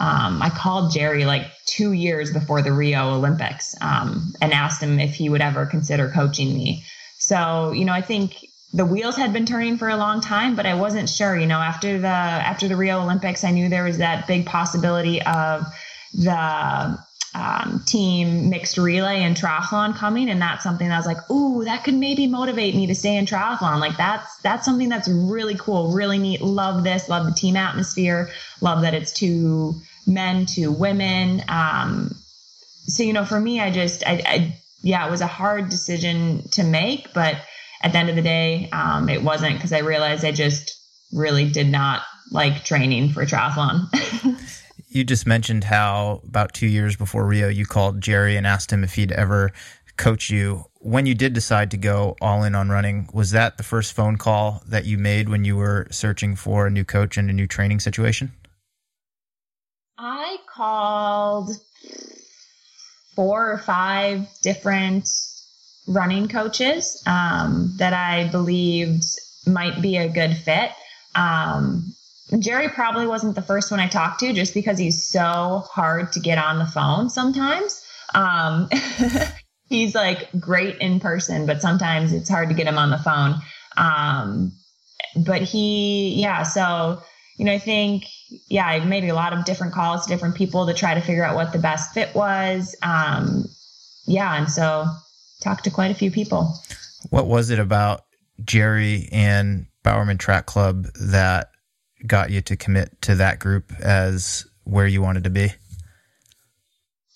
um, 0.00 0.40
I 0.40 0.50
called 0.50 0.92
Jerry 0.92 1.24
like 1.24 1.50
two 1.66 1.92
years 1.92 2.32
before 2.32 2.62
the 2.62 2.72
Rio 2.72 3.14
Olympics 3.14 3.74
um, 3.80 4.32
and 4.40 4.52
asked 4.52 4.82
him 4.82 5.00
if 5.00 5.14
he 5.14 5.28
would 5.28 5.40
ever 5.40 5.66
consider 5.66 6.08
coaching 6.08 6.54
me. 6.54 6.84
So, 7.18 7.72
you 7.72 7.84
know, 7.84 7.92
I 7.92 8.00
think 8.00 8.46
the 8.72 8.86
wheels 8.86 9.16
had 9.16 9.32
been 9.32 9.46
turning 9.46 9.76
for 9.76 9.88
a 9.88 9.96
long 9.96 10.20
time, 10.20 10.54
but 10.54 10.66
I 10.66 10.74
wasn't 10.74 11.08
sure. 11.08 11.36
You 11.36 11.46
know, 11.46 11.58
after 11.58 11.98
the 11.98 12.06
after 12.06 12.68
the 12.68 12.76
Rio 12.76 13.00
Olympics, 13.00 13.42
I 13.42 13.50
knew 13.50 13.68
there 13.68 13.84
was 13.84 13.98
that 13.98 14.26
big 14.26 14.46
possibility 14.46 15.20
of 15.22 15.66
the 16.14 16.98
um, 17.34 17.82
team 17.86 18.48
mixed 18.50 18.78
relay 18.78 19.22
and 19.22 19.36
triathlon 19.36 19.94
coming 19.94 20.30
and 20.30 20.40
that's 20.40 20.62
something 20.62 20.88
that 20.88 20.94
I 20.94 20.98
was 20.98 21.06
like 21.06 21.30
ooh 21.30 21.62
that 21.64 21.84
could 21.84 21.94
maybe 21.94 22.26
motivate 22.26 22.74
me 22.74 22.86
to 22.86 22.94
stay 22.94 23.16
in 23.16 23.26
triathlon. 23.26 23.80
Like 23.80 23.96
that's 23.96 24.38
that's 24.38 24.64
something 24.64 24.88
that's 24.88 25.08
really 25.08 25.54
cool 25.54 25.92
really 25.92 26.18
neat. 26.18 26.40
Love 26.40 26.84
this 26.84 27.08
love 27.08 27.26
the 27.26 27.32
team 27.32 27.56
atmosphere 27.56 28.30
love 28.60 28.82
that 28.82 28.94
it's 28.94 29.12
two 29.12 29.74
men 30.06 30.46
two 30.46 30.72
women. 30.72 31.42
Um, 31.48 32.14
so 32.86 33.02
you 33.02 33.12
know 33.12 33.24
for 33.24 33.38
me 33.38 33.60
I 33.60 33.70
just 33.70 34.06
I, 34.06 34.22
I, 34.24 34.60
yeah 34.82 35.06
it 35.06 35.10
was 35.10 35.20
a 35.20 35.26
hard 35.26 35.68
decision 35.68 36.48
to 36.52 36.64
make 36.64 37.12
but 37.12 37.36
at 37.82 37.92
the 37.92 37.98
end 37.98 38.08
of 38.08 38.16
the 38.16 38.22
day 38.22 38.70
um, 38.72 39.08
it 39.08 39.22
wasn't 39.22 39.54
because 39.54 39.72
I 39.72 39.80
realized 39.80 40.24
I 40.24 40.32
just 40.32 40.74
really 41.12 41.48
did 41.50 41.68
not 41.68 42.02
like 42.30 42.64
training 42.64 43.10
for 43.10 43.24
triathlon 43.24 43.88
you 44.88 45.04
just 45.04 45.26
mentioned 45.26 45.64
how 45.64 46.20
about 46.24 46.54
two 46.54 46.66
years 46.66 46.96
before 46.96 47.26
Rio, 47.26 47.48
you 47.48 47.66
called 47.66 48.00
Jerry 48.00 48.36
and 48.36 48.46
asked 48.46 48.72
him 48.72 48.82
if 48.82 48.94
he'd 48.94 49.12
ever 49.12 49.52
coach 49.96 50.30
you. 50.30 50.64
When 50.80 51.06
you 51.06 51.14
did 51.14 51.32
decide 51.34 51.70
to 51.72 51.76
go 51.76 52.16
all 52.20 52.44
in 52.44 52.54
on 52.54 52.70
running, 52.70 53.08
was 53.12 53.32
that 53.32 53.58
the 53.58 53.62
first 53.62 53.92
phone 53.92 54.16
call 54.16 54.62
that 54.66 54.86
you 54.86 54.96
made 54.96 55.28
when 55.28 55.44
you 55.44 55.56
were 55.56 55.88
searching 55.90 56.36
for 56.36 56.66
a 56.66 56.70
new 56.70 56.84
coach 56.84 57.16
and 57.16 57.28
a 57.28 57.32
new 57.32 57.46
training 57.46 57.80
situation? 57.80 58.32
I 59.98 60.38
called 60.46 61.50
four 63.14 63.50
or 63.52 63.58
five 63.58 64.28
different 64.42 65.08
running 65.88 66.28
coaches 66.28 67.02
um, 67.06 67.74
that 67.78 67.92
I 67.92 68.28
believed 68.30 69.04
might 69.46 69.82
be 69.82 69.96
a 69.96 70.08
good 70.08 70.36
fit. 70.36 70.70
Um, 71.14 71.94
Jerry 72.38 72.68
probably 72.68 73.06
wasn't 73.06 73.34
the 73.34 73.42
first 73.42 73.70
one 73.70 73.80
I 73.80 73.88
talked 73.88 74.20
to 74.20 74.32
just 74.32 74.54
because 74.54 74.78
he's 74.78 75.06
so 75.06 75.64
hard 75.70 76.12
to 76.12 76.20
get 76.20 76.38
on 76.38 76.58
the 76.58 76.66
phone 76.66 77.08
sometimes. 77.08 77.82
Um, 78.14 78.68
he's 79.68 79.94
like 79.94 80.28
great 80.38 80.78
in 80.78 81.00
person, 81.00 81.46
but 81.46 81.62
sometimes 81.62 82.12
it's 82.12 82.28
hard 82.28 82.48
to 82.50 82.54
get 82.54 82.66
him 82.66 82.78
on 82.78 82.90
the 82.90 82.98
phone. 82.98 83.36
Um, 83.76 84.52
but 85.16 85.42
he, 85.42 86.20
yeah, 86.20 86.42
so, 86.42 87.02
you 87.38 87.44
know, 87.44 87.52
I 87.52 87.58
think, 87.58 88.04
yeah, 88.48 88.66
I 88.66 88.84
made 88.84 89.04
a 89.04 89.14
lot 89.14 89.32
of 89.32 89.44
different 89.44 89.72
calls 89.72 90.04
to 90.04 90.12
different 90.12 90.34
people 90.34 90.66
to 90.66 90.74
try 90.74 90.94
to 90.94 91.00
figure 91.00 91.24
out 91.24 91.34
what 91.34 91.52
the 91.52 91.58
best 91.58 91.94
fit 91.94 92.14
was. 92.14 92.76
Um, 92.82 93.46
yeah, 94.06 94.36
and 94.36 94.50
so 94.50 94.86
talked 95.40 95.64
to 95.64 95.70
quite 95.70 95.90
a 95.90 95.94
few 95.94 96.10
people. 96.10 96.54
What 97.10 97.26
was 97.26 97.50
it 97.50 97.58
about 97.58 98.02
Jerry 98.44 99.08
and 99.12 99.66
Bowerman 99.82 100.18
Track 100.18 100.46
Club 100.46 100.86
that 101.00 101.50
got 102.06 102.30
you 102.30 102.40
to 102.42 102.56
commit 102.56 103.00
to 103.02 103.14
that 103.16 103.38
group 103.38 103.72
as 103.80 104.46
where 104.64 104.86
you 104.86 105.02
wanted 105.02 105.24
to 105.24 105.30
be? 105.30 105.52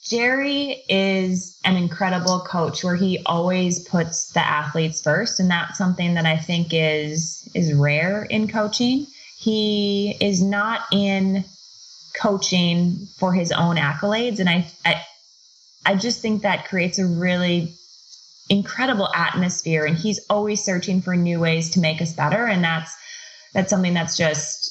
Jerry 0.03 0.83
is 0.89 1.59
an 1.65 1.77
incredible 1.77 2.41
coach 2.41 2.83
where 2.83 2.97
he 2.97 3.23
always 3.25 3.87
puts 3.89 4.33
the 4.33 4.41
athletes 4.41 5.01
first 5.01 5.39
and 5.39 5.49
that's 5.49 5.79
something 5.79 6.15
that 6.15 6.27
I 6.27 6.37
think 6.37 6.69
is 6.73 7.49
is 7.55 7.73
rare 7.73 8.25
in 8.25 8.49
coaching. 8.49 9.07
He 9.39 10.17
is 10.21 10.43
not 10.43 10.83
in 10.91 11.45
coaching 12.21 13.07
for 13.17 13.33
his 13.33 13.53
own 13.53 13.77
accolades 13.77 14.41
and 14.41 14.49
I 14.49 14.67
I, 14.85 15.03
I 15.87 15.95
just 15.95 16.21
think 16.21 16.43
that 16.43 16.67
creates 16.67 16.99
a 16.99 17.07
really 17.07 17.73
incredible 18.49 19.09
atmosphere 19.15 19.85
and 19.85 19.97
he's 19.97 20.21
always 20.29 20.65
searching 20.65 21.01
for 21.01 21.17
new 21.17 21.39
ways 21.39 21.71
to 21.71 21.81
make 21.81 22.03
us 22.03 22.13
better 22.13 22.45
and 22.45 22.63
that's 22.65 22.95
that's 23.55 23.71
something 23.71 23.95
that's 23.95 24.17
just 24.17 24.62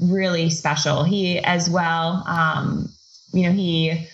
really 0.00 0.50
special. 0.50 1.04
He 1.04 1.38
as 1.38 1.68
well, 1.68 2.24
um, 2.26 2.88
you 3.32 3.44
know, 3.44 3.52
he 3.52 4.08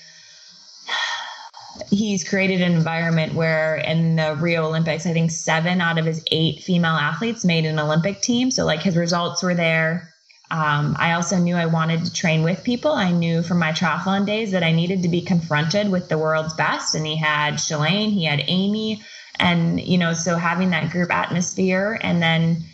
he's 1.90 2.28
created 2.28 2.62
an 2.62 2.72
environment 2.72 3.34
where 3.34 3.76
in 3.76 4.16
the 4.16 4.34
Rio 4.36 4.66
Olympics, 4.66 5.06
I 5.06 5.12
think 5.12 5.30
seven 5.30 5.80
out 5.80 5.98
of 5.98 6.06
his 6.06 6.24
eight 6.30 6.62
female 6.62 6.92
athletes 6.92 7.44
made 7.44 7.64
an 7.64 7.78
Olympic 7.78 8.20
team. 8.20 8.50
So 8.50 8.64
like 8.64 8.82
his 8.82 8.96
results 8.96 9.42
were 9.42 9.54
there. 9.54 10.12
Um, 10.50 10.94
I 10.98 11.12
also 11.12 11.38
knew 11.38 11.56
I 11.56 11.66
wanted 11.66 12.04
to 12.04 12.12
train 12.12 12.44
with 12.44 12.62
people. 12.62 12.92
I 12.92 13.10
knew 13.10 13.42
from 13.42 13.58
my 13.58 13.72
triathlon 13.72 14.26
days 14.26 14.52
that 14.52 14.62
I 14.62 14.72
needed 14.72 15.02
to 15.02 15.08
be 15.08 15.20
confronted 15.20 15.90
with 15.90 16.08
the 16.08 16.18
world's 16.18 16.54
best. 16.54 16.94
And 16.94 17.04
he 17.04 17.16
had 17.16 17.54
Shalane, 17.54 18.12
he 18.12 18.24
had 18.24 18.44
Amy, 18.46 19.02
and 19.38 19.80
you 19.80 19.98
know, 19.98 20.12
so 20.12 20.36
having 20.36 20.70
that 20.70 20.90
group 20.90 21.12
atmosphere 21.12 21.98
and 22.00 22.22
then 22.22 22.64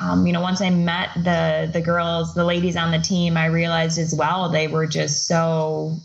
um, 0.00 0.26
you 0.26 0.32
know, 0.32 0.40
once 0.40 0.60
I 0.60 0.70
met 0.70 1.10
the 1.14 1.68
the 1.72 1.80
girls, 1.80 2.34
the 2.34 2.44
ladies 2.44 2.76
on 2.76 2.90
the 2.90 2.98
team, 2.98 3.36
I 3.36 3.46
realized 3.46 3.98
as 3.98 4.14
well 4.14 4.48
they 4.48 4.66
were 4.66 4.86
just 4.86 5.26
so 5.26 5.96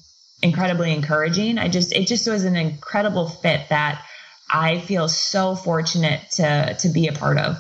incredibly 0.41 0.93
encouraging. 0.93 1.58
I 1.58 1.69
just 1.69 1.93
it 1.93 2.08
just 2.08 2.27
was 2.27 2.43
an 2.43 2.55
incredible 2.55 3.29
fit 3.29 3.69
that 3.69 4.03
I 4.51 4.79
feel 4.79 5.08
so 5.08 5.55
fortunate 5.55 6.29
to 6.31 6.75
to 6.79 6.89
be 6.89 7.08
a 7.08 7.13
part 7.13 7.38
of. 7.38 7.58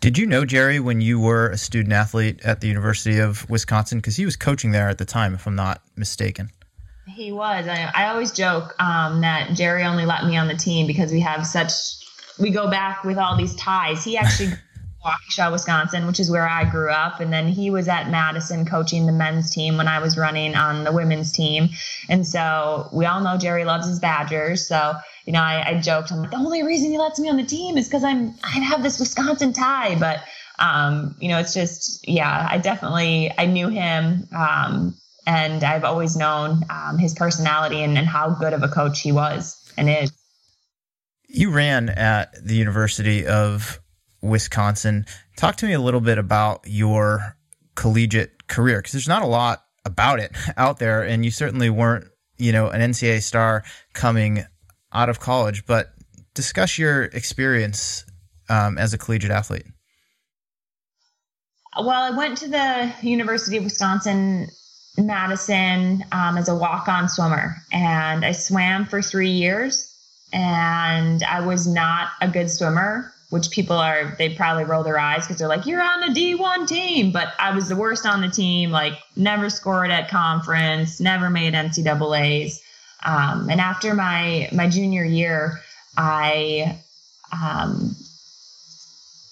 Did 0.00 0.18
you 0.18 0.26
know 0.26 0.44
Jerry 0.44 0.80
when 0.80 1.00
you 1.00 1.18
were 1.18 1.48
a 1.48 1.56
student 1.56 1.94
athlete 1.94 2.40
at 2.44 2.60
the 2.60 2.68
University 2.68 3.18
of 3.18 3.48
Wisconsin? 3.48 3.98
Because 3.98 4.16
he 4.16 4.26
was 4.26 4.36
coaching 4.36 4.70
there 4.70 4.90
at 4.90 4.98
the 4.98 5.06
time, 5.06 5.34
if 5.34 5.46
I'm 5.46 5.54
not 5.54 5.80
mistaken. 5.96 6.50
He 7.06 7.32
was. 7.32 7.66
I, 7.68 7.90
I 7.94 8.08
always 8.08 8.32
joke 8.32 8.74
um, 8.78 9.22
that 9.22 9.54
Jerry 9.54 9.82
only 9.84 10.04
let 10.04 10.24
me 10.24 10.36
on 10.36 10.46
the 10.46 10.56
team 10.56 10.86
because 10.86 11.10
we 11.10 11.20
have 11.20 11.46
such 11.46 11.72
we 12.38 12.50
go 12.50 12.68
back 12.68 13.04
with 13.04 13.18
all 13.18 13.36
these 13.36 13.54
ties. 13.56 14.04
He 14.04 14.16
actually 14.16 14.52
Waukesha, 15.04 15.52
Wisconsin, 15.52 16.06
which 16.06 16.18
is 16.18 16.30
where 16.30 16.48
I 16.48 16.64
grew 16.64 16.90
up. 16.90 17.20
And 17.20 17.32
then 17.32 17.46
he 17.46 17.70
was 17.70 17.88
at 17.88 18.10
Madison 18.10 18.64
coaching 18.64 19.06
the 19.06 19.12
men's 19.12 19.50
team 19.50 19.76
when 19.76 19.86
I 19.88 19.98
was 19.98 20.16
running 20.16 20.54
on 20.54 20.84
the 20.84 20.92
women's 20.92 21.30
team. 21.32 21.68
And 22.08 22.26
so 22.26 22.88
we 22.92 23.04
all 23.06 23.20
know 23.20 23.36
Jerry 23.36 23.64
loves 23.64 23.86
his 23.86 23.98
Badgers. 23.98 24.66
So, 24.66 24.94
you 25.26 25.32
know, 25.32 25.42
I, 25.42 25.64
I 25.66 25.80
joked, 25.80 26.10
I'm 26.10 26.20
like, 26.20 26.30
the 26.30 26.36
only 26.36 26.62
reason 26.62 26.90
he 26.90 26.98
lets 26.98 27.20
me 27.20 27.28
on 27.28 27.36
the 27.36 27.44
team 27.44 27.76
is 27.76 27.86
because 27.86 28.04
I'm, 28.04 28.34
I 28.42 28.60
have 28.60 28.82
this 28.82 28.98
Wisconsin 28.98 29.52
tie. 29.52 29.94
But, 29.98 30.20
um, 30.58 31.14
you 31.20 31.28
know, 31.28 31.38
it's 31.38 31.54
just, 31.54 32.08
yeah, 32.08 32.48
I 32.50 32.58
definitely, 32.58 33.32
I 33.36 33.46
knew 33.46 33.68
him. 33.68 34.28
Um, 34.36 34.94
And 35.26 35.64
I've 35.64 35.84
always 35.84 36.16
known 36.16 36.64
um, 36.68 36.98
his 36.98 37.14
personality 37.14 37.82
and, 37.82 37.96
and 37.96 38.06
how 38.06 38.28
good 38.28 38.52
of 38.52 38.62
a 38.62 38.68
coach 38.68 39.00
he 39.00 39.10
was 39.10 39.56
and 39.78 39.88
is. 39.88 40.12
You 41.28 41.50
ran 41.50 41.88
at 41.88 42.34
the 42.44 42.54
University 42.54 43.26
of 43.26 43.80
Wisconsin. 44.24 45.06
Talk 45.36 45.56
to 45.56 45.66
me 45.66 45.72
a 45.72 45.80
little 45.80 46.00
bit 46.00 46.18
about 46.18 46.62
your 46.66 47.36
collegiate 47.74 48.46
career 48.46 48.78
because 48.78 48.92
there's 48.92 49.08
not 49.08 49.22
a 49.22 49.26
lot 49.26 49.64
about 49.84 50.20
it 50.20 50.32
out 50.56 50.78
there, 50.78 51.02
and 51.02 51.24
you 51.24 51.30
certainly 51.30 51.70
weren't, 51.70 52.06
you 52.38 52.52
know, 52.52 52.68
an 52.68 52.80
NCAA 52.80 53.22
star 53.22 53.64
coming 53.92 54.44
out 54.92 55.08
of 55.08 55.20
college. 55.20 55.66
But 55.66 55.92
discuss 56.34 56.78
your 56.78 57.04
experience 57.04 58.04
um, 58.48 58.78
as 58.78 58.94
a 58.94 58.98
collegiate 58.98 59.30
athlete. 59.30 59.66
Well, 61.76 61.90
I 61.90 62.16
went 62.16 62.38
to 62.38 62.48
the 62.48 62.92
University 63.02 63.56
of 63.56 63.64
Wisconsin 63.64 64.48
Madison 64.96 66.04
um, 66.12 66.38
as 66.38 66.48
a 66.48 66.54
walk-on 66.54 67.08
swimmer, 67.08 67.56
and 67.72 68.24
I 68.24 68.32
swam 68.32 68.86
for 68.86 69.02
three 69.02 69.30
years. 69.30 69.90
And 70.32 71.22
I 71.22 71.46
was 71.46 71.66
not 71.66 72.08
a 72.20 72.28
good 72.28 72.50
swimmer, 72.50 73.13
which 73.34 73.50
people 73.50 73.76
are 73.76 74.14
they 74.16 74.32
probably 74.32 74.62
roll 74.62 74.84
their 74.84 74.96
eyes 74.96 75.22
because 75.22 75.38
they're 75.38 75.48
like, 75.48 75.66
"You're 75.66 75.82
on 75.82 76.04
a 76.04 76.14
D1 76.14 76.68
team," 76.68 77.10
but 77.10 77.32
I 77.40 77.52
was 77.52 77.68
the 77.68 77.74
worst 77.74 78.06
on 78.06 78.20
the 78.20 78.28
team. 78.28 78.70
Like, 78.70 78.92
never 79.16 79.50
scored 79.50 79.90
at 79.90 80.08
conference, 80.08 81.00
never 81.00 81.28
made 81.28 81.52
NCAA's. 81.52 82.62
Um, 83.04 83.50
and 83.50 83.60
after 83.60 83.92
my 83.92 84.48
my 84.52 84.68
junior 84.68 85.02
year, 85.02 85.60
I 85.96 86.78
um, 87.32 87.96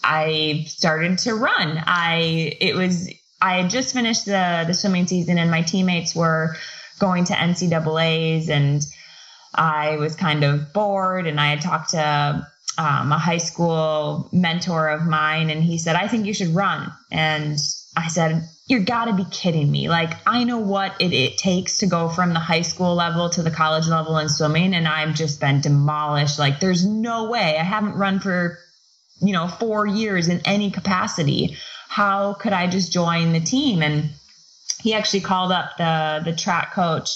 I 0.03 0.65
started 0.67 1.19
to 1.19 1.37
run. 1.37 1.81
I 1.87 2.57
it 2.61 2.75
was 2.75 3.09
I 3.41 3.59
had 3.59 3.71
just 3.71 3.95
finished 3.95 4.25
the 4.25 4.65
the 4.67 4.75
swimming 4.75 5.07
season, 5.07 5.39
and 5.39 5.49
my 5.49 5.63
teammates 5.63 6.13
were 6.13 6.57
going 6.99 7.23
to 7.27 7.35
NCAA's, 7.35 8.49
and 8.49 8.85
I 9.55 9.97
was 9.99 10.17
kind 10.17 10.43
of 10.43 10.73
bored. 10.73 11.29
And 11.29 11.39
I 11.41 11.51
had 11.51 11.61
talked 11.61 11.91
to 11.91 12.49
um, 12.79 13.13
a 13.13 13.19
high 13.19 13.39
school 13.39 14.29
mentor 14.33 14.89
of 14.89 15.07
mine, 15.07 15.51
and 15.51 15.63
he 15.63 15.79
said, 15.79 15.97
"I 15.97 16.09
think 16.09 16.27
you 16.27 16.35
should 16.35 16.55
run." 16.55 16.93
And 17.11 17.59
I 17.97 18.09
said, 18.09 18.49
"You 18.67 18.81
got 18.81 19.07
to 19.07 19.13
be 19.13 19.27
kidding 19.31 19.71
me! 19.71 19.89
Like 19.89 20.15
I 20.27 20.45
know 20.45 20.59
what 20.59 20.95
it, 21.01 21.13
it 21.13 21.39
takes 21.39 21.79
to 21.79 21.87
go 21.87 22.09
from 22.09 22.33
the 22.33 22.41
high 22.41 22.63
school 22.63 22.95
level 22.95 23.31
to 23.31 23.43
the 23.43 23.51
college 23.51 23.89
level 23.89 24.19
in 24.19 24.29
swimming, 24.29 24.75
and 24.75 24.89
I've 24.89 25.15
just 25.15 25.41
been 25.41 25.61
demolished. 25.61 26.39
Like 26.39 26.61
there's 26.61 26.87
no 26.87 27.31
way. 27.31 27.57
I 27.59 27.63
haven't 27.63 27.95
run 27.95 28.21
for." 28.21 28.59
you 29.23 29.33
know, 29.33 29.47
four 29.47 29.87
years 29.87 30.29
in 30.29 30.41
any 30.45 30.71
capacity. 30.71 31.57
How 31.89 32.35
could 32.35 32.53
I 32.53 32.67
just 32.67 32.93
join 32.93 33.33
the 33.33 33.41
team? 33.41 33.83
And 33.83 34.11
he 34.83 34.95
actually 34.95 35.21
called 35.21 35.53
up 35.53 35.77
the 35.79 36.23
the 36.25 36.35
track 36.35 36.75
coach, 36.75 37.11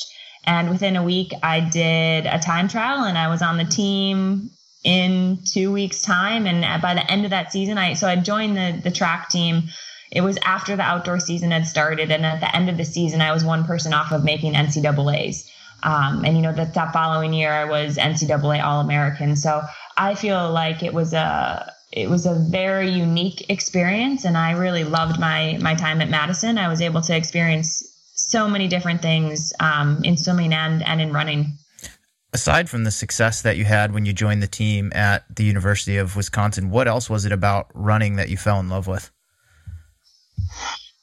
and 0.44 0.70
within 0.70 0.94
a 0.94 1.02
week, 1.02 1.32
I 1.42 1.60
did 1.60 2.26
a 2.26 2.38
time 2.38 2.68
trial, 2.68 3.04
and 3.04 3.18
I 3.18 3.28
was 3.28 3.42
on 3.42 3.56
the 3.56 3.64
team 3.64 4.50
in 4.86 5.40
two 5.44 5.72
weeks' 5.72 6.00
time. 6.00 6.46
And 6.46 6.80
by 6.80 6.94
the 6.94 7.10
end 7.10 7.24
of 7.24 7.30
that 7.30 7.52
season, 7.52 7.76
I 7.76 7.94
so 7.94 8.08
I 8.08 8.16
joined 8.16 8.56
the 8.56 8.80
the 8.82 8.90
track 8.90 9.28
team. 9.28 9.64
It 10.12 10.20
was 10.20 10.38
after 10.44 10.76
the 10.76 10.82
outdoor 10.82 11.18
season 11.18 11.50
had 11.50 11.66
started, 11.66 12.10
and 12.12 12.24
at 12.24 12.40
the 12.40 12.56
end 12.56 12.70
of 12.70 12.76
the 12.76 12.84
season, 12.84 13.20
I 13.20 13.32
was 13.32 13.44
one 13.44 13.64
person 13.64 13.92
off 13.92 14.12
of 14.12 14.24
making 14.24 14.54
NCAA's. 14.54 15.50
Um, 15.82 16.24
and 16.24 16.36
you 16.36 16.42
know 16.42 16.52
that 16.52 16.74
that 16.74 16.92
following 16.92 17.34
year, 17.34 17.52
I 17.52 17.64
was 17.64 17.98
NCAA 17.98 18.64
All 18.64 18.80
American. 18.80 19.34
So 19.36 19.62
I 19.96 20.14
feel 20.14 20.50
like 20.50 20.82
it 20.82 20.94
was 20.94 21.12
a 21.12 21.72
it 21.92 22.08
was 22.08 22.26
a 22.26 22.34
very 22.34 22.90
unique 22.90 23.48
experience 23.48 24.24
and 24.24 24.36
I 24.36 24.52
really 24.52 24.84
loved 24.84 25.18
my 25.18 25.58
my 25.60 25.74
time 25.74 26.00
at 26.00 26.08
Madison. 26.08 26.58
I 26.58 26.68
was 26.68 26.80
able 26.80 27.00
to 27.02 27.16
experience 27.16 27.82
so 28.14 28.48
many 28.48 28.68
different 28.68 29.02
things 29.02 29.52
um, 29.60 30.02
in 30.04 30.16
swimming 30.16 30.52
and 30.52 30.82
and 30.86 31.00
in 31.00 31.12
running. 31.12 31.58
Aside 32.32 32.68
from 32.68 32.84
the 32.84 32.90
success 32.90 33.42
that 33.42 33.56
you 33.56 33.64
had 33.64 33.94
when 33.94 34.04
you 34.04 34.12
joined 34.12 34.42
the 34.42 34.46
team 34.46 34.92
at 34.94 35.24
the 35.34 35.44
University 35.44 35.96
of 35.96 36.16
Wisconsin, 36.16 36.70
what 36.70 36.88
else 36.88 37.08
was 37.08 37.24
it 37.24 37.32
about 37.32 37.70
running 37.74 38.16
that 38.16 38.28
you 38.28 38.36
fell 38.36 38.60
in 38.60 38.68
love 38.68 38.86
with? 38.86 39.10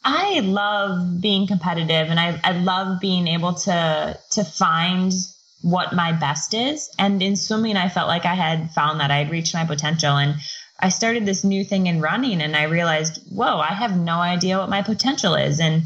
I 0.03 0.41
love 0.41 1.21
being 1.21 1.47
competitive 1.47 2.09
and 2.09 2.19
I, 2.19 2.39
I 2.43 2.51
love 2.51 2.99
being 2.99 3.27
able 3.27 3.53
to 3.53 4.19
to 4.31 4.43
find 4.43 5.13
what 5.61 5.93
my 5.93 6.11
best 6.11 6.53
is. 6.53 6.89
And 6.99 7.23
in 7.23 7.35
swimming 7.35 7.77
I 7.77 7.87
felt 7.87 8.07
like 8.07 8.25
I 8.25 8.35
had 8.35 8.71
found 8.71 8.99
that 8.99 9.11
I 9.11 9.19
had 9.19 9.31
reached 9.31 9.53
my 9.53 9.65
potential 9.65 10.17
and 10.17 10.35
I 10.79 10.89
started 10.89 11.25
this 11.25 11.45
new 11.45 11.63
thing 11.63 11.87
in 11.87 12.01
running 12.01 12.41
and 12.41 12.55
I 12.57 12.63
realized, 12.63 13.21
whoa, 13.31 13.59
I 13.59 13.73
have 13.73 13.97
no 13.97 14.17
idea 14.19 14.57
what 14.57 14.69
my 14.69 14.81
potential 14.81 15.35
is. 15.35 15.61
And 15.61 15.83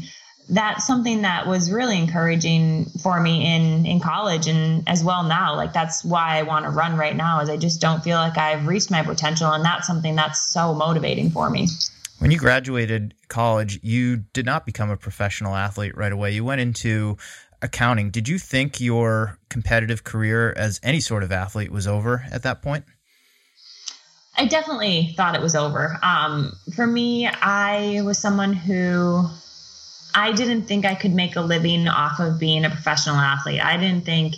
that's 0.48 0.86
something 0.86 1.22
that 1.22 1.46
was 1.46 1.70
really 1.70 1.98
encouraging 1.98 2.86
for 3.02 3.20
me 3.20 3.54
in 3.54 3.84
in 3.84 4.00
college 4.00 4.46
and 4.46 4.88
as 4.88 5.04
well 5.04 5.22
now 5.22 5.54
like 5.54 5.72
that's 5.72 6.04
why 6.04 6.38
I 6.38 6.42
want 6.42 6.64
to 6.64 6.70
run 6.70 6.96
right 6.96 7.14
now 7.14 7.40
is 7.40 7.50
I 7.50 7.56
just 7.56 7.80
don't 7.80 8.02
feel 8.02 8.16
like 8.16 8.38
I've 8.38 8.66
reached 8.66 8.90
my 8.90 9.02
potential 9.02 9.52
and 9.52 9.64
that's 9.64 9.86
something 9.86 10.16
that's 10.16 10.40
so 10.40 10.74
motivating 10.74 11.30
for 11.30 11.50
me. 11.50 11.68
When 12.18 12.30
you 12.30 12.38
graduated 12.38 13.14
college, 13.28 13.78
you 13.82 14.16
did 14.16 14.44
not 14.44 14.66
become 14.66 14.90
a 14.90 14.96
professional 14.96 15.54
athlete 15.54 15.96
right 15.96 16.10
away. 16.10 16.32
You 16.32 16.44
went 16.44 16.60
into 16.60 17.16
accounting. 17.62 18.10
Did 18.10 18.28
you 18.28 18.38
think 18.38 18.80
your 18.80 19.38
competitive 19.50 20.02
career 20.02 20.52
as 20.56 20.80
any 20.82 21.00
sort 21.00 21.22
of 21.22 21.30
athlete 21.30 21.70
was 21.70 21.86
over 21.86 22.24
at 22.32 22.42
that 22.42 22.62
point? 22.62 22.84
I 24.36 24.46
definitely 24.46 25.14
thought 25.16 25.34
it 25.34 25.42
was 25.42 25.56
over. 25.56 25.98
Um, 26.02 26.52
for 26.74 26.86
me, 26.86 27.26
I 27.26 28.02
was 28.04 28.18
someone 28.18 28.52
who 28.52 29.28
I 30.18 30.32
didn't 30.32 30.62
think 30.62 30.84
I 30.84 30.96
could 30.96 31.14
make 31.14 31.36
a 31.36 31.40
living 31.40 31.86
off 31.86 32.18
of 32.18 32.40
being 32.40 32.64
a 32.64 32.70
professional 32.70 33.16
athlete. 33.16 33.62
I 33.62 33.76
didn't 33.76 34.04
think 34.04 34.34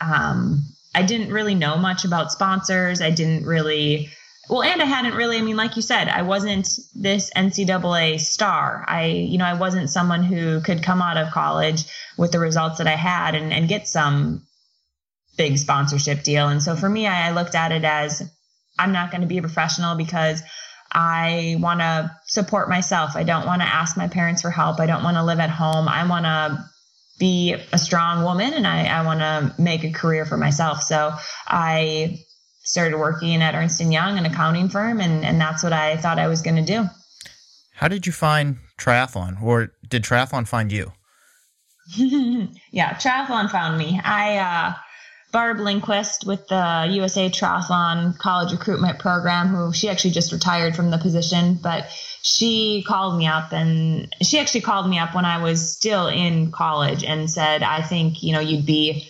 um, 0.00 0.62
I 0.94 1.02
didn't 1.02 1.32
really 1.32 1.56
know 1.56 1.76
much 1.76 2.04
about 2.04 2.30
sponsors. 2.30 3.00
I 3.00 3.10
didn't 3.10 3.44
really 3.44 4.10
well, 4.48 4.62
and 4.62 4.80
I 4.80 4.84
hadn't 4.84 5.14
really. 5.14 5.38
I 5.38 5.42
mean, 5.42 5.56
like 5.56 5.74
you 5.74 5.82
said, 5.82 6.08
I 6.08 6.22
wasn't 6.22 6.68
this 6.94 7.32
NCAA 7.36 8.20
star. 8.20 8.84
I, 8.86 9.06
you 9.06 9.38
know, 9.38 9.44
I 9.44 9.54
wasn't 9.54 9.90
someone 9.90 10.22
who 10.22 10.60
could 10.60 10.84
come 10.84 11.02
out 11.02 11.16
of 11.16 11.32
college 11.32 11.84
with 12.16 12.30
the 12.30 12.38
results 12.38 12.78
that 12.78 12.86
I 12.86 12.96
had 12.96 13.34
and, 13.34 13.52
and 13.52 13.68
get 13.68 13.88
some 13.88 14.46
big 15.36 15.58
sponsorship 15.58 16.22
deal. 16.22 16.48
And 16.48 16.62
so 16.62 16.76
for 16.76 16.88
me, 16.88 17.06
I, 17.08 17.28
I 17.28 17.32
looked 17.32 17.54
at 17.56 17.72
it 17.72 17.84
as 17.84 18.22
I'm 18.78 18.92
not 18.92 19.10
going 19.10 19.22
to 19.22 19.26
be 19.26 19.38
a 19.38 19.42
professional 19.42 19.96
because 19.96 20.42
I 20.92 21.56
want 21.58 21.80
to 21.80 22.14
support 22.26 22.68
myself. 22.68 23.16
I 23.16 23.24
don't 23.24 23.46
want 23.46 23.62
to 23.62 23.68
ask 23.68 23.96
my 23.96 24.08
parents 24.08 24.42
for 24.42 24.50
help. 24.50 24.78
I 24.78 24.86
don't 24.86 25.02
want 25.02 25.16
to 25.16 25.24
live 25.24 25.38
at 25.38 25.50
home. 25.50 25.88
I 25.88 26.06
want 26.06 26.26
to 26.26 26.64
be 27.18 27.54
a 27.72 27.78
strong 27.78 28.24
woman 28.24 28.52
and 28.52 28.66
I, 28.66 28.86
I 28.86 29.04
want 29.04 29.20
to 29.20 29.54
make 29.60 29.84
a 29.84 29.92
career 29.92 30.26
for 30.26 30.36
myself. 30.36 30.82
So 30.82 31.12
I 31.46 32.18
started 32.64 32.98
working 32.98 33.42
at 33.42 33.54
Ernst 33.54 33.80
& 33.80 33.82
Young, 33.82 34.18
an 34.18 34.26
accounting 34.26 34.68
firm, 34.68 35.00
and, 35.00 35.24
and 35.24 35.40
that's 35.40 35.62
what 35.62 35.72
I 35.72 35.96
thought 35.96 36.18
I 36.18 36.28
was 36.28 36.42
going 36.42 36.56
to 36.56 36.62
do. 36.62 36.84
How 37.74 37.88
did 37.88 38.06
you 38.06 38.12
find 38.12 38.58
triathlon 38.78 39.42
or 39.42 39.72
did 39.88 40.02
triathlon 40.02 40.46
find 40.46 40.70
you? 40.70 40.92
yeah, 41.96 42.94
triathlon 42.94 43.50
found 43.50 43.78
me. 43.78 44.00
I, 44.02 44.36
uh, 44.36 44.74
Barb 45.32 45.60
Lindquist 45.60 46.26
with 46.26 46.46
the 46.48 46.88
USA 46.90 47.30
Triathlon 47.30 48.18
College 48.18 48.52
Recruitment 48.52 48.98
Program, 48.98 49.48
who 49.48 49.72
she 49.72 49.88
actually 49.88 50.10
just 50.10 50.30
retired 50.30 50.76
from 50.76 50.90
the 50.90 50.98
position, 50.98 51.54
but 51.54 51.88
she 52.22 52.84
called 52.86 53.18
me 53.18 53.26
up 53.26 53.50
and 53.52 54.14
she 54.22 54.38
actually 54.38 54.60
called 54.60 54.88
me 54.88 54.98
up 54.98 55.14
when 55.14 55.24
I 55.24 55.42
was 55.42 55.72
still 55.72 56.06
in 56.08 56.52
college 56.52 57.02
and 57.02 57.30
said, 57.30 57.62
I 57.62 57.80
think, 57.80 58.22
you 58.22 58.32
know, 58.32 58.40
you'd 58.40 58.66
be 58.66 59.08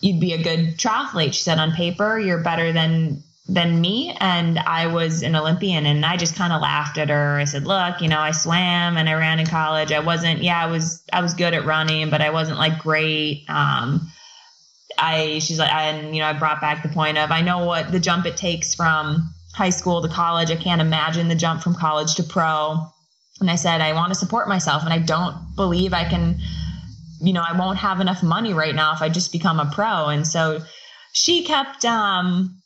you'd 0.00 0.20
be 0.20 0.32
a 0.32 0.42
good 0.42 0.76
triathlete. 0.76 1.32
She 1.34 1.42
said, 1.42 1.58
on 1.58 1.72
paper, 1.72 2.18
you're 2.18 2.42
better 2.42 2.72
than 2.72 3.22
than 3.48 3.80
me 3.80 4.14
and 4.20 4.58
I 4.58 4.88
was 4.88 5.22
an 5.22 5.34
Olympian 5.34 5.86
and 5.86 6.04
I 6.04 6.16
just 6.18 6.36
kind 6.36 6.52
of 6.52 6.60
laughed 6.60 6.98
at 6.98 7.08
her. 7.08 7.38
I 7.38 7.44
said, 7.44 7.64
"Look, 7.64 8.02
you 8.02 8.08
know, 8.08 8.20
I 8.20 8.32
swam 8.32 8.96
and 8.98 9.08
I 9.08 9.14
ran 9.14 9.38
in 9.38 9.46
college. 9.46 9.92
I 9.92 10.00
wasn't 10.00 10.42
yeah, 10.42 10.62
I 10.62 10.66
was 10.66 11.02
I 11.12 11.22
was 11.22 11.32
good 11.34 11.54
at 11.54 11.64
running, 11.64 12.10
but 12.10 12.20
I 12.20 12.30
wasn't 12.30 12.58
like 12.58 12.80
great 12.80 13.44
um 13.48 14.10
I 14.98 15.38
she's 15.38 15.58
like 15.58 15.72
and 15.72 16.14
you 16.14 16.20
know 16.20 16.28
I 16.28 16.32
brought 16.32 16.60
back 16.60 16.82
the 16.82 16.88
point 16.88 17.18
of 17.18 17.30
I 17.30 17.40
know 17.42 17.64
what 17.64 17.92
the 17.92 18.00
jump 18.00 18.26
it 18.26 18.36
takes 18.36 18.74
from 18.74 19.32
high 19.54 19.70
school 19.70 20.02
to 20.02 20.08
college. 20.08 20.50
I 20.50 20.56
can't 20.56 20.80
imagine 20.80 21.28
the 21.28 21.34
jump 21.34 21.62
from 21.62 21.74
college 21.74 22.16
to 22.16 22.22
pro. 22.22 22.86
And 23.40 23.50
I 23.50 23.56
said 23.56 23.80
I 23.80 23.92
want 23.92 24.10
to 24.10 24.18
support 24.18 24.48
myself 24.48 24.82
and 24.82 24.92
I 24.92 24.98
don't 24.98 25.34
believe 25.56 25.92
I 25.92 26.04
can 26.04 26.38
you 27.20 27.32
know 27.32 27.44
I 27.46 27.56
won't 27.58 27.78
have 27.78 28.00
enough 28.00 28.22
money 28.22 28.52
right 28.54 28.74
now 28.74 28.92
if 28.92 29.02
I 29.02 29.08
just 29.08 29.32
become 29.32 29.60
a 29.60 29.70
pro. 29.72 30.06
And 30.06 30.26
so 30.26 30.60
she 31.12 31.44
kept 31.44 31.84
um 31.84 32.58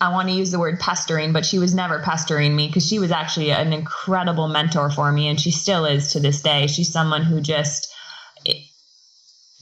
I 0.00 0.12
want 0.12 0.28
to 0.28 0.34
use 0.34 0.50
the 0.50 0.58
word 0.58 0.80
pestering, 0.80 1.32
but 1.32 1.46
she 1.46 1.58
was 1.58 1.74
never 1.74 2.00
pestering 2.00 2.54
me 2.54 2.66
because 2.66 2.86
she 2.86 2.98
was 2.98 3.12
actually 3.12 3.52
an 3.52 3.72
incredible 3.72 4.48
mentor 4.48 4.90
for 4.90 5.10
me 5.10 5.28
and 5.28 5.40
she 5.40 5.50
still 5.52 5.86
is 5.86 6.12
to 6.12 6.20
this 6.20 6.42
day. 6.42 6.66
She's 6.66 6.92
someone 6.92 7.22
who 7.22 7.40
just 7.40 7.93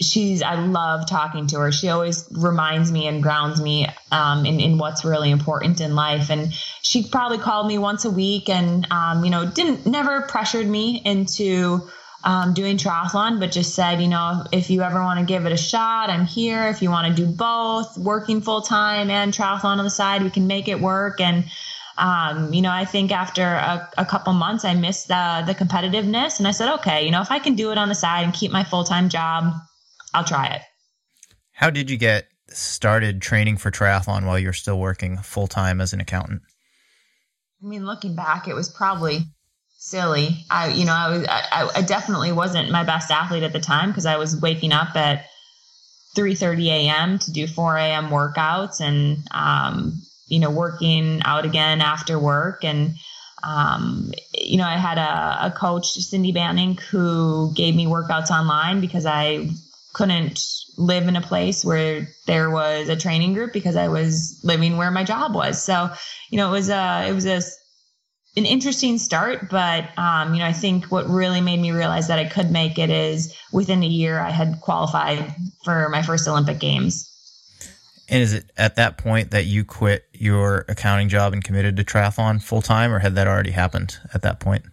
she's 0.01 0.43
I 0.43 0.55
love 0.55 1.09
talking 1.09 1.47
to 1.49 1.59
her. 1.61 1.73
She 1.73 1.89
always 1.89 2.29
reminds 2.31 2.91
me 2.91 3.07
and 3.07 3.23
grounds 3.23 3.61
me 3.61 3.87
um, 4.11 4.45
in 4.47 4.61
in 4.61 4.79
what's 4.79 5.05
really 5.05 5.31
important 5.31 5.81
in 5.81 5.95
life. 5.95 6.31
And 6.31 6.53
she 6.83 7.09
probably 7.09 7.39
called 7.39 7.67
me 7.67 7.79
once 7.79 8.05
a 8.05 8.11
week, 8.11 8.49
and 8.49 8.87
um, 8.91 9.25
you 9.25 9.31
know, 9.31 9.47
didn't 9.47 9.87
never 9.87 10.23
pressured 10.23 10.67
me 10.67 11.03
into 11.05 11.89
um, 12.25 12.55
doing 12.55 12.77
triathlon, 12.77 13.41
but 13.41 13.51
just 13.51 13.75
said, 13.75 14.01
you 14.01 14.09
know, 14.09 14.45
if 14.53 14.71
you 14.71 14.83
ever 14.83 15.03
want 15.03 15.19
to 15.19 15.27
give 15.27 15.45
it 15.45 15.53
a 15.53 15.57
shot, 15.57 16.09
I'm 16.09 16.25
here. 16.25 16.69
If 16.69 16.81
you 16.81 16.91
want 16.91 17.15
to 17.15 17.23
do 17.23 17.31
both, 17.31 17.99
working 17.99 18.41
full 18.41 18.63
time 18.63 19.11
and 19.11 19.33
triathlon 19.33 19.79
on 19.79 19.85
the 19.85 19.91
side, 19.91 20.23
we 20.23 20.31
can 20.31 20.47
make 20.47 20.69
it 20.69 20.81
work. 20.81 21.21
And 21.21 21.45
um, 21.99 22.55
you 22.55 22.63
know, 22.63 22.71
I 22.71 22.87
think 22.87 23.13
after 23.13 23.43
a, 23.43 23.91
a, 23.99 24.07
couple 24.07 24.33
months, 24.33 24.65
I 24.65 24.75
missed 24.75 25.09
the 25.09 25.45
the 25.47 25.55
competitiveness, 25.55 26.39
and 26.39 26.49
I 26.49 26.53
said, 26.53 26.73
okay, 26.77 27.05
you 27.05 27.11
know, 27.11 27.21
if 27.21 27.31
I 27.31 27.39
can 27.39 27.55
do 27.55 27.71
it 27.71 27.77
on 27.77 27.89
the 27.89 27.95
side 27.95 28.25
and 28.25 28.33
keep 28.33 28.51
my 28.51 28.65
full 28.65 28.85
time 28.85 29.11
job, 29.11 29.53
I'll 30.15 30.25
try 30.25 30.47
it. 30.47 30.63
How 31.53 31.71
did 31.71 31.91
you 31.91 31.97
get 31.97 32.29
started 32.49 33.23
training 33.23 33.57
for 33.57 33.71
triathlon 33.71 34.27
while 34.27 34.39
you're 34.39 34.53
still 34.53 34.79
working 34.79 35.17
full 35.19 35.47
time 35.47 35.81
as 35.81 35.93
an 35.93 36.01
accountant? 36.01 36.43
I 37.63 37.67
mean, 37.67 37.87
looking 37.87 38.17
back, 38.17 38.49
it 38.49 38.55
was 38.55 38.69
probably 38.69 39.21
silly. 39.79 40.45
I, 40.51 40.69
you 40.69 40.85
know, 40.85 40.95
I 40.95 41.09
was, 41.09 41.27
I, 41.29 41.71
I 41.77 41.83
definitely 41.83 42.33
wasn't 42.33 42.71
my 42.71 42.85
best 42.85 43.11
athlete 43.11 43.43
at 43.43 43.53
the 43.53 43.61
time 43.61 43.91
because 43.91 44.07
I 44.07 44.17
was 44.17 44.41
waking 44.41 44.73
up 44.73 44.97
at 44.97 45.27
3:30 46.17 46.67
a.m. 46.67 47.19
to 47.21 47.33
do 47.33 47.47
4 47.47 47.77
a.m. 47.77 48.09
workouts 48.09 48.81
and, 48.81 49.19
um, 49.31 50.01
you 50.27 50.41
know, 50.41 50.51
working 50.51 51.21
out 51.25 51.45
again 51.45 51.81
after 51.81 52.19
work. 52.19 52.65
And, 52.65 52.95
um, 53.43 54.13
you 54.35 54.57
know, 54.57 54.67
I 54.67 54.77
had 54.77 54.99
a, 54.99 55.47
a 55.47 55.51
coach, 55.51 55.95
Cindi 55.99 56.35
Bannink, 56.35 56.81
who 56.81 57.53
gave 57.55 57.75
me 57.75 57.87
workouts 57.87 58.31
online 58.31 58.81
because 58.81 59.07
I 59.07 59.49
couldn't 59.93 60.41
live 60.79 61.07
in 61.07 61.17
a 61.17 61.21
place 61.21 61.65
where 61.65 62.09
there 62.27 62.51
was 62.51 62.89
a 62.89 62.97
training 62.97 63.35
group 63.35 63.53
because 63.53 63.77
I 63.77 63.89
was 63.89 64.41
living 64.43 64.77
where 64.77 64.91
my 64.91 65.05
job 65.05 65.35
was. 65.35 65.63
So, 65.63 65.91
you 66.31 66.39
know, 66.39 66.49
it 66.49 66.53
was 66.53 66.71
a, 66.71 67.07
it 67.09 67.13
was 67.13 67.27
a, 67.27 67.43
an 68.35 68.47
interesting 68.47 68.97
start, 68.97 69.51
but 69.51 69.87
um, 69.99 70.33
you 70.33 70.41
know, 70.41 70.47
I 70.47 70.55
think 70.55 70.87
what 70.87 71.07
really 71.07 71.43
made 71.43 71.61
me 71.61 71.71
realize 71.73 72.09
that 72.09 72.19
I 72.19 72.25
could 72.25 72.51
make 72.51 72.79
it 72.79 72.89
is 72.89 73.37
within 73.53 73.83
a 73.83 73.87
year 73.87 74.19
I 74.19 74.31
had 74.31 74.61
qualified 74.63 75.35
for 75.65 75.89
my 75.91 76.03
first 76.03 76.27
Olympic 76.27 76.59
Games. 76.59 77.09
And 78.09 78.23
is 78.23 78.33
it 78.33 78.51
at 78.57 78.77
that 78.77 78.99
point 78.99 79.31
that 79.31 79.45
you 79.45 79.65
quit 79.65 80.05
your 80.13 80.65
accounting 80.69 81.09
job 81.09 81.33
and 81.33 81.45
committed 81.45 81.77
to 81.77 81.85
triathlon 81.85 82.43
full 82.43 82.63
time, 82.63 82.93
or 82.93 82.99
had 82.99 83.15
that 83.15 83.27
already 83.27 83.53
happened 83.53 83.99
at 84.13 84.23
that 84.23 84.41
point? 84.41 84.65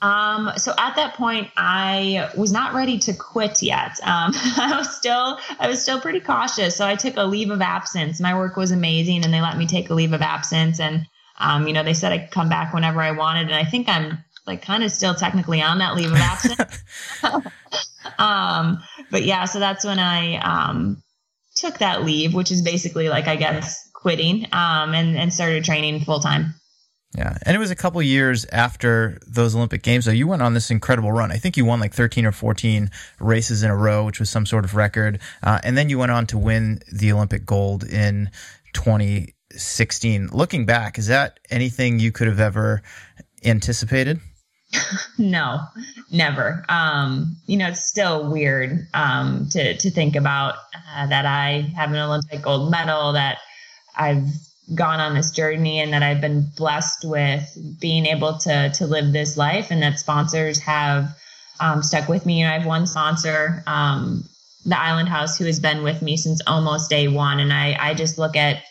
Um, 0.00 0.52
so 0.56 0.72
at 0.78 0.96
that 0.96 1.14
point, 1.14 1.48
I 1.56 2.30
was 2.36 2.52
not 2.52 2.74
ready 2.74 2.98
to 2.98 3.12
quit 3.12 3.62
yet. 3.62 3.98
Um, 4.02 4.32
I 4.56 4.74
was 4.76 4.96
still, 4.96 5.38
I 5.58 5.68
was 5.68 5.82
still 5.82 6.00
pretty 6.00 6.20
cautious. 6.20 6.76
So 6.76 6.86
I 6.86 6.94
took 6.94 7.16
a 7.16 7.24
leave 7.24 7.50
of 7.50 7.60
absence. 7.60 8.20
My 8.20 8.36
work 8.36 8.56
was 8.56 8.70
amazing, 8.70 9.24
and 9.24 9.34
they 9.34 9.40
let 9.40 9.58
me 9.58 9.66
take 9.66 9.90
a 9.90 9.94
leave 9.94 10.12
of 10.12 10.22
absence. 10.22 10.80
And 10.80 11.06
um, 11.38 11.66
you 11.66 11.72
know, 11.72 11.82
they 11.82 11.94
said 11.94 12.12
I 12.12 12.18
could 12.18 12.30
come 12.30 12.48
back 12.48 12.74
whenever 12.74 13.00
I 13.00 13.12
wanted, 13.12 13.46
and 13.46 13.54
I 13.54 13.64
think 13.64 13.88
I'm 13.88 14.18
like 14.46 14.62
kind 14.62 14.82
of 14.82 14.90
still 14.90 15.14
technically 15.14 15.60
on 15.60 15.78
that 15.78 15.94
leave 15.94 16.10
of 16.10 16.18
absence. 16.18 16.82
um, 18.18 18.78
but 19.10 19.24
yeah, 19.24 19.44
so 19.44 19.58
that's 19.58 19.84
when 19.84 19.98
I 19.98 20.36
um, 20.36 21.02
took 21.56 21.78
that 21.78 22.04
leave, 22.04 22.34
which 22.34 22.50
is 22.50 22.62
basically 22.62 23.08
like 23.08 23.28
I 23.28 23.36
guess 23.36 23.88
quitting, 23.94 24.46
um, 24.52 24.94
and 24.94 25.16
and 25.16 25.32
started 25.32 25.64
training 25.64 26.00
full 26.00 26.20
time. 26.20 26.54
Yeah, 27.16 27.38
and 27.42 27.56
it 27.56 27.58
was 27.58 27.70
a 27.70 27.76
couple 27.76 28.02
years 28.02 28.44
after 28.52 29.18
those 29.26 29.56
Olympic 29.56 29.82
Games. 29.82 30.04
So 30.04 30.10
you 30.10 30.26
went 30.26 30.42
on 30.42 30.52
this 30.52 30.70
incredible 30.70 31.10
run. 31.10 31.32
I 31.32 31.36
think 31.36 31.56
you 31.56 31.64
won 31.64 31.80
like 31.80 31.94
13 31.94 32.26
or 32.26 32.32
14 32.32 32.90
races 33.18 33.62
in 33.62 33.70
a 33.70 33.76
row, 33.76 34.04
which 34.04 34.20
was 34.20 34.28
some 34.28 34.44
sort 34.44 34.64
of 34.64 34.74
record. 34.74 35.18
Uh, 35.42 35.58
and 35.64 35.76
then 35.76 35.88
you 35.88 35.98
went 35.98 36.12
on 36.12 36.26
to 36.26 36.38
win 36.38 36.80
the 36.92 37.12
Olympic 37.12 37.46
gold 37.46 37.82
in 37.84 38.30
2016. 38.74 40.28
Looking 40.32 40.66
back, 40.66 40.98
is 40.98 41.06
that 41.06 41.40
anything 41.48 41.98
you 41.98 42.12
could 42.12 42.28
have 42.28 42.40
ever 42.40 42.82
anticipated? 43.42 44.20
no, 45.18 45.60
never. 46.12 46.64
Um, 46.68 47.36
you 47.46 47.56
know, 47.56 47.68
it's 47.68 47.86
still 47.86 48.30
weird 48.30 48.86
um, 48.92 49.48
to 49.52 49.76
to 49.78 49.90
think 49.90 50.14
about 50.14 50.56
uh, 50.94 51.06
that 51.06 51.24
I 51.24 51.72
have 51.74 51.90
an 51.90 51.96
Olympic 51.96 52.42
gold 52.42 52.70
medal, 52.70 53.14
that 53.14 53.38
I've 53.96 54.28
gone 54.74 55.00
on 55.00 55.14
this 55.14 55.30
journey 55.30 55.80
and 55.80 55.92
that 55.92 56.02
I've 56.02 56.20
been 56.20 56.50
blessed 56.56 57.04
with 57.04 57.56
being 57.80 58.06
able 58.06 58.38
to 58.38 58.70
to 58.70 58.86
live 58.86 59.12
this 59.12 59.36
life 59.36 59.70
and 59.70 59.82
that 59.82 59.98
sponsors 59.98 60.58
have 60.60 61.16
um, 61.60 61.82
stuck 61.82 62.08
with 62.08 62.26
me. 62.26 62.42
And 62.42 62.52
I 62.52 62.58
have 62.58 62.66
one 62.66 62.86
sponsor, 62.86 63.62
um, 63.66 64.24
the 64.64 64.78
Island 64.78 65.08
House, 65.08 65.38
who 65.38 65.46
has 65.46 65.60
been 65.60 65.82
with 65.82 66.02
me 66.02 66.16
since 66.16 66.40
almost 66.46 66.90
day 66.90 67.08
one. 67.08 67.40
And 67.40 67.52
I, 67.52 67.76
I 67.78 67.94
just 67.94 68.18
look 68.18 68.36
at 68.36 68.62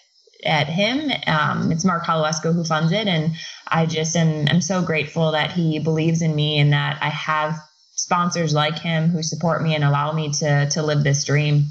at 0.45 0.67
him. 0.67 1.11
Um, 1.25 1.71
it's 1.71 1.83
Mark 1.83 2.05
Holowesko 2.05 2.53
who 2.53 2.63
funds 2.63 2.91
it. 2.91 3.07
And 3.07 3.35
I 3.67 3.85
just 3.85 4.15
am, 4.15 4.47
am 4.47 4.61
so 4.61 4.81
grateful 4.81 5.31
that 5.31 5.51
he 5.51 5.79
believes 5.79 6.21
in 6.21 6.35
me 6.35 6.59
and 6.59 6.73
that 6.73 6.99
I 7.01 7.09
have 7.09 7.59
sponsors 7.95 8.53
like 8.53 8.77
him 8.77 9.09
who 9.09 9.23
support 9.23 9.63
me 9.63 9.73
and 9.73 9.83
allow 9.83 10.11
me 10.11 10.31
to 10.33 10.69
to 10.69 10.83
live 10.83 11.03
this 11.03 11.23
dream. 11.23 11.65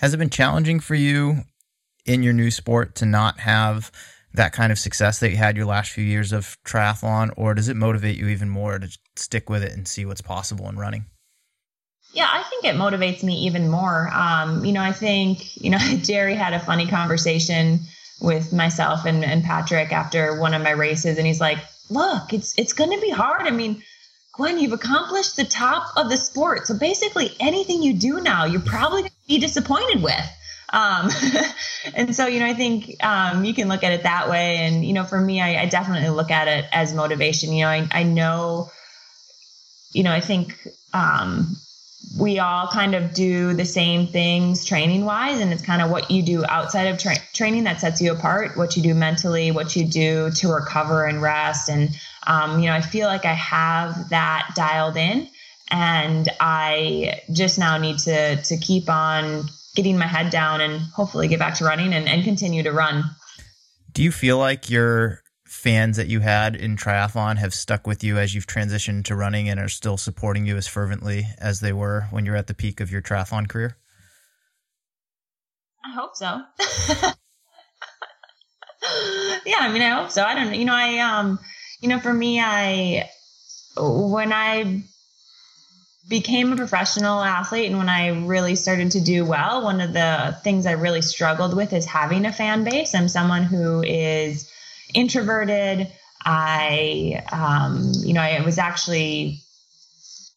Has 0.00 0.14
it 0.14 0.16
been 0.16 0.30
challenging 0.30 0.80
for 0.80 0.94
you 0.94 1.44
in 2.08 2.22
your 2.22 2.32
new 2.32 2.50
sport 2.50 2.94
to 2.96 3.06
not 3.06 3.38
have 3.40 3.92
that 4.34 4.52
kind 4.52 4.72
of 4.72 4.78
success 4.78 5.20
that 5.20 5.30
you 5.30 5.36
had 5.36 5.56
your 5.56 5.66
last 5.66 5.90
few 5.90 6.04
years 6.04 6.32
of 6.32 6.56
triathlon, 6.64 7.32
or 7.36 7.54
does 7.54 7.68
it 7.68 7.76
motivate 7.76 8.16
you 8.16 8.28
even 8.28 8.48
more 8.48 8.78
to 8.78 8.88
stick 9.16 9.48
with 9.50 9.62
it 9.62 9.72
and 9.72 9.86
see 9.86 10.04
what's 10.04 10.20
possible 10.20 10.68
in 10.68 10.76
running? 10.76 11.06
Yeah, 12.12 12.28
I 12.30 12.42
think 12.44 12.64
it 12.64 12.74
motivates 12.76 13.22
me 13.22 13.34
even 13.46 13.68
more. 13.70 14.10
Um, 14.12 14.64
you 14.64 14.72
know, 14.72 14.82
I 14.82 14.92
think, 14.92 15.56
you 15.62 15.70
know, 15.70 15.78
Jerry 16.02 16.34
had 16.34 16.54
a 16.54 16.60
funny 16.60 16.86
conversation 16.86 17.80
with 18.20 18.52
myself 18.52 19.04
and, 19.04 19.24
and 19.24 19.44
Patrick 19.44 19.92
after 19.92 20.40
one 20.40 20.54
of 20.54 20.62
my 20.62 20.70
races, 20.70 21.18
and 21.18 21.26
he's 21.26 21.40
like, 21.40 21.58
look, 21.90 22.32
it's 22.32 22.54
it's 22.58 22.72
gonna 22.72 23.00
be 23.00 23.10
hard. 23.10 23.42
I 23.42 23.50
mean, 23.50 23.82
Gwen, 24.34 24.58
you've 24.58 24.72
accomplished 24.72 25.36
the 25.36 25.44
top 25.44 25.96
of 25.96 26.08
the 26.08 26.16
sport. 26.16 26.66
So 26.66 26.78
basically 26.78 27.34
anything 27.40 27.82
you 27.82 27.94
do 27.94 28.20
now, 28.20 28.44
you're 28.44 28.60
probably 28.60 29.02
gonna 29.02 29.12
be 29.26 29.38
disappointed 29.38 30.02
with. 30.02 30.24
Um, 30.72 31.10
and 31.94 32.14
so, 32.14 32.26
you 32.26 32.40
know, 32.40 32.46
I 32.46 32.54
think 32.54 33.02
um, 33.04 33.44
you 33.44 33.54
can 33.54 33.68
look 33.68 33.82
at 33.82 33.92
it 33.92 34.02
that 34.02 34.28
way. 34.28 34.58
And, 34.58 34.84
you 34.84 34.92
know, 34.92 35.04
for 35.04 35.20
me, 35.20 35.40
I, 35.40 35.62
I 35.62 35.66
definitely 35.66 36.10
look 36.10 36.30
at 36.30 36.48
it 36.48 36.66
as 36.72 36.94
motivation. 36.94 37.52
You 37.52 37.64
know, 37.64 37.70
I, 37.70 37.88
I 37.92 38.02
know, 38.02 38.70
you 39.92 40.02
know, 40.02 40.12
I 40.12 40.20
think 40.20 40.66
um, 40.92 41.56
we 42.18 42.38
all 42.38 42.68
kind 42.68 42.94
of 42.94 43.14
do 43.14 43.54
the 43.54 43.64
same 43.64 44.06
things 44.06 44.64
training 44.64 45.04
wise. 45.04 45.40
And 45.40 45.52
it's 45.52 45.62
kind 45.62 45.82
of 45.82 45.90
what 45.90 46.10
you 46.10 46.22
do 46.22 46.44
outside 46.46 46.88
of 46.88 46.98
tra- 46.98 47.16
training 47.32 47.64
that 47.64 47.80
sets 47.80 48.00
you 48.00 48.12
apart, 48.12 48.56
what 48.56 48.76
you 48.76 48.82
do 48.82 48.94
mentally, 48.94 49.50
what 49.50 49.74
you 49.74 49.84
do 49.84 50.30
to 50.32 50.48
recover 50.48 51.04
and 51.04 51.22
rest. 51.22 51.68
And, 51.68 51.90
um, 52.26 52.60
you 52.60 52.66
know, 52.66 52.74
I 52.74 52.80
feel 52.80 53.06
like 53.06 53.24
I 53.24 53.34
have 53.34 54.10
that 54.10 54.50
dialed 54.54 54.96
in 54.96 55.28
and 55.70 56.28
I 56.40 57.20
just 57.32 57.58
now 57.58 57.76
need 57.78 57.98
to 58.00 58.42
to 58.42 58.56
keep 58.56 58.88
on 58.88 59.48
getting 59.78 59.96
my 59.96 60.08
head 60.08 60.28
down 60.28 60.60
and 60.60 60.80
hopefully 60.80 61.28
get 61.28 61.38
back 61.38 61.54
to 61.54 61.64
running 61.64 61.94
and, 61.94 62.08
and 62.08 62.24
continue 62.24 62.64
to 62.64 62.72
run. 62.72 63.04
Do 63.92 64.02
you 64.02 64.10
feel 64.10 64.36
like 64.36 64.68
your 64.68 65.22
fans 65.46 65.96
that 65.98 66.08
you 66.08 66.18
had 66.18 66.56
in 66.56 66.76
triathlon 66.76 67.36
have 67.36 67.54
stuck 67.54 67.86
with 67.86 68.02
you 68.02 68.18
as 68.18 68.34
you've 68.34 68.48
transitioned 68.48 69.04
to 69.04 69.14
running 69.14 69.48
and 69.48 69.60
are 69.60 69.68
still 69.68 69.96
supporting 69.96 70.46
you 70.46 70.56
as 70.56 70.66
fervently 70.66 71.28
as 71.38 71.60
they 71.60 71.72
were 71.72 72.08
when 72.10 72.26
you're 72.26 72.34
at 72.34 72.48
the 72.48 72.54
peak 72.54 72.80
of 72.80 72.90
your 72.90 73.00
triathlon 73.00 73.48
career? 73.48 73.76
I 75.84 75.92
hope 75.92 76.16
so. 76.16 76.26
yeah, 79.46 79.58
I 79.60 79.70
mean, 79.72 79.82
I 79.82 79.90
hope 79.90 80.10
so. 80.10 80.24
I 80.24 80.34
don't 80.34 80.48
know. 80.48 80.54
You 80.54 80.64
know, 80.64 80.74
I, 80.74 80.98
um, 80.98 81.38
you 81.80 81.88
know, 81.88 82.00
for 82.00 82.12
me, 82.12 82.40
I, 82.40 83.08
when 83.76 84.32
I 84.32 84.82
became 86.08 86.52
a 86.52 86.56
professional 86.56 87.22
athlete 87.22 87.66
and 87.66 87.76
when 87.76 87.88
I 87.88 88.08
really 88.08 88.56
started 88.56 88.92
to 88.92 89.00
do 89.00 89.24
well, 89.24 89.62
one 89.62 89.80
of 89.80 89.92
the 89.92 90.36
things 90.42 90.66
I 90.66 90.72
really 90.72 91.02
struggled 91.02 91.54
with 91.54 91.72
is 91.72 91.84
having 91.84 92.24
a 92.24 92.32
fan 92.32 92.64
base. 92.64 92.94
I'm 92.94 93.08
someone 93.08 93.42
who 93.42 93.82
is 93.82 94.50
introverted. 94.94 95.92
I, 96.24 97.24
um, 97.30 97.92
you 97.96 98.14
know, 98.14 98.22
I 98.22 98.40
was 98.40 98.58
actually, 98.58 99.42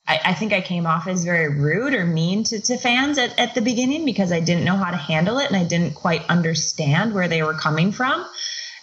I, 0.08 0.34
think 0.34 0.52
I 0.52 0.60
came 0.60 0.86
off 0.86 1.08
as 1.08 1.24
very 1.24 1.56
rude 1.56 1.94
or 1.94 2.06
mean 2.06 2.44
to, 2.46 2.60
to 2.60 2.78
fans 2.78 3.18
at, 3.18 3.38
at 3.40 3.56
the 3.56 3.62
beginning 3.62 4.04
because 4.04 4.32
I 4.32 4.42
didn't 4.42 4.66
know 4.66 4.76
how 4.76 4.92
to 4.92 4.98
handle 4.98 5.40
it 5.40 5.48
and 5.48 5.56
I 5.56 5.64
didn't 5.64 5.96
quite 5.96 6.30
understand 6.30 7.14
where 7.14 7.30
they 7.30 7.44
were 7.44 7.54
coming 7.54 7.94
from. 7.94 8.26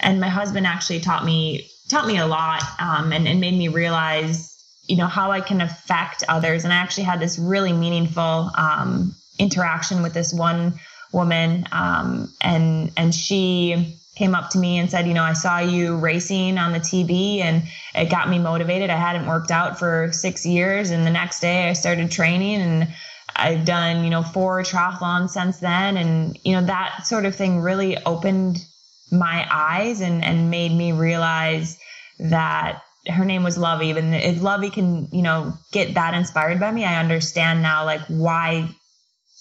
And 0.01 0.20
my 0.20 0.28
husband 0.28 0.66
actually 0.66 1.01
taught 1.01 1.24
me 1.24 1.68
taught 1.89 2.07
me 2.07 2.18
a 2.18 2.26
lot 2.26 2.62
um, 2.78 3.12
and, 3.12 3.26
and 3.26 3.41
made 3.41 3.57
me 3.57 3.68
realize 3.68 4.57
you 4.89 4.97
know 4.97 5.07
how 5.07 5.30
I 5.30 5.41
can 5.41 5.61
affect 5.61 6.24
others. 6.28 6.64
And 6.64 6.72
I 6.72 6.76
actually 6.76 7.05
had 7.05 7.20
this 7.20 7.39
really 7.39 7.72
meaningful 7.72 8.51
um, 8.57 9.14
interaction 9.39 10.03
with 10.03 10.14
this 10.14 10.32
one 10.32 10.74
woman, 11.12 11.66
um, 11.72 12.32
and 12.41 12.91
and 12.97 13.14
she 13.14 13.95
came 14.16 14.34
up 14.34 14.51
to 14.51 14.59
me 14.59 14.78
and 14.78 14.91
said, 14.91 15.07
you 15.07 15.14
know, 15.14 15.22
I 15.22 15.34
saw 15.34 15.61
you 15.61 15.97
racing 15.97 16.59
on 16.59 16.72
the 16.72 16.80
TV, 16.80 17.41
and 17.41 17.62
it 17.95 18.11
got 18.11 18.28
me 18.28 18.39
motivated. 18.39 18.91
I 18.91 18.97
hadn't 18.97 19.26
worked 19.26 19.51
out 19.51 19.78
for 19.78 20.11
six 20.12 20.45
years, 20.45 20.91
and 20.91 21.07
the 21.07 21.11
next 21.11 21.41
day 21.41 21.68
I 21.68 21.74
started 21.74 22.11
training 22.11 22.61
and. 22.61 22.89
I've 23.36 23.64
done, 23.64 24.03
you 24.03 24.11
know, 24.11 24.24
four 24.24 24.62
triathlons 24.62 25.30
since 25.30 25.61
then. 25.61 25.97
And, 25.97 26.36
you 26.43 26.55
know, 26.55 26.66
that 26.66 27.07
sort 27.07 27.24
of 27.24 27.36
thing 27.36 27.61
really 27.61 27.97
opened 27.99 28.64
my 29.12 29.47
eyes 29.49 30.01
and, 30.01 30.24
and 30.24 30.51
made 30.51 30.72
me 30.72 30.91
realize 30.91 31.78
that 32.18 32.82
her 33.09 33.24
name 33.24 33.42
was 33.42 33.59
Lovey. 33.59 33.90
And 33.90 34.14
if 34.14 34.42
Lovey 34.42 34.70
can, 34.70 35.09
you 35.12 35.22
know, 35.22 35.54
get 35.72 35.94
that 35.94 36.14
inspired 36.14 36.61
by 36.61 36.70
me, 36.70 36.84
I 36.84 37.00
understand 37.00 37.62
now 37.62 37.84
like 37.84 38.02
why 38.09 38.68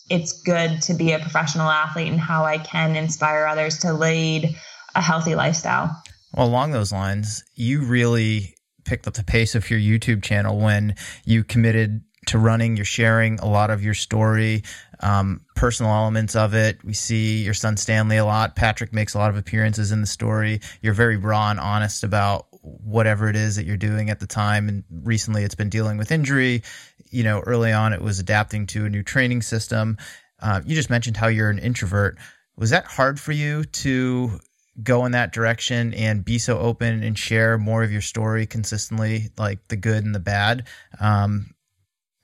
it's 0.09 0.41
good 0.41 0.81
to 0.83 0.93
be 0.93 1.11
a 1.11 1.19
professional 1.19 1.69
athlete 1.69 2.07
and 2.07 2.19
how 2.19 2.45
I 2.45 2.57
can 2.57 2.95
inspire 2.95 3.45
others 3.45 3.79
to 3.79 3.93
lead 3.93 4.55
a 4.95 5.01
healthy 5.01 5.35
lifestyle. 5.35 6.01
Well, 6.33 6.47
along 6.47 6.71
those 6.71 6.91
lines, 6.91 7.43
you 7.55 7.83
really 7.83 8.55
picked 8.85 9.07
up 9.07 9.15
the 9.15 9.23
pace 9.23 9.53
of 9.55 9.69
your 9.69 9.79
YouTube 9.79 10.23
channel 10.23 10.57
when 10.57 10.95
you 11.25 11.43
committed 11.43 12.01
to 12.27 12.37
running. 12.37 12.75
You're 12.75 12.85
sharing 12.85 13.39
a 13.39 13.45
lot 13.45 13.69
of 13.69 13.83
your 13.83 13.93
story, 13.93 14.63
um, 15.01 15.41
personal 15.55 15.91
elements 15.91 16.35
of 16.35 16.53
it. 16.53 16.83
We 16.83 16.93
see 16.93 17.43
your 17.43 17.53
son 17.53 17.77
Stanley 17.77 18.17
a 18.17 18.25
lot. 18.25 18.55
Patrick 18.55 18.93
makes 18.93 19.13
a 19.13 19.17
lot 19.17 19.29
of 19.29 19.37
appearances 19.37 19.91
in 19.91 20.01
the 20.01 20.07
story. 20.07 20.61
You're 20.81 20.93
very 20.93 21.17
raw 21.17 21.49
and 21.49 21.59
honest 21.59 22.03
about 22.03 22.46
whatever 22.83 23.29
it 23.29 23.35
is 23.35 23.55
that 23.55 23.65
you're 23.65 23.77
doing 23.77 24.09
at 24.09 24.19
the 24.19 24.27
time. 24.27 24.69
And 24.69 24.83
recently 24.89 25.43
it's 25.43 25.55
been 25.55 25.69
dealing 25.69 25.97
with 25.97 26.11
injury. 26.11 26.63
You 27.09 27.23
know, 27.23 27.39
early 27.39 27.71
on 27.71 27.93
it 27.93 28.01
was 28.01 28.19
adapting 28.19 28.67
to 28.67 28.85
a 28.85 28.89
new 28.89 29.03
training 29.03 29.41
system. 29.41 29.97
Uh, 30.41 30.61
you 30.65 30.75
just 30.75 30.89
mentioned 30.89 31.17
how 31.17 31.27
you're 31.27 31.49
an 31.49 31.59
introvert. 31.59 32.17
Was 32.57 32.71
that 32.71 32.85
hard 32.85 33.19
for 33.19 33.31
you 33.31 33.63
to 33.63 34.39
go 34.83 35.05
in 35.05 35.13
that 35.13 35.33
direction 35.33 35.93
and 35.93 36.23
be 36.23 36.37
so 36.37 36.59
open 36.59 37.01
and 37.01 37.17
share 37.17 37.57
more 37.57 37.83
of 37.83 37.91
your 37.91 38.01
story 38.01 38.45
consistently, 38.45 39.29
like 39.37 39.67
the 39.69 39.75
good 39.75 40.03
and 40.05 40.13
the 40.13 40.19
bad? 40.19 40.67
Um, 40.99 41.55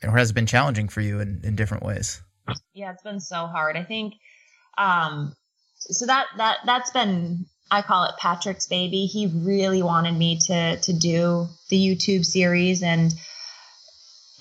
or 0.03 0.17
has 0.17 0.31
it 0.31 0.33
been 0.33 0.45
challenging 0.45 0.89
for 0.89 1.01
you 1.01 1.19
in, 1.19 1.41
in 1.43 1.55
different 1.55 1.83
ways? 1.83 2.21
Yeah, 2.73 2.91
it's 2.91 3.03
been 3.03 3.19
so 3.19 3.47
hard. 3.47 3.77
I 3.77 3.83
think, 3.83 4.15
um, 4.77 5.33
so 5.75 6.05
that, 6.05 6.27
that, 6.37 6.57
that's 6.65 6.91
been, 6.91 7.45
I 7.73 7.81
call 7.81 8.03
it 8.05 8.11
Patrick's 8.17 8.67
baby. 8.67 9.05
He 9.05 9.27
really 9.27 9.81
wanted 9.81 10.15
me 10.15 10.39
to, 10.47 10.77
to 10.77 10.93
do 10.93 11.47
the 11.69 11.77
YouTube 11.77 12.25
series 12.25 12.83
and, 12.83 13.13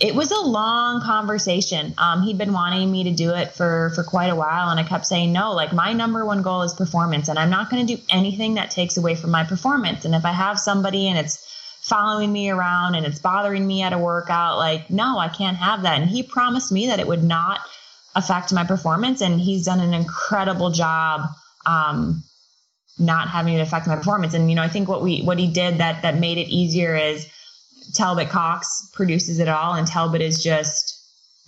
it 0.02 0.16
was 0.16 0.32
a 0.32 0.40
long 0.40 1.00
conversation. 1.00 1.94
Um, 1.96 2.22
he'd 2.22 2.36
been 2.36 2.52
wanting 2.52 2.90
me 2.90 3.04
to 3.04 3.12
do 3.12 3.30
it 3.34 3.52
for 3.52 3.92
for 3.94 4.02
quite 4.02 4.30
a 4.30 4.34
while, 4.34 4.68
and 4.70 4.80
I 4.80 4.82
kept 4.82 5.06
saying 5.06 5.32
no. 5.32 5.52
Like 5.52 5.72
my 5.72 5.92
number 5.92 6.24
one 6.24 6.42
goal 6.42 6.62
is 6.62 6.74
performance, 6.74 7.28
and 7.28 7.38
I'm 7.38 7.50
not 7.50 7.70
going 7.70 7.86
to 7.86 7.96
do 7.96 8.02
anything 8.10 8.54
that 8.54 8.72
takes 8.72 8.96
away 8.96 9.14
from 9.14 9.30
my 9.30 9.44
performance. 9.44 10.04
And 10.04 10.14
if 10.14 10.24
I 10.24 10.32
have 10.32 10.58
somebody 10.58 11.08
and 11.08 11.18
it's 11.18 11.46
following 11.82 12.32
me 12.32 12.50
around 12.50 12.96
and 12.96 13.06
it's 13.06 13.20
bothering 13.20 13.64
me 13.64 13.82
at 13.82 13.92
a 13.92 13.98
workout, 13.98 14.58
like 14.58 14.90
no, 14.90 15.18
I 15.18 15.28
can't 15.28 15.56
have 15.56 15.82
that. 15.82 16.00
And 16.00 16.10
he 16.10 16.24
promised 16.24 16.72
me 16.72 16.88
that 16.88 16.98
it 16.98 17.06
would 17.06 17.22
not 17.22 17.60
affect 18.16 18.52
my 18.52 18.64
performance, 18.64 19.20
and 19.20 19.40
he's 19.40 19.66
done 19.66 19.80
an 19.80 19.94
incredible 19.94 20.70
job. 20.70 21.28
Um, 21.64 22.24
not 22.98 23.28
having 23.28 23.54
it 23.54 23.60
affect 23.60 23.86
my 23.86 23.96
performance 23.96 24.34
and 24.34 24.50
you 24.50 24.54
know 24.54 24.62
i 24.62 24.68
think 24.68 24.88
what 24.88 25.02
we 25.02 25.22
what 25.22 25.38
he 25.38 25.46
did 25.46 25.78
that 25.78 26.02
that 26.02 26.18
made 26.18 26.38
it 26.38 26.48
easier 26.48 26.94
is 26.94 27.26
Talbot 27.94 28.30
Cox 28.30 28.88
produces 28.92 29.38
it 29.38 29.48
all, 29.48 29.74
and 29.74 29.86
Talbot 29.86 30.20
is 30.20 30.42
just 30.42 30.98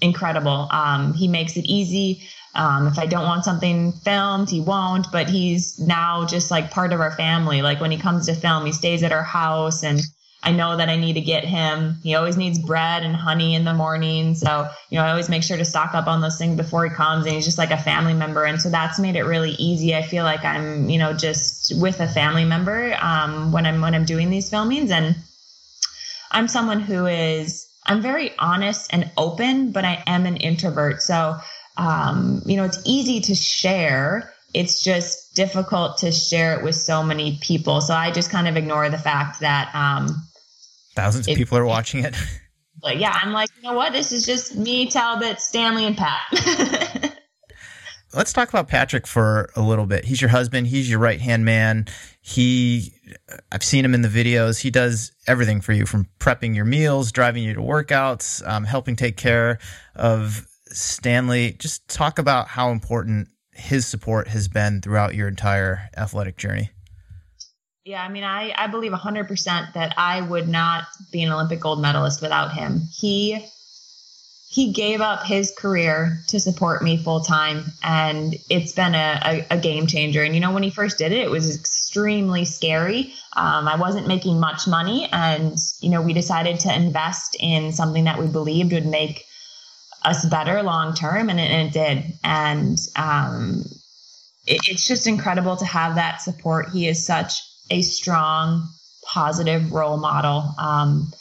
incredible. 0.01 0.68
Um, 0.70 1.14
he 1.14 1.28
makes 1.28 1.57
it 1.57 1.64
easy. 1.64 2.22
Um, 2.55 2.86
if 2.86 2.99
I 2.99 3.07
don't 3.07 3.24
want 3.24 3.45
something 3.45 3.92
filmed, 3.92 4.51
he 4.51 4.61
won't, 4.61 5.07
but 5.11 5.28
he's 5.28 5.78
now 5.78 6.26
just 6.26 6.51
like 6.51 6.70
part 6.70 6.92
of 6.92 7.01
our 7.01 7.11
family. 7.12 7.62
Like 7.62 7.80
when 7.80 7.90
he 7.90 7.99
comes 7.99 8.26
to 8.26 8.34
film, 8.34 8.66
he 8.66 8.72
stays 8.72 9.03
at 9.03 9.12
our 9.12 9.22
house 9.22 9.82
and 9.82 10.01
I 10.45 10.53
know 10.53 10.76
that 10.76 10.90
I 10.90 10.97
need 10.97 11.14
to 11.14 11.22
get 11.22 11.45
him. 11.45 11.97
He 12.03 12.14
always 12.14 12.36
needs 12.36 12.59
bread 12.59 13.03
and 13.03 13.16
honey 13.16 13.55
in 13.55 13.64
the 13.64 13.72
morning. 13.72 14.34
So, 14.34 14.68
you 14.90 14.99
know, 14.99 15.05
I 15.05 15.11
always 15.11 15.30
make 15.30 15.42
sure 15.42 15.57
to 15.57 15.64
stock 15.64 15.95
up 15.95 16.07
on 16.07 16.20
those 16.20 16.36
things 16.36 16.57
before 16.57 16.84
he 16.84 16.90
comes. 16.90 17.24
And 17.24 17.34
he's 17.34 17.47
just 17.47 17.57
like 17.57 17.70
a 17.70 17.78
family 17.78 18.12
member. 18.12 18.45
And 18.45 18.61
so 18.61 18.68
that's 18.68 18.99
made 18.99 19.16
it 19.16 19.22
really 19.22 19.53
easy. 19.53 19.95
I 19.97 20.03
feel 20.03 20.22
like 20.22 20.45
I'm, 20.45 20.90
you 20.90 20.99
know, 20.99 21.14
just 21.14 21.80
with 21.80 21.99
a 22.01 22.07
family 22.07 22.45
member 22.45 22.95
um, 23.01 23.53
when 23.53 23.64
I'm 23.64 23.80
when 23.80 23.95
I'm 23.95 24.05
doing 24.05 24.28
these 24.28 24.51
filmings. 24.51 24.90
And 24.90 25.16
I'm 26.30 26.47
someone 26.47 26.80
who 26.80 27.07
is, 27.07 27.66
I'm 27.86 28.03
very 28.03 28.32
honest 28.38 28.92
and 28.92 29.11
open, 29.16 29.72
but 29.72 29.86
I 29.86 30.03
am 30.07 30.26
an 30.26 30.36
introvert. 30.36 31.01
So, 31.01 31.36
um, 31.78 32.42
you 32.45 32.57
know, 32.57 32.64
it's 32.64 32.82
easy 32.84 33.20
to 33.22 33.34
share. 33.34 34.34
It's 34.53 34.82
just 34.82 35.34
difficult 35.34 35.99
to 35.99 36.12
share 36.12 36.59
it 36.59 36.62
with 36.62 36.74
so 36.74 37.03
many 37.03 37.38
people. 37.40 37.80
So 37.80 37.95
I 37.95 38.11
just 38.11 38.30
kind 38.30 38.47
of 38.47 38.57
ignore 38.57 38.90
the 38.90 38.99
fact 38.99 39.40
that, 39.40 39.74
um, 39.74 40.28
thousands 40.95 41.28
of 41.28 41.36
people 41.36 41.59
are 41.59 41.66
watching 41.66 42.05
it. 42.05 42.14
But 42.84 42.99
yeah, 42.99 43.18
I'm 43.22 43.32
like, 43.32 43.49
you 43.57 43.62
know 43.62 43.72
what? 43.72 43.95
This 43.95 44.12
is 44.12 44.26
just 44.26 44.57
me, 44.57 44.90
Talbot, 44.90 45.40
Stanley, 45.40 45.86
and 45.86 45.97
Pat. 45.97 46.20
Let's 48.12 48.32
talk 48.32 48.51
about 48.51 48.68
Patrick 48.68 49.07
for 49.07 49.49
a 49.57 49.62
little 49.62 49.86
bit. 49.86 50.05
He's 50.05 50.20
your 50.20 50.28
husband. 50.28 50.66
He's 50.66 50.88
your 50.90 50.99
right 50.99 51.20
hand 51.20 51.47
man. 51.47 51.86
He, 52.20 52.92
I've 53.51 53.64
seen 53.64 53.86
him 53.86 53.95
in 53.95 54.03
the 54.03 54.09
videos. 54.09 54.61
He 54.61 54.70
does 54.70 55.12
everything 55.26 55.62
for 55.62 55.72
you 55.72 55.86
from 55.86 56.07
prepping 56.20 56.55
your 56.55 56.66
meals, 56.66 57.11
driving 57.11 57.42
you 57.42 57.55
to 57.55 57.61
workouts, 57.61 58.47
um, 58.47 58.64
helping 58.64 58.97
take 58.97 59.16
care 59.16 59.59
of 59.97 60.47
Stanley. 60.66 61.57
Just 61.59 61.88
talk 61.88 62.18
about 62.18 62.49
how 62.49 62.70
important 62.70 63.28
his 63.53 63.86
support 63.86 64.28
has 64.28 64.47
been 64.47 64.82
throughout 64.82 65.14
your 65.14 65.26
entire 65.26 65.88
athletic 65.97 66.36
journey. 66.36 66.70
Yeah, 67.85 68.03
I 68.03 68.09
mean, 68.09 68.24
I, 68.24 68.55
I 68.57 68.68
believe 68.68 68.93
100% 68.93 69.74
that 69.74 69.95
I 69.99 70.22
would 70.22 70.49
not 70.49 70.87
be 71.12 71.22
an 71.22 71.30
Olympic 71.30 71.61
gold 71.61 71.82
medalist 71.82 72.22
without 72.22 72.53
him. 72.53 72.89
He 72.97 73.47
he 74.49 74.72
gave 74.72 75.01
up 75.01 75.24
his 75.24 75.51
career 75.51 76.20
to 76.28 76.39
support 76.39 76.80
me 76.80 76.97
full 76.97 77.20
time 77.20 77.64
and 77.82 78.37
it's 78.49 78.70
been 78.70 78.95
a, 78.95 79.20
a, 79.51 79.57
a, 79.57 79.59
game 79.59 79.89
changer. 79.89 80.22
And 80.22 80.32
you 80.32 80.41
know 80.41 80.53
when 80.53 80.62
he 80.62 80.70
first 80.70 80.97
did 80.97 81.11
it 81.11 81.18
it 81.18 81.30
was 81.30 81.59
extremely 81.59 82.45
scary. 82.45 83.12
Um, 83.37 83.66
i 83.66 83.74
wasn't 83.74 84.07
making 84.07 84.39
much 84.39 84.68
money 84.68 85.09
and 85.12 85.59
you 85.80 85.91
know 85.91 86.01
we 86.01 86.12
decided 86.12 86.61
to 86.61 86.74
invest 86.74 87.37
in 87.41 87.72
something 87.72 88.05
that 88.05 88.18
we 88.18 88.28
believed 88.28 88.72
would 88.72 88.87
make 88.87 89.24
us 90.05 90.24
better 90.24 90.62
long 90.62 90.95
term 90.95 91.28
and, 91.28 91.41
and, 91.41 91.68
it 91.68 91.72
did. 91.72 92.18
And 92.22 92.78
um, 92.97 93.64
it, 94.47 94.61
it's 94.68 94.87
just 94.87 95.09
incredible 95.09 95.57
to 95.57 95.64
have 95.64 95.97
that 95.97 96.22
support. 96.22 96.70
He 96.70 96.87
is 96.87 97.05
such 97.05 97.43
a 97.70 97.82
strong 97.82 98.68
positive 99.04 99.72
role 99.72 99.96
model. 99.96 100.54
Um, 100.58 101.12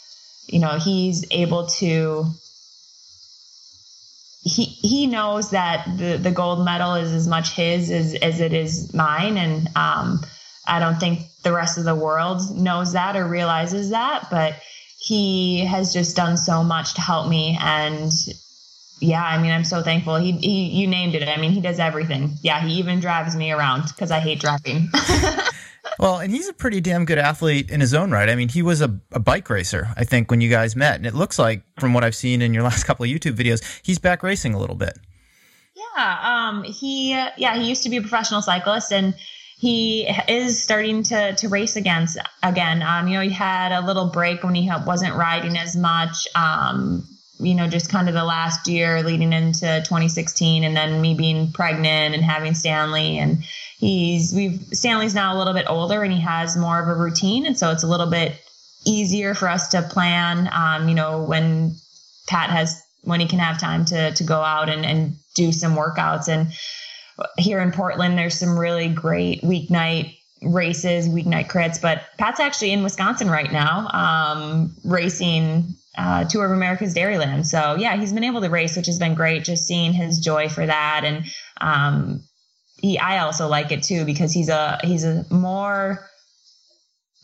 you 0.47 0.59
know 0.59 0.77
he's 0.77 1.25
able 1.31 1.67
to 1.67 2.25
he 4.43 4.65
he 4.65 5.07
knows 5.07 5.51
that 5.51 5.85
the 5.97 6.17
the 6.17 6.31
gold 6.31 6.63
medal 6.65 6.95
is 6.95 7.11
as 7.11 7.27
much 7.27 7.55
his 7.55 7.89
as 7.89 8.13
as 8.15 8.41
it 8.41 8.53
is 8.53 8.93
mine, 8.93 9.37
and 9.37 9.69
um, 9.75 10.21
I 10.67 10.79
don't 10.79 10.99
think 10.99 11.21
the 11.43 11.53
rest 11.53 11.77
of 11.77 11.85
the 11.85 11.95
world 11.95 12.55
knows 12.55 12.93
that 12.93 13.15
or 13.15 13.25
realizes 13.25 13.91
that, 13.91 14.27
but 14.29 14.55
he 14.99 15.65
has 15.65 15.93
just 15.93 16.15
done 16.15 16.37
so 16.37 16.63
much 16.63 16.95
to 16.95 17.01
help 17.01 17.27
me. 17.29 17.57
And 17.59 18.11
yeah 18.99 19.23
i 19.23 19.41
mean 19.41 19.51
i'm 19.51 19.65
so 19.65 19.81
thankful. 19.81 20.15
He, 20.15 20.33
he 20.33 20.65
you 20.81 20.87
named 20.87 21.15
it. 21.15 21.27
I 21.27 21.37
mean 21.37 21.51
he 21.51 21.61
does 21.61 21.79
everything. 21.79 22.37
Yeah 22.41 22.61
he 22.61 22.75
even 22.75 22.99
drives 22.99 23.35
me 23.35 23.51
around 23.51 23.87
because 23.87 24.11
i 24.11 24.19
hate 24.19 24.39
driving 24.39 24.89
Well, 25.99 26.19
and 26.19 26.31
he's 26.31 26.47
a 26.47 26.53
pretty 26.53 26.81
damn 26.81 27.05
good 27.05 27.17
athlete 27.17 27.69
in 27.69 27.81
his 27.81 27.93
own 27.93 28.11
right. 28.11 28.29
I 28.29 28.35
mean, 28.35 28.49
he 28.49 28.61
was 28.61 28.81
a, 28.81 28.99
a 29.11 29.19
bike 29.19 29.49
racer, 29.49 29.89
I 29.95 30.03
think, 30.03 30.31
when 30.31 30.41
you 30.41 30.49
guys 30.49 30.75
met. 30.75 30.95
And 30.95 31.05
it 31.05 31.13
looks 31.13 31.37
like, 31.37 31.63
from 31.79 31.93
what 31.93 32.03
I've 32.03 32.15
seen 32.15 32.41
in 32.41 32.53
your 32.53 32.63
last 32.69 32.85
couple 32.85 33.03
of 33.05 33.09
YouTube 33.09 33.35
videos, 33.35 33.63
he's 33.83 33.99
back 33.99 34.23
racing 34.23 34.53
a 34.53 34.59
little 34.59 34.75
bit. 34.75 34.97
Yeah. 35.75 36.19
Um, 36.23 36.63
he, 36.63 37.11
yeah, 37.11 37.55
he 37.55 37.67
used 37.67 37.83
to 37.83 37.89
be 37.89 37.97
a 37.97 38.01
professional 38.01 38.41
cyclist 38.41 38.91
and 38.91 39.15
he 39.57 40.07
is 40.27 40.61
starting 40.61 41.03
to, 41.03 41.33
to 41.35 41.47
race 41.47 41.75
against 41.75 42.17
again. 42.41 42.81
Um, 42.81 43.07
you 43.07 43.15
know, 43.15 43.23
he 43.23 43.29
had 43.29 43.71
a 43.71 43.85
little 43.85 44.09
break 44.09 44.43
when 44.43 44.55
he 44.55 44.69
wasn't 44.85 45.15
riding 45.15 45.57
as 45.57 45.75
much. 45.75 46.27
Um, 46.35 47.07
you 47.43 47.53
know, 47.55 47.67
just 47.67 47.89
kind 47.89 48.07
of 48.07 48.15
the 48.15 48.23
last 48.23 48.67
year 48.67 49.03
leading 49.03 49.33
into 49.33 49.81
2016 49.85 50.63
and 50.63 50.75
then 50.75 51.01
me 51.01 51.13
being 51.13 51.51
pregnant 51.51 52.15
and 52.15 52.23
having 52.23 52.53
Stanley 52.53 53.17
and 53.19 53.43
he's 53.83 54.33
we've 54.33 54.61
Stanley's 54.71 55.13
now 55.13 55.35
a 55.35 55.37
little 55.37 55.53
bit 55.53 55.65
older 55.67 56.03
and 56.03 56.13
he 56.13 56.21
has 56.21 56.55
more 56.57 56.81
of 56.81 56.87
a 56.87 56.95
routine, 56.95 57.45
and 57.45 57.57
so 57.57 57.71
it's 57.71 57.83
a 57.83 57.87
little 57.87 58.09
bit 58.09 58.39
easier 58.85 59.33
for 59.33 59.47
us 59.47 59.69
to 59.69 59.81
plan. 59.81 60.49
Um, 60.51 60.89
you 60.89 60.95
know, 60.95 61.23
when 61.23 61.75
Pat 62.27 62.49
has 62.49 62.81
when 63.01 63.19
he 63.19 63.27
can 63.27 63.39
have 63.39 63.59
time 63.59 63.85
to 63.85 64.11
to 64.13 64.23
go 64.23 64.41
out 64.41 64.69
and 64.69 64.85
and 64.85 65.15
do 65.35 65.51
some 65.51 65.75
workouts. 65.75 66.27
And 66.27 66.53
here 67.37 67.59
in 67.59 67.71
Portland, 67.71 68.17
there's 68.17 68.39
some 68.39 68.57
really 68.57 68.87
great 68.87 69.41
weeknight 69.41 70.17
races, 70.41 71.07
weeknight 71.07 71.47
crits. 71.47 71.81
But 71.81 72.03
Pat's 72.17 72.39
actually 72.39 72.71
in 72.71 72.83
Wisconsin 72.83 73.29
right 73.29 73.51
now, 73.51 73.87
um, 73.89 74.75
racing 74.83 75.75
uh, 75.97 76.25
Tour 76.25 76.45
of 76.45 76.51
America's 76.51 76.93
Dairyland. 76.93 77.45
So 77.45 77.75
yeah, 77.75 77.95
he's 77.95 78.13
been 78.13 78.23
able 78.23 78.41
to 78.41 78.49
race, 78.49 78.75
which 78.75 78.87
has 78.87 78.99
been 78.99 79.15
great. 79.15 79.43
Just 79.43 79.65
seeing 79.67 79.93
his 79.93 80.19
joy 80.19 80.49
for 80.49 80.65
that, 80.65 81.01
and 81.03 81.25
um, 81.61 82.23
he 82.77 82.99
I 82.99 83.19
also 83.19 83.47
like 83.47 83.71
it 83.71 83.83
too 83.83 84.05
because 84.05 84.33
he's 84.33 84.49
a 84.49 84.79
he's 84.83 85.03
a 85.03 85.25
more 85.29 86.09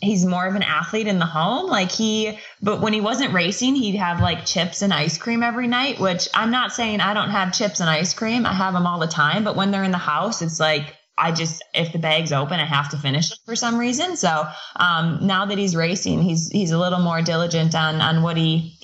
he's 0.01 0.25
more 0.25 0.47
of 0.47 0.55
an 0.55 0.63
athlete 0.63 1.07
in 1.07 1.19
the 1.19 1.25
home 1.25 1.69
like 1.69 1.91
he 1.91 2.39
but 2.61 2.79
when 2.79 2.93
he 2.93 3.01
wasn't 3.01 3.33
racing 3.33 3.75
he'd 3.75 3.97
have 3.97 4.21
like 4.21 4.45
chips 4.45 4.81
and 4.81 4.93
ice 4.93 5.17
cream 5.17 5.43
every 5.43 5.67
night 5.67 5.99
which 5.99 6.29
i'm 6.33 6.51
not 6.51 6.71
saying 6.71 7.01
i 7.01 7.13
don't 7.13 7.31
have 7.31 7.53
chips 7.53 7.81
and 7.81 7.89
ice 7.89 8.13
cream 8.13 8.45
i 8.45 8.53
have 8.53 8.73
them 8.73 8.87
all 8.87 8.99
the 8.99 9.07
time 9.07 9.43
but 9.43 9.57
when 9.57 9.71
they're 9.71 9.83
in 9.83 9.91
the 9.91 9.97
house 9.97 10.41
it's 10.41 10.57
like 10.57 10.95
I 11.19 11.31
just 11.31 11.63
if 11.73 11.91
the 11.91 11.99
bag's 11.99 12.31
open, 12.31 12.59
I 12.59 12.65
have 12.65 12.89
to 12.91 12.97
finish 12.97 13.31
it 13.31 13.37
for 13.45 13.55
some 13.55 13.77
reason. 13.77 14.15
So 14.15 14.47
um, 14.77 15.19
now 15.21 15.45
that 15.45 15.57
he's 15.57 15.75
racing, 15.75 16.21
he's 16.21 16.49
he's 16.49 16.71
a 16.71 16.77
little 16.77 16.99
more 16.99 17.21
diligent 17.21 17.75
on 17.75 18.01
on 18.01 18.23
what 18.23 18.37
he 18.37 18.79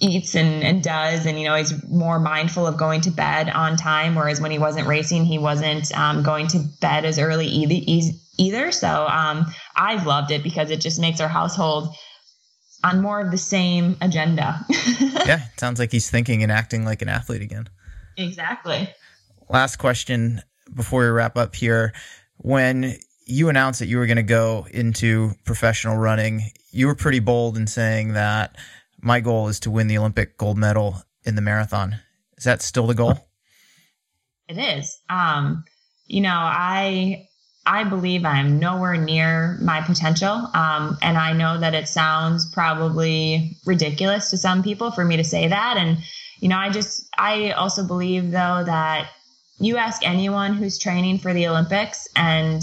eats 0.00 0.34
and, 0.34 0.62
and 0.62 0.82
does. 0.82 1.26
And 1.26 1.38
you 1.38 1.46
know 1.46 1.54
he's 1.54 1.86
more 1.88 2.18
mindful 2.18 2.66
of 2.66 2.76
going 2.76 3.00
to 3.02 3.10
bed 3.10 3.48
on 3.50 3.76
time 3.76 4.14
whereas 4.14 4.40
when 4.40 4.50
he 4.50 4.58
wasn't 4.58 4.86
racing 4.86 5.24
he 5.24 5.38
wasn't 5.38 5.96
um, 5.96 6.22
going 6.22 6.46
to 6.48 6.64
bed 6.80 7.04
as 7.04 7.18
early 7.18 7.46
either 7.46 8.12
either. 8.38 8.72
So 8.72 9.06
um, 9.08 9.46
i've 9.76 10.06
loved 10.06 10.30
it 10.30 10.42
because 10.42 10.70
it 10.70 10.80
just 10.80 11.00
makes 11.00 11.20
our 11.20 11.28
household 11.28 11.94
on 12.82 13.00
more 13.00 13.20
of 13.20 13.30
the 13.30 13.38
same 13.38 13.96
agenda. 14.00 14.64
Yeah 15.26 15.40
sounds 15.56 15.78
like 15.78 15.90
he's 15.90 16.10
thinking 16.10 16.42
and 16.42 16.52
acting 16.52 16.84
like 16.84 17.00
an 17.00 17.08
athlete 17.08 17.40
again. 17.40 17.68
Exactly. 18.18 18.88
Last 19.48 19.76
question 19.76 20.42
before 20.74 21.02
we 21.02 21.08
wrap 21.08 21.36
up 21.36 21.54
here 21.54 21.92
when 22.38 22.96
you 23.26 23.48
announced 23.48 23.80
that 23.80 23.86
you 23.86 23.98
were 23.98 24.06
going 24.06 24.16
to 24.16 24.22
go 24.22 24.66
into 24.70 25.32
professional 25.44 25.96
running 25.96 26.50
you 26.74 26.88
were 26.88 26.94
pretty 26.94 27.20
bold 27.20 27.56
in 27.56 27.66
saying 27.66 28.14
that 28.14 28.56
my 29.00 29.20
goal 29.20 29.48
is 29.48 29.60
to 29.60 29.70
win 29.70 29.86
the 29.86 29.96
Olympic 29.98 30.36
gold 30.36 30.58
medal 30.58 31.02
in 31.24 31.36
the 31.36 31.42
marathon. 31.42 32.00
Is 32.36 32.44
that 32.44 32.62
still 32.62 32.86
the 32.86 32.94
goal? 32.94 33.14
It 34.48 34.58
is. 34.58 35.00
Um, 35.08 35.64
you 36.06 36.20
know, 36.20 36.36
I 36.36 37.28
I 37.64 37.84
believe 37.84 38.24
I'm 38.24 38.58
nowhere 38.58 38.96
near 38.96 39.56
my 39.62 39.80
potential. 39.80 40.50
Um, 40.52 40.98
and 41.00 41.16
I 41.16 41.32
know 41.32 41.58
that 41.58 41.74
it 41.74 41.88
sounds 41.88 42.52
probably 42.52 43.56
ridiculous 43.64 44.30
to 44.30 44.36
some 44.36 44.62
people 44.62 44.90
for 44.90 45.04
me 45.04 45.16
to 45.16 45.24
say 45.24 45.48
that. 45.48 45.76
And, 45.78 45.98
you 46.40 46.48
know, 46.48 46.58
I 46.58 46.68
just, 46.68 47.08
I 47.16 47.52
also 47.52 47.86
believe 47.86 48.32
though 48.32 48.64
that 48.66 49.08
you 49.58 49.76
ask 49.76 50.06
anyone 50.06 50.54
who's 50.54 50.78
training 50.78 51.18
for 51.18 51.32
the 51.32 51.46
Olympics 51.46 52.08
and 52.16 52.62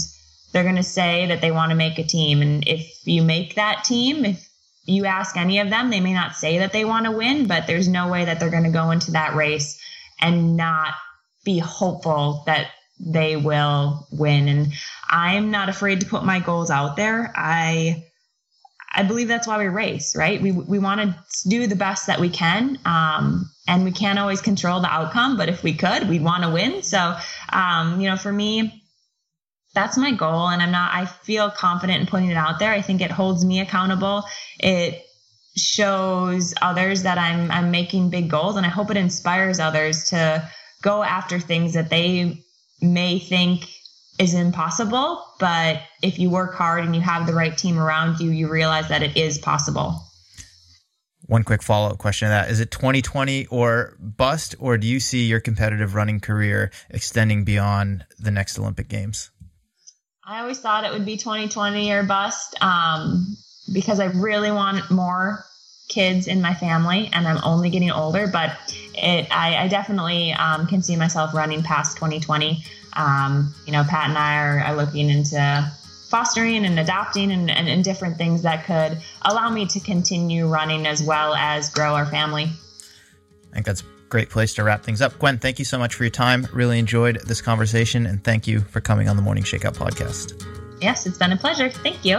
they're 0.52 0.62
going 0.62 0.76
to 0.76 0.82
say 0.82 1.26
that 1.26 1.40
they 1.40 1.50
want 1.50 1.70
to 1.70 1.76
make 1.76 1.98
a 1.98 2.04
team. 2.04 2.42
And 2.42 2.66
if 2.68 3.06
you 3.06 3.22
make 3.22 3.54
that 3.54 3.84
team, 3.84 4.24
if 4.24 4.48
you 4.84 5.06
ask 5.06 5.36
any 5.36 5.58
of 5.58 5.70
them, 5.70 5.90
they 5.90 6.00
may 6.00 6.12
not 6.12 6.34
say 6.34 6.58
that 6.58 6.72
they 6.72 6.84
want 6.84 7.06
to 7.06 7.12
win, 7.12 7.46
but 7.46 7.66
there's 7.66 7.88
no 7.88 8.08
way 8.08 8.24
that 8.24 8.38
they're 8.38 8.50
going 8.50 8.64
to 8.64 8.70
go 8.70 8.90
into 8.90 9.12
that 9.12 9.34
race 9.34 9.80
and 10.20 10.56
not 10.56 10.94
be 11.44 11.58
hopeful 11.58 12.42
that 12.46 12.68
they 13.00 13.36
will 13.36 14.06
win. 14.12 14.48
And 14.48 14.72
I'm 15.08 15.50
not 15.50 15.68
afraid 15.68 16.00
to 16.00 16.06
put 16.06 16.24
my 16.24 16.40
goals 16.40 16.70
out 16.70 16.96
there. 16.96 17.32
I 17.34 18.04
I 18.94 19.02
believe 19.04 19.28
that's 19.28 19.46
why 19.46 19.58
we 19.58 19.68
race, 19.68 20.14
right? 20.14 20.40
We 20.40 20.52
we 20.52 20.78
want 20.78 21.00
to 21.00 21.48
do 21.48 21.66
the 21.66 21.76
best 21.76 22.06
that 22.08 22.20
we 22.20 22.28
can, 22.28 22.78
um, 22.84 23.50
and 23.66 23.84
we 23.84 23.92
can't 23.92 24.18
always 24.18 24.40
control 24.40 24.80
the 24.80 24.92
outcome. 24.92 25.36
But 25.36 25.48
if 25.48 25.62
we 25.62 25.74
could, 25.74 26.08
we'd 26.08 26.22
want 26.22 26.42
to 26.42 26.50
win. 26.50 26.82
So, 26.82 27.16
um, 27.50 28.00
you 28.00 28.10
know, 28.10 28.16
for 28.16 28.32
me, 28.32 28.82
that's 29.74 29.96
my 29.96 30.12
goal 30.12 30.48
and 30.48 30.62
i'm 30.62 30.70
not 30.70 30.92
i 30.92 31.06
feel 31.06 31.50
confident 31.50 32.00
in 32.00 32.06
putting 32.06 32.30
it 32.30 32.36
out 32.36 32.58
there 32.58 32.72
i 32.72 32.82
think 32.82 33.00
it 33.00 33.10
holds 33.10 33.44
me 33.44 33.60
accountable 33.60 34.24
it 34.58 35.02
shows 35.56 36.54
others 36.62 37.02
that 37.02 37.18
i'm 37.18 37.50
i'm 37.50 37.70
making 37.70 38.10
big 38.10 38.28
goals 38.28 38.56
and 38.56 38.66
i 38.66 38.68
hope 38.68 38.90
it 38.90 38.96
inspires 38.96 39.60
others 39.60 40.10
to 40.10 40.46
go 40.82 41.02
after 41.02 41.38
things 41.38 41.74
that 41.74 41.90
they 41.90 42.42
may 42.80 43.18
think 43.18 43.68
is 44.18 44.34
impossible 44.34 45.24
but 45.40 45.80
if 46.02 46.18
you 46.18 46.30
work 46.30 46.54
hard 46.54 46.84
and 46.84 46.94
you 46.94 47.00
have 47.00 47.26
the 47.26 47.34
right 47.34 47.56
team 47.56 47.78
around 47.78 48.20
you 48.20 48.30
you 48.30 48.48
realize 48.48 48.88
that 48.88 49.02
it 49.02 49.16
is 49.16 49.38
possible. 49.38 50.02
One 51.26 51.44
quick 51.44 51.62
follow-up 51.62 51.98
question 51.98 52.26
to 52.26 52.30
that. 52.30 52.50
Is 52.50 52.60
it 52.60 52.70
2020 52.70 53.46
or 53.46 53.96
bust 53.98 54.54
or 54.58 54.76
do 54.76 54.86
you 54.86 55.00
see 55.00 55.24
your 55.24 55.40
competitive 55.40 55.94
running 55.94 56.20
career 56.20 56.70
extending 56.90 57.44
beyond 57.44 58.04
the 58.18 58.30
next 58.30 58.58
olympic 58.58 58.88
games? 58.88 59.30
I 60.24 60.40
always 60.40 60.58
thought 60.58 60.84
it 60.84 60.92
would 60.92 61.06
be 61.06 61.16
2020 61.16 61.90
or 61.92 62.02
bust 62.02 62.56
um, 62.62 63.36
because 63.72 63.98
I 63.98 64.06
really 64.06 64.50
want 64.50 64.90
more 64.90 65.44
kids 65.88 66.26
in 66.26 66.40
my 66.40 66.54
family 66.54 67.10
and 67.12 67.26
I'm 67.26 67.42
only 67.44 67.70
getting 67.70 67.90
older, 67.90 68.26
but 68.26 68.56
it, 68.94 69.26
I, 69.30 69.64
I 69.64 69.68
definitely 69.68 70.32
um, 70.32 70.66
can 70.66 70.82
see 70.82 70.96
myself 70.96 71.34
running 71.34 71.62
past 71.62 71.96
2020. 71.96 72.64
Um, 72.94 73.54
you 73.66 73.72
know, 73.72 73.84
Pat 73.84 74.08
and 74.08 74.18
I 74.18 74.38
are, 74.38 74.60
are 74.60 74.76
looking 74.76 75.08
into 75.10 75.72
fostering 76.08 76.66
and 76.66 76.78
adopting 76.78 77.32
and, 77.32 77.50
and, 77.50 77.68
and 77.68 77.82
different 77.82 78.18
things 78.18 78.42
that 78.42 78.66
could 78.66 79.00
allow 79.22 79.48
me 79.48 79.66
to 79.66 79.80
continue 79.80 80.46
running 80.46 80.86
as 80.86 81.02
well 81.02 81.34
as 81.34 81.70
grow 81.70 81.94
our 81.94 82.04
family. 82.04 82.44
I 83.50 83.54
think 83.54 83.64
that's 83.64 83.80
a 83.80 83.86
great 84.10 84.28
place 84.28 84.52
to 84.54 84.62
wrap 84.64 84.84
things 84.84 85.00
up. 85.00 85.18
Gwen, 85.18 85.38
thank 85.38 85.58
you 85.58 85.64
so 85.64 85.78
much 85.78 85.94
for 85.94 86.04
your 86.04 86.10
time. 86.10 86.46
Really 86.52 86.78
enjoyed 86.78 87.20
this 87.26 87.40
conversation, 87.40 88.04
and 88.04 88.22
thank 88.22 88.46
you 88.46 88.60
for 88.60 88.80
coming 88.80 89.08
on 89.08 89.16
the 89.16 89.22
Morning 89.22 89.42
Shakeout 89.42 89.74
podcast. 89.74 90.44
Yes, 90.82 91.06
it's 91.06 91.16
been 91.16 91.32
a 91.32 91.36
pleasure. 91.36 91.70
Thank 91.70 92.04
you. 92.04 92.16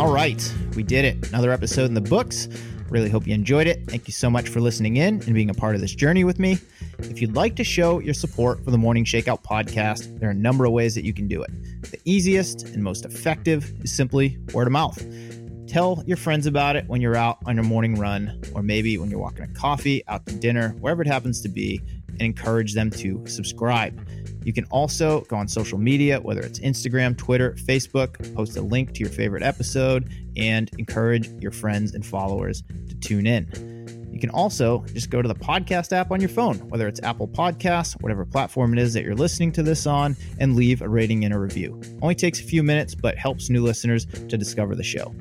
All 0.00 0.12
right, 0.12 0.54
we 0.74 0.82
did 0.82 1.04
it. 1.04 1.28
Another 1.28 1.52
episode 1.52 1.84
in 1.84 1.94
the 1.94 2.00
books. 2.00 2.48
Really 2.92 3.08
hope 3.08 3.26
you 3.26 3.32
enjoyed 3.32 3.66
it. 3.66 3.88
Thank 3.88 4.06
you 4.06 4.12
so 4.12 4.28
much 4.28 4.50
for 4.50 4.60
listening 4.60 4.98
in 4.98 5.14
and 5.22 5.32
being 5.32 5.48
a 5.48 5.54
part 5.54 5.74
of 5.74 5.80
this 5.80 5.94
journey 5.94 6.24
with 6.24 6.38
me. 6.38 6.58
If 6.98 7.22
you'd 7.22 7.34
like 7.34 7.56
to 7.56 7.64
show 7.64 8.00
your 8.00 8.12
support 8.12 8.62
for 8.62 8.70
the 8.70 8.76
Morning 8.76 9.06
Shakeout 9.06 9.42
podcast, 9.42 10.20
there 10.20 10.28
are 10.28 10.32
a 10.32 10.34
number 10.34 10.66
of 10.66 10.72
ways 10.72 10.94
that 10.96 11.02
you 11.02 11.14
can 11.14 11.26
do 11.26 11.42
it. 11.42 11.50
The 11.90 11.98
easiest 12.04 12.64
and 12.66 12.84
most 12.84 13.06
effective 13.06 13.72
is 13.82 13.90
simply 13.90 14.36
word 14.52 14.66
of 14.66 14.74
mouth. 14.74 15.02
Tell 15.66 16.04
your 16.06 16.18
friends 16.18 16.44
about 16.44 16.76
it 16.76 16.86
when 16.86 17.00
you're 17.00 17.16
out 17.16 17.38
on 17.46 17.56
your 17.56 17.64
morning 17.64 17.94
run, 17.94 18.38
or 18.54 18.62
maybe 18.62 18.98
when 18.98 19.08
you're 19.08 19.20
walking 19.20 19.44
a 19.44 19.48
coffee, 19.54 20.06
out 20.08 20.26
to 20.26 20.36
dinner, 20.36 20.76
wherever 20.80 21.00
it 21.00 21.08
happens 21.08 21.40
to 21.40 21.48
be, 21.48 21.80
and 22.10 22.20
encourage 22.20 22.74
them 22.74 22.90
to 22.90 23.26
subscribe. 23.26 24.06
You 24.44 24.52
can 24.52 24.64
also 24.66 25.22
go 25.22 25.36
on 25.36 25.48
social 25.48 25.78
media, 25.78 26.20
whether 26.20 26.40
it's 26.40 26.58
Instagram, 26.58 27.16
Twitter, 27.16 27.52
Facebook, 27.52 28.34
post 28.34 28.56
a 28.56 28.60
link 28.60 28.92
to 28.94 29.00
your 29.00 29.08
favorite 29.08 29.42
episode, 29.42 30.10
and 30.36 30.70
encourage 30.78 31.28
your 31.40 31.52
friends 31.52 31.94
and 31.94 32.04
followers 32.04 32.62
tune 33.02 33.26
in. 33.26 33.48
You 34.12 34.20
can 34.20 34.30
also 34.30 34.84
just 34.92 35.10
go 35.10 35.22
to 35.22 35.28
the 35.28 35.34
podcast 35.34 35.92
app 35.92 36.10
on 36.10 36.20
your 36.20 36.28
phone, 36.28 36.58
whether 36.68 36.86
it's 36.86 37.00
Apple 37.02 37.26
Podcasts, 37.26 38.00
whatever 38.02 38.24
platform 38.24 38.72
it 38.72 38.78
is 38.78 38.92
that 38.92 39.04
you're 39.04 39.14
listening 39.14 39.52
to 39.52 39.62
this 39.62 39.86
on, 39.86 40.16
and 40.38 40.54
leave 40.54 40.82
a 40.82 40.88
rating 40.88 41.24
and 41.24 41.32
a 41.32 41.38
review. 41.38 41.80
Only 42.02 42.14
takes 42.14 42.38
a 42.40 42.44
few 42.44 42.62
minutes, 42.62 42.94
but 42.94 43.16
helps 43.16 43.50
new 43.50 43.62
listeners 43.62 44.04
to 44.04 44.36
discover 44.36 44.74
the 44.74 44.84
show. 44.84 45.14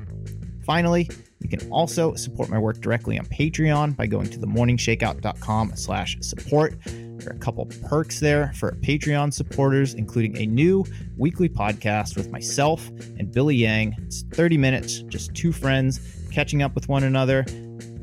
Finally, 0.63 1.09
you 1.39 1.49
can 1.49 1.67
also 1.71 2.13
support 2.15 2.49
my 2.49 2.59
work 2.59 2.81
directly 2.81 3.17
on 3.17 3.25
Patreon 3.25 3.95
by 3.95 4.05
going 4.05 4.29
to 4.29 4.37
themorningshakeout.com 4.37 5.75
slash 5.75 6.17
support. 6.21 6.75
There 6.85 7.33
are 7.33 7.35
a 7.35 7.39
couple 7.39 7.65
perks 7.87 8.19
there 8.19 8.51
for 8.55 8.73
Patreon 8.81 9.33
supporters, 9.33 9.93
including 9.93 10.37
a 10.37 10.45
new 10.45 10.85
weekly 11.17 11.49
podcast 11.49 12.15
with 12.15 12.31
myself 12.31 12.87
and 13.17 13.31
Billy 13.31 13.55
Yang. 13.55 13.95
It's 14.05 14.23
30 14.33 14.57
minutes, 14.57 14.99
just 15.03 15.33
two 15.33 15.51
friends 15.51 15.99
catching 16.31 16.61
up 16.61 16.73
with 16.75 16.87
one 16.87 17.03
another, 17.03 17.45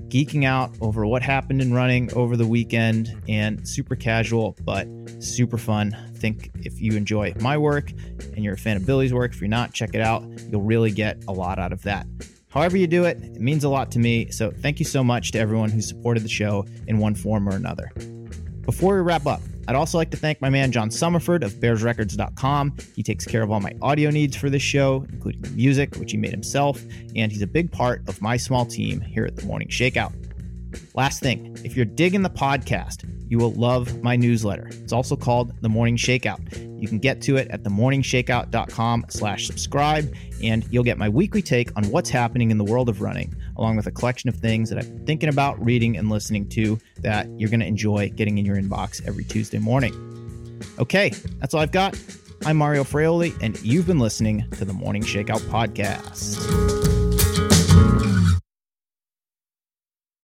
geeking 0.09 0.44
out 0.44 0.74
over 0.80 1.06
what 1.06 1.22
happened 1.22 1.61
in 1.61 1.72
running 1.72 2.12
over 2.14 2.36
the 2.36 2.46
weekend, 2.46 3.14
and 3.28 3.66
super 3.68 3.96
casual, 3.96 4.56
but 4.64 4.86
super 5.20 5.59
fun. 5.59 5.96
Think 6.14 6.50
if 6.64 6.80
you 6.80 6.92
enjoy 6.92 7.34
my 7.40 7.56
work 7.56 7.90
and 7.90 8.38
you're 8.38 8.54
a 8.54 8.59
fan 8.59 8.76
of 8.76 8.86
Billy's 8.86 9.12
work, 9.12 9.32
if 9.32 9.40
you're 9.40 9.48
not, 9.48 9.72
check 9.72 9.90
it 9.94 10.00
out. 10.00 10.24
You'll 10.50 10.62
really 10.62 10.90
get 10.90 11.22
a 11.28 11.32
lot 11.32 11.59
out 11.59 11.72
of 11.72 11.82
that. 11.82 12.06
However, 12.50 12.76
you 12.76 12.86
do 12.86 13.04
it, 13.04 13.18
it 13.22 13.40
means 13.40 13.64
a 13.64 13.68
lot 13.68 13.90
to 13.92 13.98
me. 13.98 14.30
So, 14.30 14.50
thank 14.50 14.78
you 14.78 14.84
so 14.84 15.04
much 15.04 15.32
to 15.32 15.38
everyone 15.38 15.70
who 15.70 15.82
supported 15.82 16.24
the 16.24 16.28
show 16.28 16.66
in 16.86 16.98
one 16.98 17.14
form 17.14 17.48
or 17.48 17.54
another. 17.54 17.90
Before 18.68 18.96
we 18.96 19.00
wrap 19.00 19.24
up, 19.24 19.40
I'd 19.66 19.76
also 19.76 19.96
like 19.96 20.10
to 20.10 20.18
thank 20.18 20.42
my 20.42 20.50
man 20.50 20.70
John 20.72 20.90
Summerford 20.90 21.42
of 21.42 21.54
BearsRecords.com. 21.54 22.76
He 22.94 23.02
takes 23.02 23.24
care 23.24 23.42
of 23.42 23.50
all 23.50 23.60
my 23.60 23.72
audio 23.80 24.10
needs 24.10 24.36
for 24.36 24.50
this 24.50 24.60
show, 24.60 25.06
including 25.10 25.40
the 25.40 25.48
music, 25.52 25.96
which 25.96 26.12
he 26.12 26.18
made 26.18 26.32
himself, 26.32 26.82
and 27.16 27.32
he's 27.32 27.40
a 27.40 27.46
big 27.46 27.72
part 27.72 28.06
of 28.10 28.20
my 28.20 28.36
small 28.36 28.66
team 28.66 29.00
here 29.00 29.24
at 29.24 29.36
the 29.36 29.46
Morning 29.46 29.68
Shakeout. 29.68 30.12
Last 30.94 31.20
thing, 31.20 31.56
if 31.64 31.76
you're 31.76 31.86
digging 31.86 32.20
the 32.20 32.28
podcast, 32.28 33.08
you 33.30 33.38
will 33.38 33.52
love 33.52 34.02
my 34.02 34.16
newsletter. 34.16 34.66
It's 34.66 34.92
also 34.92 35.16
called 35.16 35.54
The 35.62 35.68
Morning 35.70 35.96
Shakeout. 35.96 36.38
You 36.78 36.88
can 36.88 36.98
get 36.98 37.22
to 37.22 37.38
it 37.38 37.48
at 37.48 37.62
themorningshakeout.com 37.62 39.06
slash 39.08 39.46
subscribe, 39.46 40.14
and 40.42 40.66
you'll 40.70 40.84
get 40.84 40.98
my 40.98 41.08
weekly 41.08 41.40
take 41.40 41.74
on 41.74 41.84
what's 41.84 42.10
happening 42.10 42.50
in 42.50 42.58
the 42.58 42.64
world 42.64 42.90
of 42.90 43.00
running, 43.00 43.34
along 43.59 43.76
with 43.76 43.86
a 43.86 43.90
collection 43.90 44.28
of 44.28 44.36
things 44.36 44.70
that 44.70 44.78
I'm 44.78 45.04
thinking 45.04 45.28
about, 45.28 45.62
reading, 45.62 45.96
and 45.96 46.09
listening 46.09 46.48
to 46.50 46.78
that 47.00 47.28
you're 47.38 47.50
going 47.50 47.61
to 47.61 47.66
enjoy 47.66 48.11
getting 48.11 48.38
in 48.38 48.46
your 48.46 48.56
inbox 48.56 49.06
every 49.06 49.24
Tuesday 49.24 49.59
morning. 49.59 49.92
Okay, 50.78 51.11
that's 51.38 51.54
all 51.54 51.61
I've 51.61 51.72
got. 51.72 51.98
I'm 52.46 52.56
Mario 52.56 52.84
Fraioli, 52.84 53.36
and 53.42 53.61
you've 53.62 53.86
been 53.86 53.98
listening 53.98 54.48
to 54.52 54.64
the 54.64 54.72
Morning 54.72 55.02
Shakeout 55.02 55.40
Podcast. 55.50 56.77